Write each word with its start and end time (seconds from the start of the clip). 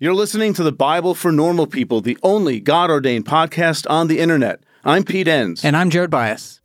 You're 0.00 0.14
listening 0.14 0.54
to 0.54 0.64
the 0.64 0.72
Bible 0.72 1.14
for 1.14 1.30
Normal 1.30 1.68
People, 1.68 2.00
the 2.00 2.18
only 2.24 2.58
God 2.58 2.90
ordained 2.90 3.26
podcast 3.26 3.88
on 3.88 4.08
the 4.08 4.18
internet. 4.18 4.58
I'm 4.84 5.04
Pete 5.04 5.28
Enns. 5.28 5.64
And 5.64 5.76
I'm 5.76 5.88
Jared 5.88 6.10
Byas. 6.10 6.58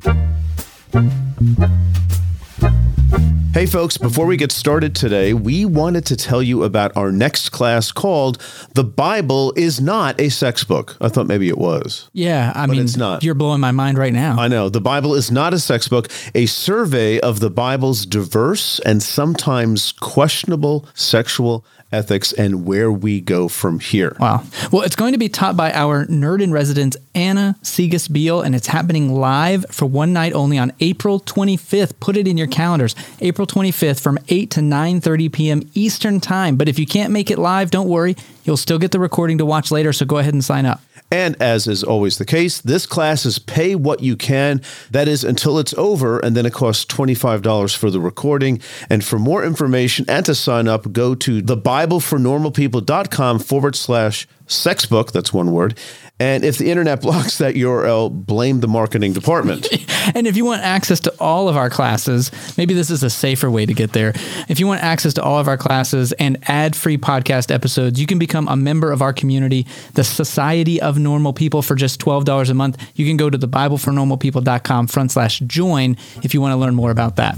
Hey, 3.53 3.65
folks, 3.65 3.97
before 3.97 4.25
we 4.25 4.37
get 4.37 4.51
started 4.51 4.95
today, 4.95 5.33
we 5.33 5.65
wanted 5.65 6.05
to 6.07 6.15
tell 6.15 6.42
you 6.42 6.63
about 6.63 6.95
our 6.95 7.11
next 7.11 7.50
class 7.50 7.92
called 7.92 8.38
The 8.73 8.84
Bible 8.84 9.54
is 9.55 9.82
Not 9.82 10.20
a 10.20 10.30
Sex 10.30 10.64
Book. 10.64 10.96
I 11.02 11.09
thought 11.09 11.27
maybe 11.27 11.50
it 11.50 11.57
was. 11.57 12.09
Yeah, 12.14 12.52
I 12.55 12.66
But 12.68 12.73
mean, 12.73 12.82
it's 12.84 12.96
not. 12.96 13.23
you're 13.23 13.34
blowing 13.36 13.59
my 13.59 13.71
mind 13.71 13.98
right 13.98 14.14
now. 14.14 14.39
I 14.39 14.48
know. 14.48 14.70
The 14.70 14.80
Bible 14.82 15.14
is 15.14 15.30
not 15.32 15.54
a 15.54 15.59
sex 15.59 15.88
book, 15.88 16.07
a 16.34 16.46
survey 16.46 17.20
of 17.20 17.41
the 17.41 17.50
Bible's 17.50 18.05
diverse 18.05 18.80
and 18.86 19.04
sometimes 19.04 19.91
questionable 19.93 20.88
sexual 20.93 21.66
ethics 21.92 22.32
and 22.34 22.66
where 22.66 22.92
we 22.92 23.22
go 23.22 23.48
from 23.48 23.80
here. 23.80 24.16
Wow. 24.20 24.44
Well, 24.72 24.84
it's 24.84 24.96
going 24.96 25.13
to 25.13 25.18
be 25.18 25.30
taught 25.30 25.58
by 25.58 25.72
our 25.73 26.05
nerd 26.05 26.41
in 26.41 26.52
residence, 26.52 26.96
Anna 27.16 27.55
Segas 27.63 28.12
Beal, 28.12 28.41
and 28.41 28.55
it's 28.55 28.68
happening 28.68 29.13
live 29.13 29.66
for 29.70 29.86
one 29.86 30.13
night 30.13 30.34
only 30.34 30.58
on 30.58 30.72
April 30.80 31.20
25th. 31.20 31.99
Put 31.99 32.18
it 32.18 32.27
in 32.27 32.38
your 32.38 32.48
calendars. 32.48 32.96
April 33.22 33.48
25th 33.48 34.02
from 34.02 34.20
8 34.30 34.52
to 34.52 34.60
9:30 34.60 35.32
p.m. 35.32 35.62
Eastern 35.73 36.20
Time. 36.20 36.55
But 36.55 36.68
if 36.68 36.77
you 36.77 36.86
can't 36.86 37.12
make 37.12 37.32
it 37.32 37.40
live, 37.40 37.72
don't 37.72 37.88
worry. 37.90 38.16
You'll 38.44 38.58
still 38.58 38.80
get 38.80 38.91
the 38.91 38.99
recording 38.99 39.38
to 39.40 39.46
watch 39.46 39.71
later, 39.71 39.94
so 39.94 40.05
go 40.05 40.18
ahead 40.18 40.34
and 40.34 40.44
sign 40.44 40.66
up. 40.66 40.82
And 41.12 41.36
as 41.41 41.68
is 41.68 41.84
always 41.84 42.18
the 42.18 42.26
case, 42.26 42.62
this 42.62 42.86
class 42.86 43.26
is 43.26 43.40
pay 43.40 43.76
what 43.76 44.02
you 44.02 44.16
can. 44.16 44.62
That 44.91 45.08
is 45.08 45.23
until 45.23 45.58
it's 45.58 45.73
over, 45.73 46.20
and 46.20 46.38
then 46.38 46.45
it 46.45 46.54
costs 46.54 46.85
$25 46.85 47.76
for 47.76 47.90
the 47.90 47.99
recording. 47.99 48.62
And 48.90 49.04
for 49.04 49.18
more 49.18 49.44
information 49.44 50.05
and 50.08 50.26
to 50.26 50.35
sign 50.35 50.68
up, 50.68 50.91
go 50.91 51.16
to 51.16 51.41
thebiblefornormalpeople.com 51.41 53.40
forward 53.40 53.76
slash 53.76 54.27
sexbook. 54.48 55.12
That's 55.12 55.34
one 55.34 55.52
word. 55.52 55.77
And 56.20 56.44
if 56.44 56.58
the 56.58 56.70
internet 56.70 57.02
blocks 57.04 57.38
that 57.38 57.55
URL, 57.55 58.12
blame 58.12 58.60
the 58.60 58.68
marketing 58.68 59.13
department. 59.13 59.68
And 60.16 60.26
if 60.26 60.35
you 60.35 60.46
want 60.46 60.63
access 60.63 60.99
to 61.02 61.13
all 61.20 61.49
of 61.49 61.57
our 61.57 61.70
classes, 61.70 62.32
maybe 62.57 62.74
this 62.74 62.90
is 62.90 63.04
a 63.04 63.10
safer 63.10 63.52
way 63.52 63.66
to 63.66 63.74
get 63.74 63.93
there. 63.93 64.13
If 64.47 64.59
you 64.59 64.66
want 64.66 64.81
access 64.81 65.13
to 65.16 65.23
all 65.23 65.38
of 65.38 65.47
our 65.47 65.58
classes 65.58 66.13
and 66.13 66.38
ad 66.49 66.75
free 66.75 66.97
podcast 66.97 67.53
episodes, 67.53 67.99
you 67.99 68.08
can 68.08 68.17
become 68.17 68.47
a 68.47 68.55
member 68.55 68.91
of 68.91 69.02
our 69.02 69.13
community, 69.13 69.67
the 69.93 70.03
Society 70.03 70.81
of 70.81 70.97
Normal 70.97 71.33
People, 71.33 71.61
for 71.61 71.75
just 71.75 71.99
$12 71.99 72.49
a 72.49 72.53
month. 72.53 72.81
You 72.95 73.05
can 73.05 73.17
go 73.17 73.30
to 73.30 73.38
thebiblefornormalpeople.com 73.38 74.88
front 74.88 75.11
slash 75.11 75.39
join 75.39 75.95
if 76.23 76.33
you 76.33 76.41
want 76.41 76.53
to 76.53 76.58
learn 76.58 76.73
more 76.73 76.91
about 76.91 77.17
that. 77.17 77.38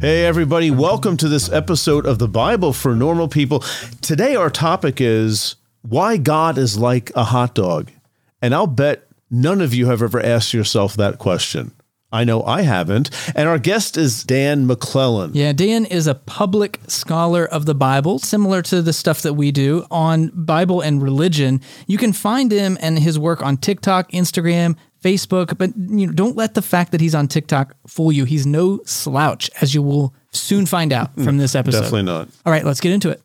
Hey, 0.00 0.26
everybody, 0.26 0.70
welcome 0.70 1.16
to 1.18 1.28
this 1.28 1.50
episode 1.50 2.06
of 2.06 2.18
the 2.18 2.28
Bible 2.28 2.72
for 2.72 2.94
Normal 2.94 3.28
People. 3.28 3.60
Today, 4.02 4.34
our 4.34 4.50
topic 4.50 5.00
is 5.00 5.56
why 5.88 6.16
God 6.16 6.58
is 6.58 6.78
like 6.78 7.10
a 7.14 7.24
hot 7.24 7.54
dog. 7.54 7.90
And 8.42 8.54
I'll 8.54 8.66
bet 8.66 9.06
none 9.30 9.60
of 9.60 9.74
you 9.74 9.86
have 9.86 10.02
ever 10.02 10.20
asked 10.20 10.54
yourself 10.54 10.94
that 10.96 11.18
question. 11.18 11.72
I 12.12 12.24
know 12.24 12.42
I 12.44 12.62
haven't. 12.62 13.10
And 13.34 13.48
our 13.48 13.58
guest 13.58 13.96
is 13.96 14.22
Dan 14.22 14.66
McClellan. 14.66 15.32
Yeah, 15.34 15.52
Dan 15.52 15.84
is 15.84 16.06
a 16.06 16.14
public 16.14 16.80
scholar 16.86 17.44
of 17.44 17.66
the 17.66 17.74
Bible, 17.74 18.18
similar 18.18 18.62
to 18.62 18.80
the 18.80 18.92
stuff 18.92 19.22
that 19.22 19.34
we 19.34 19.50
do 19.50 19.84
on 19.90 20.30
Bible 20.32 20.80
and 20.80 21.02
religion. 21.02 21.60
You 21.86 21.98
can 21.98 22.12
find 22.12 22.52
him 22.52 22.78
and 22.80 22.98
his 22.98 23.18
work 23.18 23.42
on 23.42 23.56
TikTok, 23.56 24.12
Instagram, 24.12 24.76
Facebook, 25.02 25.58
but 25.58 25.76
you 25.76 26.06
know, 26.06 26.12
don't 26.12 26.36
let 26.36 26.54
the 26.54 26.62
fact 26.62 26.92
that 26.92 27.00
he's 27.00 27.14
on 27.14 27.28
TikTok 27.28 27.74
fool 27.86 28.12
you. 28.12 28.24
He's 28.24 28.46
no 28.46 28.80
slouch, 28.84 29.50
as 29.60 29.74
you 29.74 29.82
will 29.82 30.14
soon 30.30 30.64
find 30.64 30.92
out 30.92 31.14
from 31.16 31.38
this 31.38 31.54
episode. 31.56 31.82
Definitely 31.82 32.04
not. 32.04 32.28
All 32.46 32.52
right, 32.52 32.64
let's 32.64 32.80
get 32.80 32.92
into 32.92 33.10
it. 33.10 33.20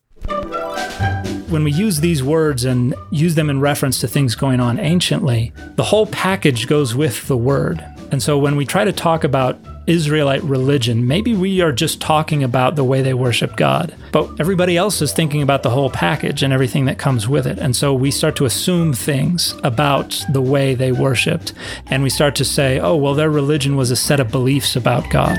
When 1.52 1.64
we 1.64 1.70
use 1.70 2.00
these 2.00 2.22
words 2.22 2.64
and 2.64 2.94
use 3.10 3.34
them 3.34 3.50
in 3.50 3.60
reference 3.60 4.00
to 4.00 4.08
things 4.08 4.34
going 4.34 4.58
on 4.58 4.80
anciently, 4.80 5.52
the 5.76 5.84
whole 5.84 6.06
package 6.06 6.66
goes 6.66 6.94
with 6.94 7.28
the 7.28 7.36
word. 7.36 7.84
And 8.10 8.22
so 8.22 8.38
when 8.38 8.56
we 8.56 8.64
try 8.64 8.84
to 8.84 8.92
talk 8.92 9.22
about 9.22 9.58
Israelite 9.86 10.42
religion, 10.44 11.06
maybe 11.06 11.34
we 11.34 11.60
are 11.60 11.72
just 11.72 12.00
talking 12.00 12.42
about 12.42 12.74
the 12.74 12.84
way 12.84 13.02
they 13.02 13.14
worship 13.14 13.56
God. 13.56 13.94
But 14.12 14.40
everybody 14.40 14.78
else 14.78 15.02
is 15.02 15.12
thinking 15.12 15.42
about 15.42 15.62
the 15.62 15.70
whole 15.70 15.90
package 15.90 16.42
and 16.42 16.52
everything 16.52 16.86
that 16.86 16.98
comes 16.98 17.28
with 17.28 17.46
it. 17.46 17.58
And 17.58 17.76
so 17.76 17.92
we 17.92 18.10
start 18.10 18.34
to 18.36 18.46
assume 18.46 18.94
things 18.94 19.54
about 19.62 20.24
the 20.30 20.42
way 20.42 20.74
they 20.74 20.92
worshiped. 20.92 21.52
And 21.86 22.02
we 22.02 22.10
start 22.10 22.34
to 22.36 22.44
say, 22.44 22.80
oh, 22.80 22.96
well, 22.96 23.14
their 23.14 23.30
religion 23.30 23.76
was 23.76 23.90
a 23.90 23.96
set 23.96 24.20
of 24.20 24.30
beliefs 24.30 24.74
about 24.74 25.10
God. 25.10 25.38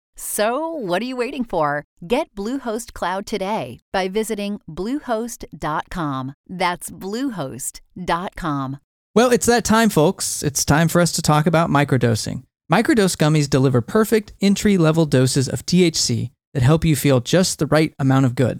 So, 0.23 0.67
what 0.67 1.01
are 1.01 1.05
you 1.05 1.15
waiting 1.15 1.43
for? 1.43 1.83
Get 2.07 2.35
Bluehost 2.35 2.93
Cloud 2.93 3.25
today 3.25 3.79
by 3.91 4.07
visiting 4.07 4.61
Bluehost.com. 4.69 6.33
That's 6.47 6.91
Bluehost.com. 6.91 8.77
Well, 9.15 9.31
it's 9.31 9.47
that 9.47 9.63
time, 9.63 9.89
folks. 9.89 10.43
It's 10.43 10.63
time 10.63 10.89
for 10.89 11.01
us 11.01 11.11
to 11.13 11.23
talk 11.23 11.47
about 11.47 11.71
microdosing. 11.71 12.43
Microdose 12.71 13.17
gummies 13.17 13.49
deliver 13.49 13.81
perfect 13.81 14.33
entry 14.41 14.77
level 14.77 15.07
doses 15.07 15.49
of 15.49 15.65
THC 15.65 16.29
that 16.53 16.61
help 16.61 16.85
you 16.85 16.95
feel 16.95 17.19
just 17.19 17.57
the 17.57 17.65
right 17.65 17.95
amount 17.97 18.27
of 18.27 18.35
good. 18.35 18.59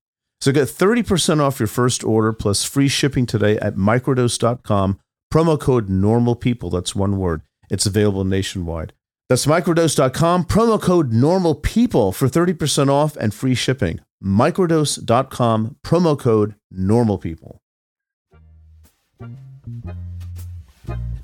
So 0.41 0.51
get 0.51 0.67
30% 0.67 1.39
off 1.39 1.59
your 1.59 1.67
first 1.67 2.03
order 2.03 2.33
plus 2.33 2.63
free 2.63 2.87
shipping 2.87 3.27
today 3.27 3.57
at 3.59 3.75
microdose.com. 3.75 4.99
Promo 5.31 5.59
code 5.59 5.87
normal 5.87 6.35
people. 6.35 6.71
That's 6.71 6.95
one 6.95 7.17
word. 7.17 7.43
It's 7.69 7.85
available 7.85 8.25
nationwide. 8.25 8.93
That's 9.29 9.45
microdose.com. 9.45 10.45
Promo 10.45 10.81
code 10.81 11.13
normal 11.13 11.55
people 11.55 12.11
for 12.11 12.27
30% 12.27 12.89
off 12.89 13.15
and 13.15 13.33
free 13.33 13.55
shipping. 13.55 14.01
Microdose.com. 14.21 15.77
Promo 15.85 16.19
code 16.19 16.55
normal 16.71 17.17
people. 17.17 17.61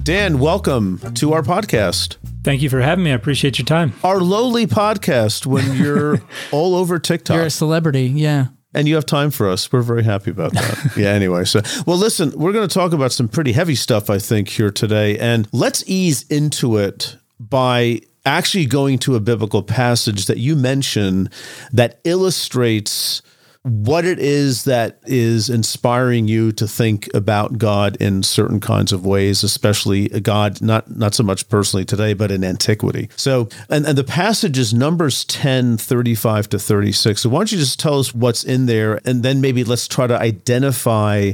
Dan, 0.03 0.39
welcome 0.39 1.00
to 1.15 1.33
our 1.33 1.41
podcast. 1.41 2.15
Thank 2.45 2.62
you 2.62 2.69
for 2.69 2.80
having 2.80 3.03
me. 3.03 3.12
I 3.12 3.15
appreciate 3.15 3.59
your 3.59 3.65
time. 3.65 3.94
Our 4.06 4.21
lowly 4.21 4.68
podcast 4.68 5.45
when 5.45 5.75
you're 5.75 6.21
all 6.51 6.75
over 6.75 6.97
TikTok. 6.97 7.36
You're 7.36 7.47
a 7.47 7.50
celebrity, 7.50 8.06
yeah. 8.06 8.47
And 8.73 8.87
you 8.87 8.95
have 8.95 9.05
time 9.05 9.31
for 9.31 9.49
us. 9.49 9.71
We're 9.71 9.81
very 9.81 10.03
happy 10.03 10.31
about 10.31 10.53
that. 10.53 10.93
yeah, 10.97 11.09
anyway. 11.09 11.45
So, 11.45 11.61
well, 11.85 11.97
listen, 11.97 12.31
we're 12.35 12.51
going 12.51 12.67
to 12.67 12.73
talk 12.73 12.93
about 12.93 13.11
some 13.11 13.27
pretty 13.27 13.53
heavy 13.53 13.75
stuff, 13.75 14.09
I 14.09 14.19
think, 14.19 14.49
here 14.49 14.71
today. 14.71 15.17
And 15.17 15.47
let's 15.51 15.83
ease 15.87 16.23
into 16.23 16.77
it 16.77 17.15
by 17.39 18.01
actually 18.25 18.65
going 18.65 18.99
to 18.99 19.15
a 19.15 19.19
biblical 19.19 19.63
passage 19.63 20.25
that 20.25 20.37
you 20.37 20.55
mention 20.55 21.29
that 21.71 21.99
illustrates 22.03 23.21
what 23.67 24.05
it 24.05 24.17
is 24.17 24.63
that 24.63 24.99
is 25.05 25.49
inspiring 25.49 26.27
you 26.27 26.53
to 26.53 26.67
think 26.67 27.09
about 27.13 27.57
God 27.57 27.97
in 27.97 28.23
certain 28.23 28.61
kinds 28.61 28.93
of 28.93 29.05
ways, 29.05 29.43
especially 29.43 30.07
God, 30.07 30.61
not 30.61 30.95
not 30.95 31.13
so 31.13 31.23
much 31.23 31.49
personally 31.49 31.83
today, 31.83 32.13
but 32.13 32.31
in 32.31 32.43
antiquity. 32.43 33.09
So, 33.17 33.49
and, 33.69 33.85
and 33.85 33.97
the 33.97 34.05
passage 34.05 34.57
is 34.57 34.73
Numbers 34.73 35.25
10, 35.25 35.77
35 35.77 36.49
to 36.49 36.59
36. 36.59 37.21
So 37.21 37.29
why 37.29 37.39
don't 37.39 37.51
you 37.51 37.57
just 37.57 37.79
tell 37.79 37.99
us 37.99 38.13
what's 38.13 38.43
in 38.43 38.67
there, 38.67 39.01
and 39.05 39.21
then 39.21 39.41
maybe 39.41 39.63
let's 39.65 39.87
try 39.87 40.07
to 40.07 40.17
identify 40.17 41.33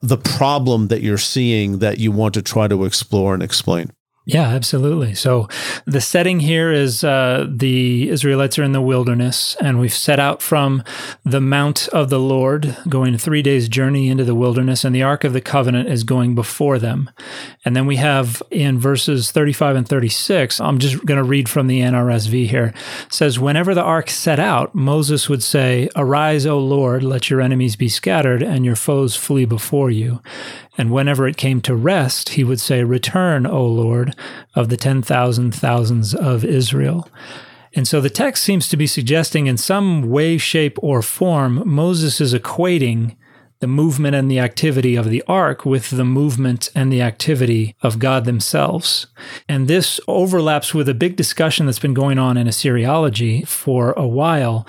the 0.00 0.18
problem 0.18 0.88
that 0.88 1.02
you're 1.02 1.18
seeing 1.18 1.78
that 1.78 1.98
you 1.98 2.12
want 2.12 2.34
to 2.34 2.42
try 2.42 2.68
to 2.68 2.84
explore 2.84 3.34
and 3.34 3.42
explain. 3.42 3.90
Yeah, 4.26 4.48
absolutely. 4.48 5.14
So 5.14 5.48
the 5.84 6.00
setting 6.00 6.40
here 6.40 6.72
is 6.72 7.04
uh, 7.04 7.46
the 7.46 8.08
Israelites 8.08 8.58
are 8.58 8.62
in 8.62 8.72
the 8.72 8.80
wilderness, 8.80 9.54
and 9.60 9.78
we've 9.78 9.92
set 9.92 10.18
out 10.18 10.40
from 10.40 10.82
the 11.24 11.42
Mount 11.42 11.88
of 11.88 12.08
the 12.08 12.18
Lord, 12.18 12.74
going 12.88 13.18
three 13.18 13.42
days 13.42 13.68
journey 13.68 14.08
into 14.08 14.24
the 14.24 14.34
wilderness, 14.34 14.82
and 14.82 14.94
the 14.94 15.02
Ark 15.02 15.24
of 15.24 15.34
the 15.34 15.42
Covenant 15.42 15.90
is 15.90 16.04
going 16.04 16.34
before 16.34 16.78
them. 16.78 17.10
And 17.66 17.76
then 17.76 17.84
we 17.84 17.96
have 17.96 18.42
in 18.50 18.78
verses 18.78 19.30
35 19.30 19.76
and 19.76 19.88
36, 19.88 20.58
I'm 20.58 20.78
just 20.78 21.04
going 21.04 21.18
to 21.18 21.24
read 21.24 21.50
from 21.50 21.66
the 21.66 21.80
NRSV 21.80 22.48
here, 22.48 22.72
says, 23.10 23.38
Whenever 23.38 23.74
the 23.74 23.82
Ark 23.82 24.08
set 24.08 24.40
out, 24.40 24.74
Moses 24.74 25.28
would 25.28 25.42
say, 25.42 25.90
Arise, 25.96 26.46
O 26.46 26.58
Lord, 26.58 27.02
let 27.02 27.28
your 27.28 27.42
enemies 27.42 27.76
be 27.76 27.90
scattered, 27.90 28.42
and 28.42 28.64
your 28.64 28.76
foes 28.76 29.16
flee 29.16 29.44
before 29.44 29.90
you. 29.90 30.22
And 30.76 30.90
whenever 30.90 31.26
it 31.26 31.36
came 31.36 31.60
to 31.62 31.74
rest, 31.74 32.30
he 32.30 32.44
would 32.44 32.60
say, 32.60 32.82
Return, 32.82 33.46
O 33.46 33.64
Lord, 33.64 34.14
of 34.54 34.68
the 34.68 34.76
10,000 34.76 35.54
thousands 35.54 36.14
of 36.14 36.44
Israel. 36.44 37.08
And 37.74 37.88
so 37.88 38.00
the 38.00 38.10
text 38.10 38.44
seems 38.44 38.68
to 38.68 38.76
be 38.76 38.86
suggesting 38.86 39.46
in 39.46 39.56
some 39.56 40.08
way, 40.08 40.38
shape, 40.38 40.78
or 40.80 41.02
form, 41.02 41.62
Moses 41.66 42.20
is 42.20 42.34
equating 42.34 43.16
the 43.60 43.66
movement 43.66 44.14
and 44.14 44.30
the 44.30 44.38
activity 44.38 44.94
of 44.94 45.08
the 45.08 45.22
ark 45.26 45.64
with 45.64 45.90
the 45.90 46.04
movement 46.04 46.70
and 46.74 46.92
the 46.92 47.02
activity 47.02 47.74
of 47.82 47.98
God 47.98 48.24
themselves. 48.24 49.06
And 49.48 49.68
this 49.68 49.98
overlaps 50.06 50.74
with 50.74 50.88
a 50.88 50.94
big 50.94 51.16
discussion 51.16 51.66
that's 51.66 51.78
been 51.78 51.94
going 51.94 52.18
on 52.18 52.36
in 52.36 52.46
Assyriology 52.46 53.46
for 53.46 53.92
a 53.92 54.06
while 54.06 54.66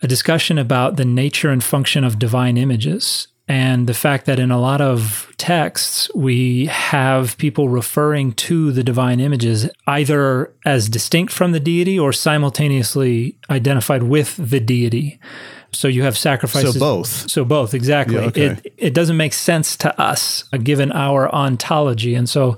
a 0.00 0.06
discussion 0.06 0.58
about 0.58 0.96
the 0.96 1.04
nature 1.04 1.50
and 1.50 1.62
function 1.62 2.04
of 2.04 2.18
divine 2.18 2.56
images 2.56 3.28
and 3.48 3.86
the 3.86 3.94
fact 3.94 4.26
that 4.26 4.38
in 4.38 4.50
a 4.50 4.60
lot 4.60 4.80
of 4.80 5.32
texts 5.38 6.10
we 6.14 6.66
have 6.66 7.36
people 7.38 7.68
referring 7.68 8.32
to 8.32 8.70
the 8.72 8.84
divine 8.84 9.20
images 9.20 9.68
either 9.86 10.52
as 10.64 10.88
distinct 10.88 11.32
from 11.32 11.52
the 11.52 11.60
deity 11.60 11.98
or 11.98 12.12
simultaneously 12.12 13.36
identified 13.50 14.02
with 14.02 14.36
the 14.36 14.60
deity. 14.60 15.18
So 15.72 15.86
you 15.86 16.02
have 16.04 16.16
sacrifices. 16.16 16.74
So 16.74 16.80
both. 16.80 17.30
So 17.30 17.44
both, 17.44 17.74
exactly. 17.74 18.16
Yeah, 18.16 18.28
okay. 18.28 18.46
It 18.46 18.74
it 18.78 18.94
doesn't 18.94 19.16
make 19.16 19.34
sense 19.34 19.76
to 19.78 20.00
us 20.00 20.44
uh, 20.52 20.56
given 20.56 20.90
our 20.92 21.32
ontology, 21.34 22.14
and 22.14 22.28
so, 22.28 22.56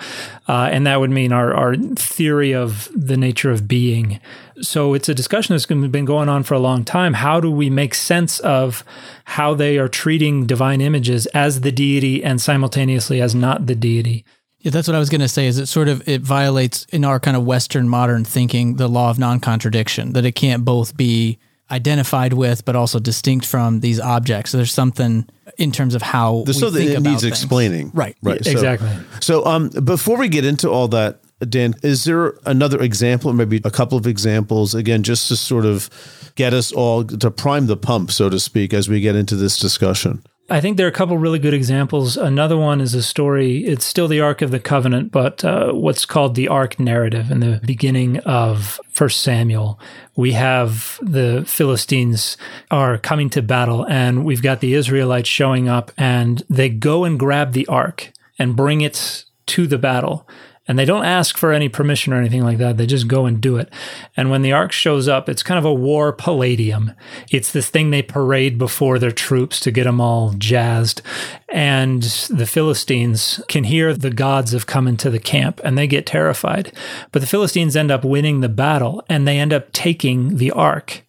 uh, 0.48 0.68
and 0.70 0.86
that 0.86 1.00
would 1.00 1.10
mean 1.10 1.32
our 1.32 1.52
our 1.52 1.76
theory 1.76 2.54
of 2.54 2.88
the 2.94 3.16
nature 3.16 3.50
of 3.50 3.66
being. 3.66 4.20
So 4.62 4.94
it's 4.94 5.08
a 5.08 5.14
discussion 5.14 5.54
that's 5.54 5.66
been 5.66 6.04
going 6.04 6.28
on 6.28 6.42
for 6.42 6.54
a 6.54 6.58
long 6.58 6.84
time. 6.84 7.14
How 7.14 7.40
do 7.40 7.50
we 7.50 7.70
make 7.70 7.94
sense 7.94 8.40
of 8.40 8.84
how 9.24 9.54
they 9.54 9.78
are 9.78 9.88
treating 9.88 10.46
divine 10.46 10.80
images 10.80 11.26
as 11.26 11.60
the 11.62 11.72
deity 11.72 12.22
and 12.22 12.40
simultaneously 12.40 13.20
as 13.20 13.34
not 13.34 13.66
the 13.66 13.74
deity? 13.74 14.24
Yeah, 14.58 14.70
that's 14.72 14.86
what 14.86 14.94
I 14.94 14.98
was 14.98 15.08
going 15.08 15.22
to 15.22 15.28
say. 15.28 15.46
Is 15.46 15.58
it 15.58 15.66
sort 15.66 15.88
of 15.88 16.06
it 16.06 16.20
violates 16.20 16.84
in 16.86 17.04
our 17.04 17.18
kind 17.18 17.36
of 17.36 17.44
Western 17.44 17.88
modern 17.88 18.24
thinking 18.24 18.76
the 18.76 18.88
law 18.88 19.08
of 19.10 19.18
non-contradiction 19.18 20.12
that 20.12 20.24
it 20.26 20.32
can't 20.32 20.64
both 20.64 20.96
be 20.96 21.38
identified 21.70 22.32
with 22.32 22.64
but 22.64 22.76
also 22.76 22.98
distinct 22.98 23.46
from 23.46 23.80
these 23.80 24.00
objects. 24.00 24.50
So 24.50 24.56
there's 24.58 24.72
something 24.72 25.26
in 25.56 25.72
terms 25.72 25.94
of 25.94 26.02
how 26.02 26.44
so 26.46 26.68
we 26.70 26.78
think 26.78 26.90
it 26.90 26.96
about 26.96 27.10
needs 27.10 27.22
things. 27.22 27.30
explaining, 27.32 27.90
Right. 27.94 28.16
Right. 28.22 28.44
So- 28.44 28.50
Exactly. 28.50 28.90
So, 29.20 29.44
um, 29.46 29.68
before 29.68 30.18
we 30.18 30.28
get 30.28 30.44
into 30.44 30.68
all 30.68 30.88
that, 30.88 31.20
Dan, 31.48 31.74
is 31.82 32.04
there 32.04 32.34
another 32.44 32.80
example, 32.82 33.32
maybe 33.32 33.60
a 33.64 33.70
couple 33.70 33.96
of 33.96 34.06
examples, 34.06 34.74
again, 34.74 35.02
just 35.02 35.28
to 35.28 35.36
sort 35.36 35.64
of 35.64 35.88
get 36.34 36.52
us 36.52 36.70
all 36.72 37.04
to 37.04 37.30
prime 37.30 37.66
the 37.66 37.76
pump, 37.76 38.10
so 38.10 38.28
to 38.28 38.38
speak, 38.38 38.74
as 38.74 38.88
we 38.88 39.00
get 39.00 39.16
into 39.16 39.36
this 39.36 39.58
discussion? 39.58 40.22
I 40.52 40.60
think 40.60 40.76
there 40.76 40.86
are 40.86 40.90
a 40.90 40.92
couple 40.92 41.16
really 41.16 41.38
good 41.38 41.54
examples. 41.54 42.16
Another 42.16 42.56
one 42.56 42.80
is 42.80 42.92
a 42.92 43.04
story. 43.04 43.58
It's 43.58 43.84
still 43.84 44.08
the 44.08 44.20
Ark 44.20 44.42
of 44.42 44.50
the 44.50 44.58
Covenant, 44.58 45.12
but 45.12 45.44
uh, 45.44 45.70
what's 45.72 46.04
called 46.04 46.34
the 46.34 46.48
Ark 46.48 46.80
narrative 46.80 47.30
in 47.30 47.38
the 47.38 47.60
beginning 47.64 48.18
of 48.20 48.80
First 48.90 49.20
Samuel. 49.20 49.78
We 50.16 50.32
have 50.32 50.98
the 51.02 51.44
Philistines 51.46 52.36
are 52.68 52.98
coming 52.98 53.30
to 53.30 53.42
battle, 53.42 53.86
and 53.86 54.24
we've 54.24 54.42
got 54.42 54.58
the 54.58 54.74
Israelites 54.74 55.28
showing 55.28 55.68
up, 55.68 55.92
and 55.96 56.42
they 56.50 56.68
go 56.68 57.04
and 57.04 57.16
grab 57.16 57.52
the 57.52 57.66
Ark 57.68 58.12
and 58.36 58.56
bring 58.56 58.80
it 58.80 59.24
to 59.46 59.68
the 59.68 59.78
battle. 59.78 60.28
And 60.68 60.78
they 60.78 60.84
don't 60.84 61.04
ask 61.04 61.36
for 61.36 61.52
any 61.52 61.68
permission 61.68 62.12
or 62.12 62.18
anything 62.18 62.44
like 62.44 62.58
that. 62.58 62.76
They 62.76 62.86
just 62.86 63.08
go 63.08 63.26
and 63.26 63.40
do 63.40 63.56
it. 63.56 63.72
And 64.16 64.30
when 64.30 64.42
the 64.42 64.52
ark 64.52 64.72
shows 64.72 65.08
up, 65.08 65.28
it's 65.28 65.42
kind 65.42 65.58
of 65.58 65.64
a 65.64 65.74
war 65.74 66.12
palladium. 66.12 66.92
It's 67.30 67.50
this 67.50 67.70
thing 67.70 67.90
they 67.90 68.02
parade 68.02 68.58
before 68.58 68.98
their 68.98 69.10
troops 69.10 69.58
to 69.60 69.70
get 69.70 69.84
them 69.84 70.00
all 70.00 70.32
jazzed. 70.34 71.02
And 71.48 72.02
the 72.02 72.46
Philistines 72.46 73.42
can 73.48 73.64
hear 73.64 73.94
the 73.94 74.10
gods 74.10 74.52
have 74.52 74.66
come 74.66 74.86
into 74.86 75.10
the 75.10 75.18
camp 75.18 75.60
and 75.64 75.76
they 75.76 75.86
get 75.86 76.06
terrified. 76.06 76.72
But 77.10 77.20
the 77.20 77.28
Philistines 77.28 77.74
end 77.74 77.90
up 77.90 78.04
winning 78.04 78.40
the 78.40 78.48
battle 78.48 79.02
and 79.08 79.26
they 79.26 79.38
end 79.38 79.52
up 79.52 79.72
taking 79.72 80.36
the 80.36 80.52
ark. 80.52 81.02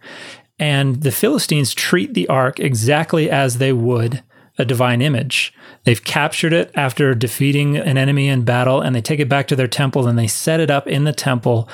And 0.57 1.01
the 1.03 1.11
Philistines 1.11 1.73
treat 1.73 2.13
the 2.13 2.27
ark 2.29 2.59
exactly 2.59 3.29
as 3.29 3.57
they 3.57 3.73
would 3.73 4.23
a 4.57 4.65
divine 4.65 5.01
image. 5.01 5.53
They've 5.83 6.03
captured 6.03 6.53
it 6.53 6.71
after 6.75 7.15
defeating 7.15 7.77
an 7.77 7.97
enemy 7.97 8.27
in 8.27 8.43
battle 8.43 8.81
and 8.81 8.95
they 8.95 9.01
take 9.01 9.19
it 9.19 9.29
back 9.29 9.47
to 9.47 9.55
their 9.55 9.67
temple 9.67 10.07
and 10.07 10.17
they 10.17 10.27
set 10.27 10.59
it 10.59 10.69
up 10.69 10.87
in 10.87 11.05
the 11.05 11.13
temple 11.13 11.67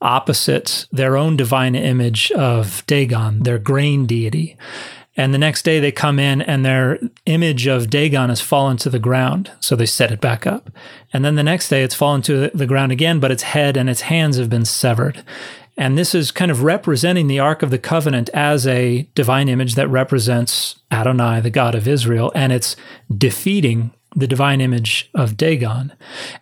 opposite 0.00 0.86
their 0.90 1.16
own 1.16 1.36
divine 1.36 1.74
image 1.74 2.32
of 2.32 2.84
Dagon, 2.86 3.44
their 3.44 3.58
grain 3.58 4.06
deity. 4.06 4.56
And 5.14 5.34
the 5.34 5.38
next 5.38 5.62
day 5.62 5.78
they 5.78 5.92
come 5.92 6.18
in 6.18 6.40
and 6.40 6.64
their 6.64 6.98
image 7.26 7.66
of 7.66 7.90
Dagon 7.90 8.30
has 8.30 8.40
fallen 8.40 8.78
to 8.78 8.88
the 8.88 8.98
ground. 8.98 9.50
So 9.60 9.76
they 9.76 9.86
set 9.86 10.10
it 10.10 10.22
back 10.22 10.46
up. 10.46 10.70
And 11.12 11.24
then 11.24 11.34
the 11.34 11.42
next 11.42 11.68
day 11.68 11.82
it's 11.82 11.94
fallen 11.94 12.22
to 12.22 12.48
the 12.54 12.66
ground 12.66 12.92
again, 12.92 13.20
but 13.20 13.30
its 13.30 13.42
head 13.42 13.76
and 13.76 13.90
its 13.90 14.02
hands 14.02 14.38
have 14.38 14.48
been 14.48 14.64
severed. 14.64 15.22
And 15.76 15.96
this 15.96 16.14
is 16.14 16.30
kind 16.30 16.50
of 16.50 16.62
representing 16.62 17.26
the 17.28 17.38
Ark 17.38 17.62
of 17.62 17.70
the 17.70 17.78
Covenant 17.78 18.28
as 18.34 18.66
a 18.66 19.08
divine 19.14 19.48
image 19.48 19.74
that 19.74 19.88
represents 19.88 20.76
Adonai, 20.90 21.40
the 21.40 21.50
God 21.50 21.74
of 21.74 21.88
Israel, 21.88 22.30
and 22.34 22.52
it's 22.52 22.76
defeating 23.16 23.92
the 24.14 24.26
divine 24.26 24.60
image 24.60 25.10
of 25.14 25.38
Dagon. 25.38 25.90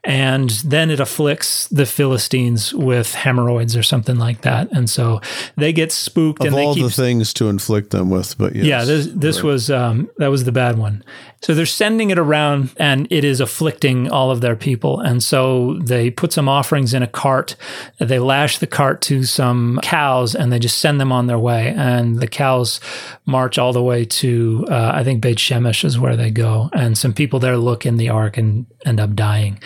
And 0.02 0.50
then 0.64 0.90
it 0.90 0.98
afflicts 0.98 1.68
the 1.68 1.86
Philistines 1.86 2.74
with 2.74 3.14
hemorrhoids 3.14 3.76
or 3.76 3.84
something 3.84 4.16
like 4.18 4.40
that. 4.40 4.68
And 4.72 4.90
so 4.90 5.20
they 5.56 5.72
get 5.72 5.92
spooked 5.92 6.40
Of 6.40 6.48
and 6.48 6.56
they 6.56 6.64
all 6.64 6.74
keep 6.74 6.82
the 6.82 6.90
things 6.90 7.32
to 7.34 7.48
inflict 7.48 7.90
them 7.90 8.10
with, 8.10 8.36
but 8.36 8.56
yes. 8.56 8.64
yeah, 8.64 8.84
this 8.84 9.06
this 9.06 9.36
Right. 9.36 9.44
was 9.44 9.70
um, 9.70 10.10
that 10.18 10.28
was 10.28 10.42
the 10.44 10.52
bad 10.52 10.78
one. 10.78 11.04
So 11.42 11.54
they're 11.54 11.64
sending 11.64 12.10
it 12.10 12.18
around, 12.18 12.70
and 12.76 13.06
it 13.10 13.24
is 13.24 13.40
afflicting 13.40 14.10
all 14.10 14.30
of 14.30 14.42
their 14.42 14.56
people. 14.56 15.00
And 15.00 15.22
so 15.22 15.78
they 15.82 16.10
put 16.10 16.34
some 16.34 16.50
offerings 16.50 16.92
in 16.92 17.02
a 17.02 17.06
cart. 17.06 17.56
They 17.98 18.18
lash 18.18 18.58
the 18.58 18.66
cart 18.66 19.00
to 19.02 19.24
some 19.24 19.80
cows, 19.82 20.34
and 20.34 20.52
they 20.52 20.58
just 20.58 20.78
send 20.78 21.00
them 21.00 21.12
on 21.12 21.28
their 21.28 21.38
way. 21.38 21.74
And 21.74 22.20
the 22.20 22.26
cows 22.26 22.78
march 23.24 23.56
all 23.56 23.72
the 23.72 23.82
way 23.82 24.04
to 24.04 24.66
uh, 24.68 24.92
I 24.94 25.02
think 25.02 25.22
Beit 25.22 25.38
Shemesh 25.38 25.84
is 25.84 25.98
where 25.98 26.16
they 26.16 26.30
go, 26.30 26.68
and 26.74 26.98
some 26.98 27.14
people 27.14 27.38
there 27.38 27.56
look 27.56 27.86
in 27.86 27.96
the 27.96 28.10
ark 28.10 28.36
and 28.36 28.66
end 28.84 29.00
up 29.00 29.14
dying. 29.14 29.58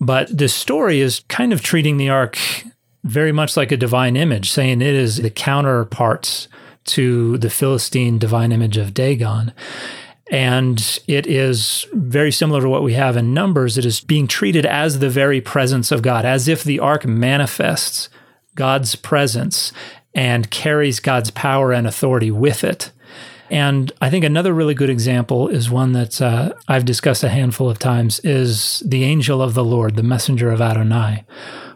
But 0.00 0.36
the 0.36 0.48
story 0.48 1.00
is 1.00 1.20
kind 1.28 1.52
of 1.52 1.60
treating 1.60 1.96
the 1.96 2.10
ark 2.10 2.38
very 3.02 3.32
much 3.32 3.56
like 3.56 3.72
a 3.72 3.76
divine 3.76 4.16
image, 4.16 4.50
saying 4.50 4.80
it 4.80 4.94
is 4.94 5.16
the 5.16 5.30
counterparts 5.30 6.48
to 6.84 7.38
the 7.38 7.50
Philistine 7.50 8.18
divine 8.18 8.52
image 8.52 8.76
of 8.76 8.94
Dagon. 8.94 9.52
And 10.30 10.98
it 11.06 11.26
is 11.26 11.86
very 11.92 12.32
similar 12.32 12.60
to 12.60 12.68
what 12.68 12.82
we 12.82 12.94
have 12.94 13.16
in 13.16 13.32
Numbers. 13.32 13.78
It 13.78 13.84
is 13.84 14.00
being 14.00 14.26
treated 14.26 14.66
as 14.66 14.98
the 14.98 15.10
very 15.10 15.40
presence 15.40 15.92
of 15.92 16.02
God, 16.02 16.24
as 16.24 16.48
if 16.48 16.64
the 16.64 16.80
ark 16.80 17.06
manifests 17.06 18.08
God's 18.56 18.96
presence 18.96 19.72
and 20.14 20.50
carries 20.50 20.98
God's 20.98 21.30
power 21.30 21.72
and 21.72 21.86
authority 21.86 22.30
with 22.30 22.64
it. 22.64 22.90
And 23.50 23.92
I 24.00 24.10
think 24.10 24.24
another 24.24 24.52
really 24.52 24.74
good 24.74 24.90
example 24.90 25.48
is 25.48 25.70
one 25.70 25.92
that 25.92 26.20
uh, 26.20 26.54
I've 26.66 26.84
discussed 26.84 27.22
a 27.22 27.28
handful 27.28 27.70
of 27.70 27.78
times 27.78 28.18
is 28.20 28.82
the 28.84 29.04
angel 29.04 29.40
of 29.40 29.54
the 29.54 29.64
Lord, 29.64 29.94
the 29.94 30.02
messenger 30.02 30.50
of 30.50 30.60
Adonai, 30.60 31.24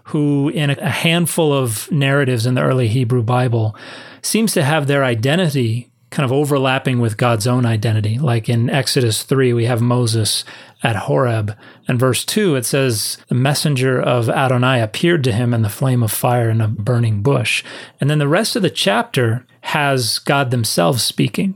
who 0.05 0.49
in 0.49 0.71
a 0.71 0.91
handful 0.91 1.53
of 1.53 1.91
narratives 1.93 2.47
in 2.47 2.55
the 2.55 2.63
early 2.63 2.89
Hebrew 2.89 3.23
Bible 3.23 3.77
seems 4.23 4.53
to 4.55 4.65
have 4.65 4.87
their 4.87 5.05
identity 5.05 5.90
kind 6.11 6.25
of 6.25 6.33
overlapping 6.33 6.99
with 6.99 7.17
God's 7.17 7.47
own 7.47 7.65
identity. 7.65 8.19
Like 8.19 8.49
in 8.49 8.69
Exodus 8.69 9.23
3, 9.23 9.53
we 9.53 9.67
have 9.67 9.81
Moses 9.81 10.45
at 10.83 10.97
Horeb. 10.97 11.57
And 11.87 12.01
verse 12.01 12.25
2, 12.25 12.57
it 12.57 12.67
says, 12.67 13.19
The 13.29 13.35
messenger 13.35 14.01
of 14.01 14.29
Adonai 14.29 14.81
appeared 14.81 15.23
to 15.25 15.33
him 15.33 15.55
in 15.55 15.63
the 15.63 15.69
flame 15.69 16.03
of 16.03 16.11
fire 16.11 16.51
in 16.51 16.61
a 16.61 16.69
burning 16.69 17.23
bush. 17.23 17.63
And 18.01 18.11
then 18.11 18.19
the 18.19 18.27
rest 18.29 18.57
of 18.57 18.63
the 18.63 18.71
chapter 18.71 19.47
has 19.63 20.19
God 20.19 20.51
themselves 20.51 21.03
speaking. 21.05 21.55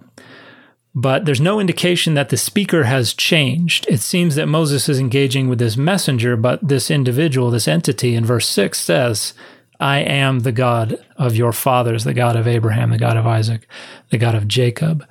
but 0.95 1.25
there's 1.25 1.41
no 1.41 1.59
indication 1.59 2.15
that 2.15 2.29
the 2.29 2.37
speaker 2.37 2.85
has 2.85 3.13
changed. 3.13 3.85
It 3.89 4.01
seems 4.01 4.37
that 4.37 4.47
Moses 4.47 4.89
is 4.89 5.01
engaging 5.01 5.49
with 5.49 5.59
this 5.59 5.77
messenger, 5.77 6.37
but 6.37 6.67
this 6.67 6.89
individual, 6.91 7.51
this 7.51 7.67
entity 7.67 8.15
in 8.15 8.25
verse 8.25 8.47
6 8.47 8.79
says, 8.79 9.35
I 9.81 10.01
am 10.01 10.41
the 10.41 10.53
God 10.53 11.05
of 11.17 11.37
your 11.37 11.53
fathers, 11.53 12.05
the 12.05 12.15
God 12.15 12.37
of 12.37 12.47
Abraham, 12.47 12.91
the 12.91 12.99
God 12.99 13.17
of 13.17 13.27
Isaac, 13.27 13.67
the 14.11 14.19
God 14.19 14.35
of 14.35 14.49
Jacob. 14.49 15.07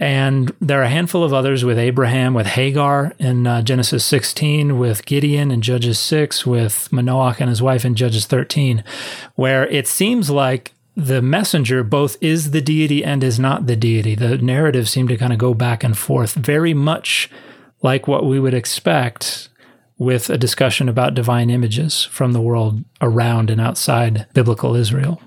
And 0.00 0.52
there 0.60 0.80
are 0.80 0.84
a 0.84 0.88
handful 0.88 1.22
of 1.22 1.32
others 1.32 1.64
with 1.64 1.78
Abraham, 1.78 2.34
with 2.34 2.48
Hagar 2.48 3.12
in 3.20 3.46
uh, 3.46 3.62
Genesis 3.62 4.04
16, 4.04 4.76
with 4.76 5.06
Gideon 5.06 5.52
in 5.52 5.62
Judges 5.62 6.00
6, 6.00 6.44
with 6.44 6.88
Manoach 6.90 7.38
and 7.38 7.48
his 7.48 7.62
wife 7.62 7.84
in 7.84 7.94
Judges 7.94 8.26
13, 8.26 8.82
where 9.36 9.68
it 9.68 9.86
seems 9.86 10.28
like 10.28 10.72
the 10.96 11.22
messenger 11.22 11.84
both 11.84 12.16
is 12.20 12.50
the 12.50 12.60
deity 12.60 13.04
and 13.04 13.22
is 13.22 13.38
not 13.38 13.68
the 13.68 13.76
deity. 13.76 14.16
The 14.16 14.38
narratives 14.38 14.90
seem 14.90 15.06
to 15.06 15.16
kind 15.16 15.32
of 15.32 15.38
go 15.38 15.54
back 15.54 15.84
and 15.84 15.96
forth, 15.96 16.34
very 16.34 16.74
much 16.74 17.30
like 17.80 18.08
what 18.08 18.26
we 18.26 18.40
would 18.40 18.54
expect 18.54 19.48
with 20.02 20.30
a 20.30 20.38
discussion 20.38 20.88
about 20.88 21.14
divine 21.14 21.50
images 21.50 22.04
from 22.04 22.32
the 22.32 22.40
world 22.40 22.84
around 23.00 23.50
and 23.50 23.60
outside 23.60 24.26
biblical 24.34 24.74
Israel. 24.74 25.20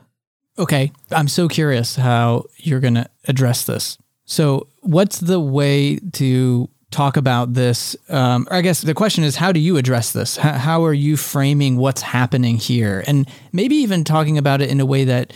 Okay, 0.57 0.91
I'm 1.11 1.27
so 1.27 1.47
curious 1.47 1.95
how 1.95 2.45
you're 2.57 2.79
going 2.79 2.95
to 2.95 3.09
address 3.27 3.65
this. 3.65 3.97
So, 4.25 4.67
what's 4.81 5.19
the 5.19 5.39
way 5.39 5.97
to 6.13 6.69
talk 6.91 7.17
about 7.17 7.53
this? 7.53 7.95
Um, 8.09 8.47
or 8.49 8.57
I 8.57 8.61
guess 8.61 8.81
the 8.81 8.93
question 8.93 9.23
is, 9.23 9.35
how 9.35 9.51
do 9.51 9.59
you 9.59 9.77
address 9.77 10.13
this? 10.13 10.37
How, 10.37 10.53
how 10.53 10.85
are 10.85 10.93
you 10.93 11.17
framing 11.17 11.75
what's 11.77 12.01
happening 12.01 12.57
here? 12.57 13.03
And 13.05 13.27
maybe 13.51 13.75
even 13.75 14.03
talking 14.03 14.37
about 14.37 14.61
it 14.61 14.69
in 14.69 14.79
a 14.79 14.85
way 14.85 15.03
that 15.03 15.33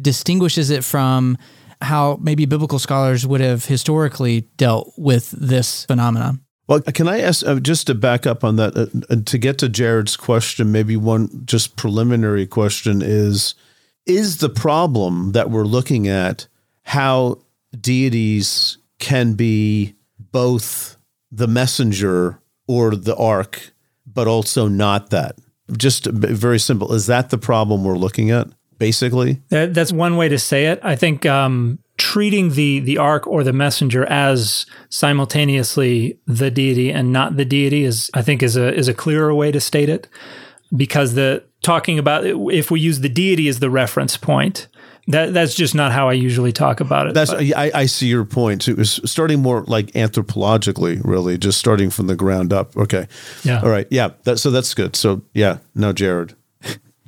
distinguishes 0.00 0.70
it 0.70 0.84
from 0.84 1.38
how 1.80 2.18
maybe 2.20 2.44
biblical 2.44 2.78
scholars 2.78 3.26
would 3.26 3.40
have 3.40 3.64
historically 3.64 4.42
dealt 4.56 4.92
with 4.96 5.30
this 5.30 5.84
phenomenon. 5.86 6.42
Well, 6.68 6.80
can 6.82 7.08
I 7.08 7.20
ask 7.20 7.46
uh, 7.46 7.58
just 7.60 7.86
to 7.86 7.94
back 7.94 8.26
up 8.26 8.44
on 8.44 8.56
that, 8.56 8.76
uh, 8.76 8.86
uh, 9.10 9.16
to 9.24 9.38
get 9.38 9.58
to 9.58 9.68
Jared's 9.68 10.16
question, 10.16 10.70
maybe 10.70 10.96
one 10.96 11.42
just 11.44 11.76
preliminary 11.76 12.46
question 12.46 13.02
is 13.02 13.54
Is 14.06 14.38
the 14.38 14.50
problem 14.50 15.32
that 15.32 15.50
we're 15.50 15.64
looking 15.64 16.06
at 16.06 16.46
how 16.82 17.38
deities 17.78 18.78
can 18.98 19.32
be 19.32 19.94
both 20.18 20.96
the 21.32 21.48
messenger 21.48 22.38
or 22.66 22.94
the 22.94 23.16
ark, 23.16 23.72
but 24.06 24.28
also 24.28 24.68
not 24.68 25.10
that? 25.10 25.36
Just 25.76 26.06
very 26.06 26.58
simple. 26.58 26.94
Is 26.94 27.06
that 27.06 27.30
the 27.30 27.38
problem 27.38 27.82
we're 27.82 27.98
looking 27.98 28.30
at? 28.30 28.48
basically. 28.78 29.42
That, 29.48 29.74
that's 29.74 29.92
one 29.92 30.16
way 30.16 30.28
to 30.28 30.38
say 30.38 30.66
it. 30.66 30.80
I 30.82 30.96
think 30.96 31.26
um, 31.26 31.78
treating 31.98 32.50
the 32.50 32.78
the 32.80 32.96
ark 32.96 33.26
or 33.26 33.44
the 33.44 33.52
messenger 33.52 34.04
as 34.06 34.64
simultaneously 34.88 36.18
the 36.26 36.50
deity 36.50 36.90
and 36.90 37.12
not 37.12 37.36
the 37.36 37.44
deity 37.44 37.84
is, 37.84 38.10
I 38.14 38.22
think, 38.22 38.42
is 38.42 38.56
a 38.56 38.72
is 38.74 38.88
a 38.88 38.94
clearer 38.94 39.34
way 39.34 39.52
to 39.52 39.60
state 39.60 39.88
it. 39.88 40.08
Because 40.74 41.14
the 41.14 41.44
talking 41.62 41.98
about 41.98 42.24
if 42.24 42.70
we 42.70 42.80
use 42.80 43.00
the 43.00 43.08
deity 43.08 43.48
as 43.48 43.58
the 43.58 43.70
reference 43.70 44.16
point, 44.16 44.68
that 45.08 45.32
that's 45.32 45.54
just 45.54 45.74
not 45.74 45.92
how 45.92 46.08
I 46.08 46.12
usually 46.12 46.52
talk 46.52 46.80
about 46.80 47.08
it. 47.08 47.14
That's 47.14 47.32
I, 47.32 47.70
I, 47.74 47.86
see 47.86 48.06
your 48.06 48.26
point. 48.26 48.68
It 48.68 48.76
was 48.76 49.00
starting 49.04 49.40
more 49.40 49.62
like 49.62 49.86
anthropologically, 49.92 51.00
really, 51.02 51.38
just 51.38 51.58
starting 51.58 51.88
from 51.88 52.06
the 52.06 52.16
ground 52.16 52.52
up. 52.52 52.76
Okay. 52.76 53.08
Yeah. 53.42 53.62
All 53.62 53.70
right. 53.70 53.86
Yeah. 53.90 54.10
That, 54.24 54.38
so 54.38 54.50
that's 54.50 54.74
good. 54.74 54.94
So 54.94 55.22
yeah. 55.32 55.58
No, 55.74 55.92
Jared. 55.94 56.34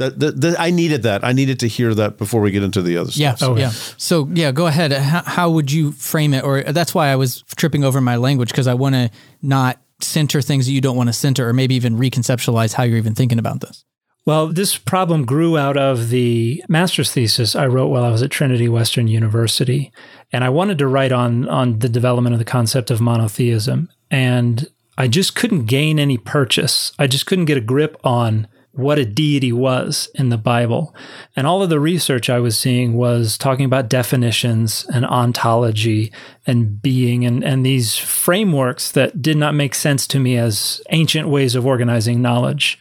That, 0.00 0.18
that, 0.18 0.40
that, 0.40 0.58
I 0.58 0.70
needed 0.70 1.02
that. 1.02 1.22
I 1.22 1.32
needed 1.32 1.60
to 1.60 1.68
hear 1.68 1.94
that 1.94 2.16
before 2.16 2.40
we 2.40 2.50
get 2.50 2.62
into 2.62 2.80
the 2.80 2.96
other 2.96 3.10
yeah, 3.12 3.34
stuff. 3.34 3.50
Oh, 3.50 3.56
yeah. 3.56 3.68
So 3.98 4.28
yeah, 4.32 4.50
go 4.50 4.66
ahead. 4.66 4.92
How, 4.92 5.22
how 5.22 5.50
would 5.50 5.70
you 5.70 5.92
frame 5.92 6.32
it? 6.32 6.42
Or 6.42 6.62
that's 6.62 6.94
why 6.94 7.08
I 7.08 7.16
was 7.16 7.42
tripping 7.54 7.84
over 7.84 8.00
my 8.00 8.16
language 8.16 8.48
because 8.48 8.66
I 8.66 8.72
want 8.72 8.94
to 8.94 9.10
not 9.42 9.78
center 10.00 10.40
things 10.40 10.64
that 10.64 10.72
you 10.72 10.80
don't 10.80 10.96
want 10.96 11.10
to 11.10 11.12
center, 11.12 11.46
or 11.46 11.52
maybe 11.52 11.74
even 11.74 11.98
reconceptualize 11.98 12.72
how 12.72 12.82
you're 12.82 12.96
even 12.96 13.14
thinking 13.14 13.38
about 13.38 13.60
this. 13.60 13.84
Well, 14.24 14.46
this 14.48 14.78
problem 14.78 15.26
grew 15.26 15.58
out 15.58 15.76
of 15.76 16.08
the 16.08 16.62
master's 16.66 17.12
thesis 17.12 17.54
I 17.54 17.66
wrote 17.66 17.88
while 17.88 18.04
I 18.04 18.10
was 18.10 18.22
at 18.22 18.30
Trinity 18.30 18.70
Western 18.70 19.06
University, 19.06 19.92
and 20.32 20.44
I 20.44 20.48
wanted 20.48 20.78
to 20.78 20.86
write 20.86 21.12
on 21.12 21.46
on 21.46 21.80
the 21.80 21.90
development 21.90 22.32
of 22.32 22.38
the 22.38 22.44
concept 22.46 22.90
of 22.90 23.02
monotheism, 23.02 23.90
and 24.10 24.66
I 24.96 25.08
just 25.08 25.34
couldn't 25.34 25.66
gain 25.66 25.98
any 25.98 26.16
purchase. 26.16 26.92
I 26.98 27.06
just 27.06 27.26
couldn't 27.26 27.46
get 27.46 27.58
a 27.58 27.62
grip 27.62 27.98
on 28.02 28.46
what 28.72 28.98
a 28.98 29.04
deity 29.04 29.52
was 29.52 30.08
in 30.14 30.28
the 30.28 30.38
Bible. 30.38 30.94
And 31.34 31.46
all 31.46 31.62
of 31.62 31.70
the 31.70 31.80
research 31.80 32.30
I 32.30 32.38
was 32.38 32.58
seeing 32.58 32.94
was 32.94 33.36
talking 33.36 33.64
about 33.64 33.88
definitions 33.88 34.86
and 34.92 35.04
ontology 35.04 36.12
and 36.46 36.80
being 36.80 37.24
and, 37.24 37.42
and 37.42 37.66
these 37.66 37.96
frameworks 37.96 38.92
that 38.92 39.20
did 39.20 39.36
not 39.36 39.54
make 39.54 39.74
sense 39.74 40.06
to 40.08 40.20
me 40.20 40.36
as 40.36 40.80
ancient 40.90 41.28
ways 41.28 41.54
of 41.54 41.66
organizing 41.66 42.22
knowledge. 42.22 42.78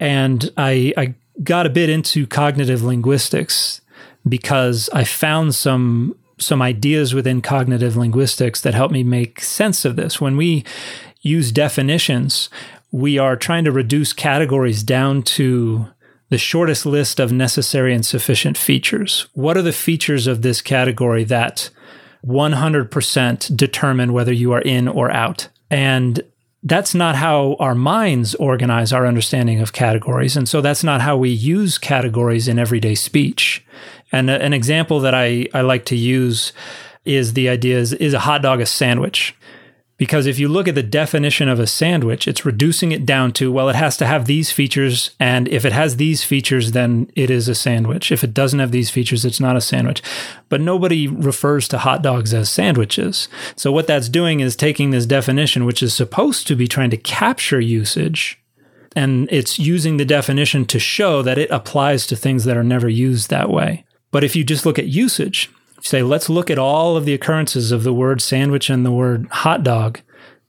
And 0.00 0.50
I, 0.56 0.92
I 0.96 1.14
got 1.42 1.66
a 1.66 1.70
bit 1.70 1.88
into 1.88 2.26
cognitive 2.26 2.82
linguistics 2.82 3.80
because 4.28 4.90
I 4.92 5.04
found 5.04 5.54
some 5.54 6.16
some 6.40 6.62
ideas 6.62 7.14
within 7.14 7.42
cognitive 7.42 7.96
linguistics 7.96 8.60
that 8.60 8.72
helped 8.72 8.92
me 8.92 9.02
make 9.02 9.40
sense 9.40 9.84
of 9.84 9.96
this. 9.96 10.20
When 10.20 10.36
we 10.36 10.64
use 11.20 11.50
definitions, 11.50 12.48
we 12.90 13.18
are 13.18 13.36
trying 13.36 13.64
to 13.64 13.72
reduce 13.72 14.12
categories 14.12 14.82
down 14.82 15.22
to 15.22 15.86
the 16.30 16.38
shortest 16.38 16.84
list 16.84 17.20
of 17.20 17.32
necessary 17.32 17.94
and 17.94 18.04
sufficient 18.04 18.56
features. 18.56 19.28
What 19.32 19.56
are 19.56 19.62
the 19.62 19.72
features 19.72 20.26
of 20.26 20.42
this 20.42 20.60
category 20.60 21.24
that 21.24 21.70
100% 22.26 23.56
determine 23.56 24.12
whether 24.12 24.32
you 24.32 24.52
are 24.52 24.60
in 24.60 24.88
or 24.88 25.10
out? 25.10 25.48
And 25.70 26.22
that's 26.62 26.94
not 26.94 27.14
how 27.14 27.56
our 27.60 27.74
minds 27.74 28.34
organize 28.34 28.92
our 28.92 29.06
understanding 29.06 29.60
of 29.60 29.72
categories. 29.72 30.36
And 30.36 30.48
so 30.48 30.60
that's 30.60 30.84
not 30.84 31.00
how 31.00 31.16
we 31.16 31.30
use 31.30 31.78
categories 31.78 32.48
in 32.48 32.58
everyday 32.58 32.94
speech. 32.94 33.64
And 34.10 34.28
an 34.28 34.52
example 34.52 35.00
that 35.00 35.14
I, 35.14 35.46
I 35.54 35.60
like 35.60 35.84
to 35.86 35.96
use 35.96 36.52
is 37.04 37.34
the 37.34 37.48
idea 37.48 37.78
is, 37.78 37.92
is 37.94 38.12
a 38.12 38.18
hot 38.18 38.42
dog 38.42 38.60
a 38.60 38.66
sandwich? 38.66 39.34
Because 39.98 40.26
if 40.26 40.38
you 40.38 40.46
look 40.46 40.68
at 40.68 40.76
the 40.76 40.82
definition 40.82 41.48
of 41.48 41.58
a 41.58 41.66
sandwich, 41.66 42.28
it's 42.28 42.46
reducing 42.46 42.92
it 42.92 43.04
down 43.04 43.32
to, 43.32 43.50
well, 43.50 43.68
it 43.68 43.74
has 43.74 43.96
to 43.96 44.06
have 44.06 44.26
these 44.26 44.52
features. 44.52 45.10
And 45.18 45.48
if 45.48 45.64
it 45.64 45.72
has 45.72 45.96
these 45.96 46.22
features, 46.22 46.70
then 46.70 47.10
it 47.16 47.30
is 47.30 47.48
a 47.48 47.54
sandwich. 47.54 48.12
If 48.12 48.22
it 48.22 48.32
doesn't 48.32 48.60
have 48.60 48.70
these 48.70 48.90
features, 48.90 49.24
it's 49.24 49.40
not 49.40 49.56
a 49.56 49.60
sandwich. 49.60 50.00
But 50.48 50.60
nobody 50.60 51.08
refers 51.08 51.66
to 51.68 51.78
hot 51.78 52.02
dogs 52.02 52.32
as 52.32 52.48
sandwiches. 52.48 53.28
So 53.56 53.72
what 53.72 53.88
that's 53.88 54.08
doing 54.08 54.38
is 54.38 54.54
taking 54.54 54.90
this 54.92 55.04
definition, 55.04 55.64
which 55.64 55.82
is 55.82 55.94
supposed 55.94 56.46
to 56.46 56.54
be 56.54 56.68
trying 56.68 56.90
to 56.90 56.96
capture 56.96 57.60
usage, 57.60 58.40
and 58.94 59.28
it's 59.30 59.58
using 59.58 59.96
the 59.96 60.04
definition 60.04 60.64
to 60.66 60.78
show 60.78 61.22
that 61.22 61.38
it 61.38 61.50
applies 61.50 62.06
to 62.06 62.16
things 62.16 62.44
that 62.44 62.56
are 62.56 62.64
never 62.64 62.88
used 62.88 63.30
that 63.30 63.50
way. 63.50 63.84
But 64.10 64.24
if 64.24 64.34
you 64.34 64.44
just 64.44 64.64
look 64.64 64.78
at 64.78 64.86
usage, 64.86 65.50
say, 65.80 66.02
let's 66.02 66.28
look 66.28 66.50
at 66.50 66.58
all 66.58 66.96
of 66.96 67.04
the 67.04 67.14
occurrences 67.14 67.72
of 67.72 67.82
the 67.82 67.92
word 67.92 68.20
sandwich 68.20 68.70
and 68.70 68.84
the 68.84 68.90
word 68.90 69.26
hot 69.30 69.62
dog, 69.62 70.00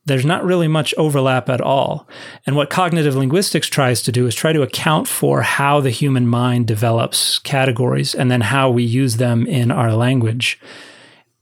there's 0.05 0.25
not 0.25 0.43
really 0.43 0.67
much 0.67 0.93
overlap 0.97 1.49
at 1.49 1.61
all. 1.61 2.07
And 2.45 2.55
what 2.55 2.69
cognitive 2.69 3.15
linguistics 3.15 3.67
tries 3.67 4.01
to 4.03 4.11
do 4.11 4.25
is 4.25 4.33
try 4.33 4.53
to 4.53 4.63
account 4.63 5.07
for 5.07 5.41
how 5.41 5.79
the 5.81 5.91
human 5.91 6.27
mind 6.27 6.67
develops 6.67 7.39
categories 7.39 8.15
and 8.15 8.31
then 8.31 8.41
how 8.41 8.71
we 8.71 8.83
use 8.83 9.17
them 9.17 9.45
in 9.45 9.71
our 9.71 9.93
language. 9.93 10.59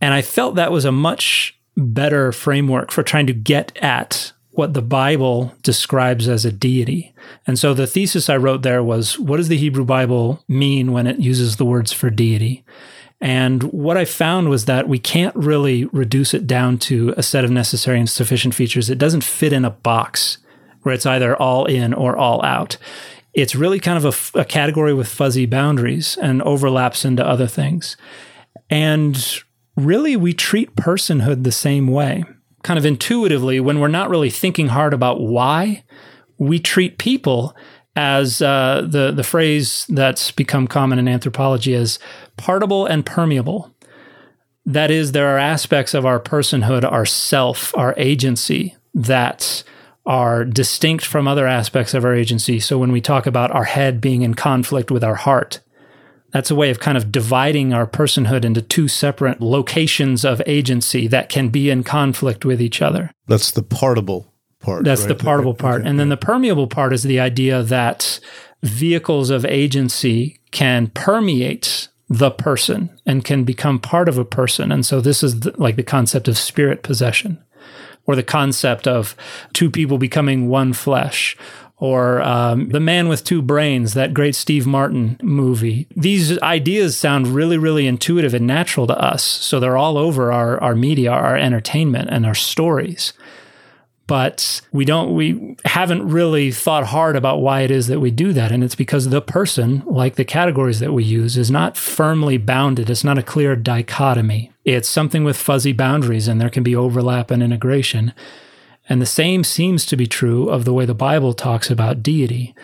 And 0.01 0.13
I 0.13 0.21
felt 0.21 0.55
that 0.55 0.71
was 0.71 0.85
a 0.85 0.91
much 0.91 1.57
better 1.77 2.31
framework 2.31 2.91
for 2.91 3.03
trying 3.03 3.27
to 3.27 3.33
get 3.33 3.75
at 3.81 4.33
what 4.51 4.73
the 4.73 4.81
Bible 4.81 5.53
describes 5.61 6.27
as 6.27 6.43
a 6.43 6.51
deity. 6.51 7.13
And 7.45 7.59
so 7.59 7.73
the 7.73 7.85
thesis 7.85 8.27
I 8.27 8.37
wrote 8.37 8.63
there 8.63 8.83
was 8.83 9.19
what 9.19 9.37
does 9.37 9.49
the 9.49 9.57
Hebrew 9.57 9.85
Bible 9.85 10.43
mean 10.47 10.91
when 10.91 11.05
it 11.05 11.19
uses 11.19 11.55
the 11.55 11.65
words 11.65 11.93
for 11.93 12.09
deity? 12.09 12.65
And 13.19 13.63
what 13.63 13.97
I 13.97 14.05
found 14.05 14.49
was 14.49 14.65
that 14.65 14.87
we 14.87 14.99
can't 14.99 15.35
really 15.35 15.85
reduce 15.85 16.33
it 16.33 16.45
down 16.45 16.77
to 16.79 17.13
a 17.17 17.23
set 17.23 17.43
of 17.43 17.51
necessary 17.51 17.99
and 17.99 18.09
sufficient 18.09 18.53
features. 18.53 18.89
It 18.89 18.99
doesn't 18.99 19.23
fit 19.23 19.53
in 19.53 19.65
a 19.65 19.71
box 19.71 20.37
where 20.83 20.93
it's 20.93 21.05
either 21.05 21.35
all 21.35 21.65
in 21.65 21.93
or 21.93 22.15
all 22.15 22.43
out. 22.45 22.77
It's 23.33 23.55
really 23.55 23.79
kind 23.79 24.03
of 24.03 24.35
a, 24.35 24.41
a 24.41 24.45
category 24.45 24.93
with 24.93 25.07
fuzzy 25.07 25.45
boundaries 25.45 26.17
and 26.17 26.41
overlaps 26.43 27.05
into 27.05 27.25
other 27.25 27.47
things. 27.47 27.97
And 28.69 29.41
really, 29.75 30.15
we 30.15 30.33
treat 30.33 30.75
personhood 30.75 31.43
the 31.43 31.51
same 31.51 31.87
way. 31.87 32.23
Kind 32.63 32.77
of 32.77 32.85
intuitively, 32.85 33.59
when 33.59 33.79
we're 33.79 33.87
not 33.87 34.09
really 34.09 34.29
thinking 34.29 34.67
hard 34.67 34.93
about 34.93 35.21
why, 35.21 35.83
we 36.37 36.59
treat 36.59 36.97
people 36.97 37.55
as 37.97 38.43
uh, 38.43 38.85
the 38.87 39.11
the 39.11 39.23
phrase 39.23 39.87
that's 39.89 40.29
become 40.31 40.67
common 40.67 40.99
in 40.99 41.07
anthropology 41.07 41.73
as 41.73 41.97
partible 42.37 42.85
and 42.85 43.03
permeable. 43.03 43.73
That 44.65 44.91
is, 44.91 45.13
there 45.13 45.29
are 45.33 45.39
aspects 45.39 45.93
of 45.93 46.05
our 46.05 46.19
personhood, 46.19 46.89
our 46.89 47.05
self, 47.05 47.75
our 47.75 47.95
agency 47.97 48.75
that 48.93 49.63
are 50.05 50.45
distinct 50.45 51.05
from 51.05 51.27
other 51.27 51.47
aspects 51.47 51.93
of 51.93 52.05
our 52.05 52.13
agency. 52.13 52.59
So 52.59 52.77
when 52.77 52.91
we 52.91 53.01
talk 53.01 53.25
about 53.25 53.51
our 53.51 53.63
head 53.63 53.99
being 53.99 54.21
in 54.21 54.33
conflict 54.35 54.91
with 54.91 55.03
our 55.03 55.15
heart, 55.15 55.61
That's 56.31 56.51
a 56.51 56.55
way 56.55 56.69
of 56.69 56.79
kind 56.79 56.97
of 56.97 57.11
dividing 57.11 57.73
our 57.73 57.87
personhood 57.87 58.43
into 58.43 58.61
two 58.61 58.87
separate 58.87 59.41
locations 59.41 60.25
of 60.25 60.41
agency 60.45 61.07
that 61.07 61.29
can 61.29 61.49
be 61.49 61.69
in 61.69 61.83
conflict 61.83 62.43
with 62.45 62.61
each 62.61 62.81
other. 62.81 63.11
That's 63.27 63.51
the 63.51 63.63
partible 63.63 64.31
part. 64.59 64.83
That's 64.83 65.01
right? 65.01 65.09
the 65.09 65.15
partible 65.15 65.51
Okay, 65.51 65.61
part. 65.61 65.81
okay. 65.81 65.89
And 65.89 65.99
then 65.99 66.09
the 66.09 66.17
permeable 66.17 66.67
part 66.67 66.93
is 66.93 67.03
the 67.03 67.19
idea 67.19 67.63
that 67.63 68.19
vehicles 68.63 69.29
of 69.29 69.45
agency 69.45 70.39
can 70.51 70.87
permeate 70.87 71.87
the 72.09 72.31
person 72.31 72.89
and 73.05 73.23
can 73.25 73.43
become 73.43 73.79
part 73.79 74.07
of 74.07 74.17
a 74.17 74.25
person. 74.25 74.71
And 74.71 74.85
so 74.85 75.01
this 75.01 75.23
is 75.23 75.41
the, 75.41 75.53
like 75.57 75.75
the 75.75 75.83
concept 75.83 76.27
of 76.27 76.37
spirit 76.37 76.81
possession 76.83 77.37
or 78.05 78.15
the 78.15 78.23
concept 78.23 78.87
of 78.87 79.15
two 79.53 79.69
people 79.69 79.97
becoming 79.97 80.47
one 80.47 80.73
flesh 80.73 81.35
or 81.79 82.21
um, 82.23 82.69
the 82.69 82.79
man 82.79 83.07
with 83.07 83.23
two 83.23 83.41
brains 83.41 83.93
that 83.93 84.11
great 84.13 84.33
steve 84.33 84.65
martin 84.65 85.15
movie 85.21 85.85
these 85.95 86.39
ideas 86.39 86.97
sound 86.97 87.27
really 87.27 87.57
really 87.57 87.85
intuitive 87.85 88.33
and 88.33 88.47
natural 88.47 88.87
to 88.87 88.97
us 88.99 89.21
so 89.23 89.59
they're 89.59 89.77
all 89.77 89.95
over 89.97 90.31
our, 90.31 90.59
our 90.63 90.73
media 90.73 91.11
our 91.11 91.35
entertainment 91.37 92.09
and 92.11 92.25
our 92.25 92.33
stories 92.33 93.13
but 94.07 94.61
we 94.71 94.85
don't 94.85 95.13
we 95.13 95.57
haven't 95.65 96.07
really 96.07 96.49
thought 96.49 96.85
hard 96.85 97.17
about 97.17 97.41
why 97.41 97.61
it 97.61 97.71
is 97.71 97.87
that 97.87 97.99
we 97.99 98.09
do 98.09 98.31
that. 98.33 98.53
And 98.53 98.63
it's 98.63 98.75
because 98.75 99.09
the 99.09 99.21
person 99.21 99.83
like 99.85 100.15
the 100.15 100.25
categories 100.25 100.79
that 100.79 100.93
we 100.93 101.03
use 101.03 101.37
is 101.37 101.51
not 101.51 101.77
firmly 101.77 102.37
bounded. 102.37 102.89
It's 102.89 103.03
not 103.03 103.17
a 103.17 103.23
clear 103.23 103.55
dichotomy. 103.55 104.51
It's 104.63 104.87
something 104.87 105.25
with 105.25 105.35
fuzzy 105.35 105.73
boundaries 105.73 106.29
and 106.29 106.39
there 106.39 106.49
can 106.49 106.63
be 106.63 106.75
overlap 106.75 107.29
and 107.29 107.43
integration. 107.43 108.13
And 108.89 109.01
the 109.01 109.05
same 109.05 109.43
seems 109.43 109.85
to 109.87 109.97
be 109.97 110.07
true 110.07 110.49
of 110.49 110.63
the 110.63 110.73
way 110.73 110.85
the 110.85 110.95
bible 110.95 111.33
talks 111.33 111.69
about 111.69 112.01
deity. 112.01 112.55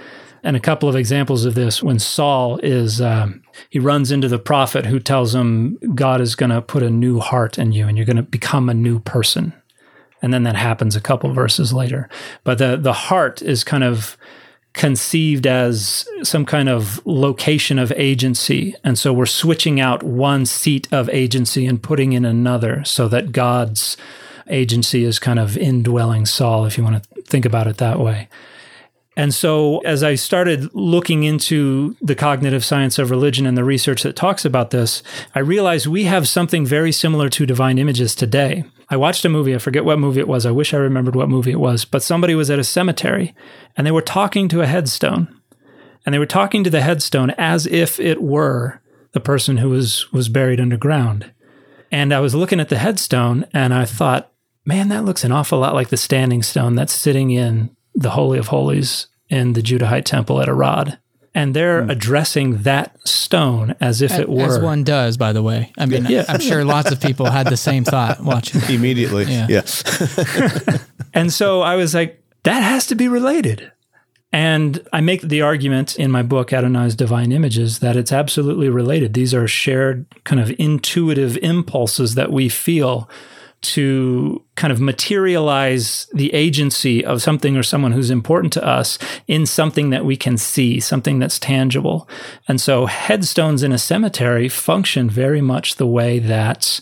And 0.45 0.57
a 0.57 0.61
couple 0.61 0.89
of 0.89 0.95
examples 0.95 1.45
of 1.45 1.55
this 1.55 1.83
when 1.83 1.99
saul 1.99 2.57
is 2.59 3.01
um, 3.01 3.43
he 3.69 3.79
runs 3.79 4.11
into 4.11 4.29
the 4.29 4.39
prophet 4.39 4.85
who 4.85 4.99
tells 4.99 5.35
him 5.35 5.77
god 5.95 6.19
is 6.21 6.35
going 6.35 6.49
to 6.49 6.61
put 6.61 6.83
a 6.83 6.89
new 6.89 7.19
heart 7.19 7.57
in 7.57 7.71
you 7.71 7.87
and 7.87 7.97
you're 7.97 8.05
going 8.05 8.17
to 8.17 8.23
become 8.23 8.69
a 8.69 8.73
new 8.73 8.99
person 8.99 9.53
and 10.23 10.33
then 10.33 10.43
that 10.43 10.55
happens 10.55 10.95
a 10.95 11.01
couple 11.01 11.31
verses 11.33 11.71
later. 11.73 12.09
But 12.43 12.57
the 12.57 12.77
the 12.77 12.93
heart 12.93 13.43
is 13.43 13.63
kind 13.63 13.83
of 13.83 14.17
conceived 14.73 15.45
as 15.45 16.07
some 16.23 16.45
kind 16.45 16.67
of 16.67 17.05
location 17.05 17.77
of 17.77 17.91
agency, 17.91 18.73
and 18.83 18.97
so 18.97 19.13
we're 19.13 19.27
switching 19.27 19.79
out 19.79 20.01
one 20.01 20.47
seat 20.47 20.87
of 20.91 21.09
agency 21.09 21.67
and 21.67 21.83
putting 21.83 22.13
in 22.13 22.25
another, 22.25 22.83
so 22.83 23.07
that 23.09 23.31
God's 23.31 23.97
agency 24.49 25.03
is 25.03 25.19
kind 25.19 25.39
of 25.39 25.57
indwelling 25.57 26.25
Saul, 26.25 26.65
if 26.65 26.77
you 26.77 26.83
want 26.83 27.03
to 27.03 27.21
think 27.23 27.45
about 27.45 27.67
it 27.67 27.77
that 27.77 27.99
way. 27.99 28.29
And 29.15 29.33
so, 29.33 29.77
as 29.79 30.01
I 30.01 30.15
started 30.15 30.73
looking 30.73 31.23
into 31.23 31.95
the 32.01 32.15
cognitive 32.15 32.65
science 32.65 32.97
of 32.97 33.11
religion 33.11 33.45
and 33.45 33.55
the 33.55 33.63
research 33.63 34.01
that 34.03 34.15
talks 34.15 34.43
about 34.43 34.71
this, 34.71 35.03
I 35.35 35.39
realized 35.39 35.85
we 35.85 36.05
have 36.05 36.27
something 36.27 36.65
very 36.65 36.91
similar 36.91 37.29
to 37.29 37.45
divine 37.45 37.77
images 37.77 38.15
today. 38.15 38.63
I 38.93 38.97
watched 38.97 39.25
a 39.25 39.29
movie, 39.29 39.55
I 39.55 39.57
forget 39.57 39.85
what 39.85 39.97
movie 39.97 40.19
it 40.19 40.27
was. 40.27 40.45
I 40.45 40.51
wish 40.51 40.71
I 40.71 40.77
remembered 40.77 41.15
what 41.15 41.27
movie 41.27 41.49
it 41.49 41.59
was, 41.59 41.83
but 41.83 42.03
somebody 42.03 42.35
was 42.35 42.51
at 42.51 42.59
a 42.59 42.63
cemetery 42.63 43.33
and 43.75 43.87
they 43.87 43.91
were 43.91 44.03
talking 44.03 44.47
to 44.49 44.61
a 44.61 44.67
headstone. 44.67 45.35
And 46.05 46.13
they 46.13 46.19
were 46.19 46.27
talking 46.27 46.63
to 46.63 46.69
the 46.69 46.81
headstone 46.81 47.31
as 47.31 47.65
if 47.65 47.99
it 47.99 48.21
were 48.21 48.81
the 49.13 49.19
person 49.19 49.57
who 49.57 49.69
was 49.69 50.11
was 50.13 50.29
buried 50.29 50.59
underground. 50.59 51.33
And 51.91 52.13
I 52.13 52.19
was 52.19 52.35
looking 52.35 52.59
at 52.59 52.69
the 52.69 52.77
headstone 52.77 53.47
and 53.51 53.73
I 53.73 53.85
thought, 53.85 54.31
man, 54.63 54.89
that 54.89 55.05
looks 55.05 55.23
an 55.23 55.31
awful 55.31 55.57
lot 55.57 55.73
like 55.73 55.89
the 55.89 55.97
standing 55.97 56.43
stone 56.43 56.75
that's 56.75 56.93
sitting 56.93 57.31
in 57.31 57.75
the 57.95 58.11
Holy 58.11 58.37
of 58.37 58.49
Holies 58.49 59.07
in 59.27 59.53
the 59.53 59.61
Judahite 59.61 60.05
temple 60.05 60.39
at 60.39 60.49
Arad. 60.49 60.99
And 61.35 61.55
they're 61.55 61.83
hmm. 61.83 61.89
addressing 61.89 62.61
that 62.63 62.95
stone 63.07 63.75
as 63.81 64.01
if 64.01 64.11
it 64.11 64.29
were. 64.29 64.43
As 64.43 64.59
one 64.59 64.83
does, 64.83 65.17
by 65.17 65.33
the 65.33 65.41
way. 65.41 65.73
I 65.77 65.87
mean, 65.87 66.05
Yeah. 66.05 66.25
I'm 66.27 66.39
sure 66.39 66.63
lots 66.63 66.91
of 66.91 67.01
people 67.01 67.25
had 67.25 67.47
the 67.47 67.57
same 67.57 67.83
thought 67.83 68.19
watching. 68.23 68.61
immediately. 68.69 69.25
Yeah. 69.25 69.47
yeah. 69.49 70.77
And 71.13 71.31
so 71.31 71.61
I 71.61 71.75
was 71.75 71.93
like, 71.93 72.21
that 72.43 72.61
has 72.61 72.87
to 72.87 72.95
be 72.95 73.07
related. 73.07 73.71
And 74.31 74.85
I 74.91 75.01
make 75.01 75.21
the 75.21 75.43
argument 75.43 75.95
in 75.95 76.09
my 76.09 76.23
book, 76.23 76.51
Adonai's 76.51 76.95
Divine 76.95 77.31
Images, 77.31 77.79
that 77.79 77.95
it's 77.95 78.11
absolutely 78.11 78.67
related. 78.67 79.13
These 79.13 79.33
are 79.33 79.47
shared 79.47 80.07
kind 80.23 80.41
of 80.41 80.51
intuitive 80.57 81.37
impulses 81.37 82.15
that 82.15 82.31
we 82.31 82.49
feel 82.49 83.07
to 83.63 84.43
kind 84.55 84.71
of 84.71 84.79
materialize 84.79 86.07
the 86.13 86.33
agency 86.33 87.03
of 87.03 87.21
something 87.21 87.57
or 87.57 87.63
someone 87.63 87.93
who's 87.93 88.11
important 88.11 88.53
to 88.53 88.65
us 88.65 88.99
in 89.27 89.45
something 89.45 89.89
that 89.89 90.05
we 90.05 90.15
can 90.15 90.37
see, 90.37 90.79
something 90.79 91.17
that's 91.17 91.39
tangible. 91.39 92.07
And 92.47 92.59
so 92.59 92.85
headstones 92.85 93.63
in 93.63 93.71
a 93.71 93.77
cemetery 93.77 94.49
function 94.49 95.09
very 95.09 95.41
much 95.41 95.75
the 95.75 95.87
way 95.87 96.19
that 96.19 96.81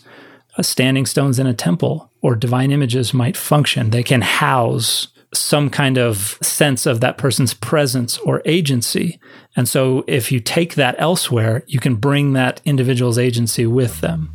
standing 0.60 1.06
stones 1.06 1.38
in 1.38 1.46
a 1.46 1.54
temple 1.54 2.10
or 2.20 2.36
divine 2.36 2.70
images 2.70 3.14
might 3.14 3.36
function. 3.36 3.90
They 3.90 4.02
can 4.02 4.20
house 4.20 5.08
some 5.34 5.70
kind 5.70 5.96
of 5.96 6.38
sense 6.42 6.84
of 6.84 7.00
that 7.00 7.16
person's 7.16 7.54
presence 7.54 8.18
or 8.18 8.42
agency. 8.44 9.18
And 9.56 9.68
so 9.68 10.04
if 10.06 10.30
you 10.30 10.40
take 10.40 10.74
that 10.74 10.94
elsewhere, 10.98 11.64
you 11.66 11.80
can 11.80 11.94
bring 11.94 12.34
that 12.34 12.60
individual's 12.64 13.18
agency 13.18 13.66
with 13.66 14.00
them. 14.00 14.34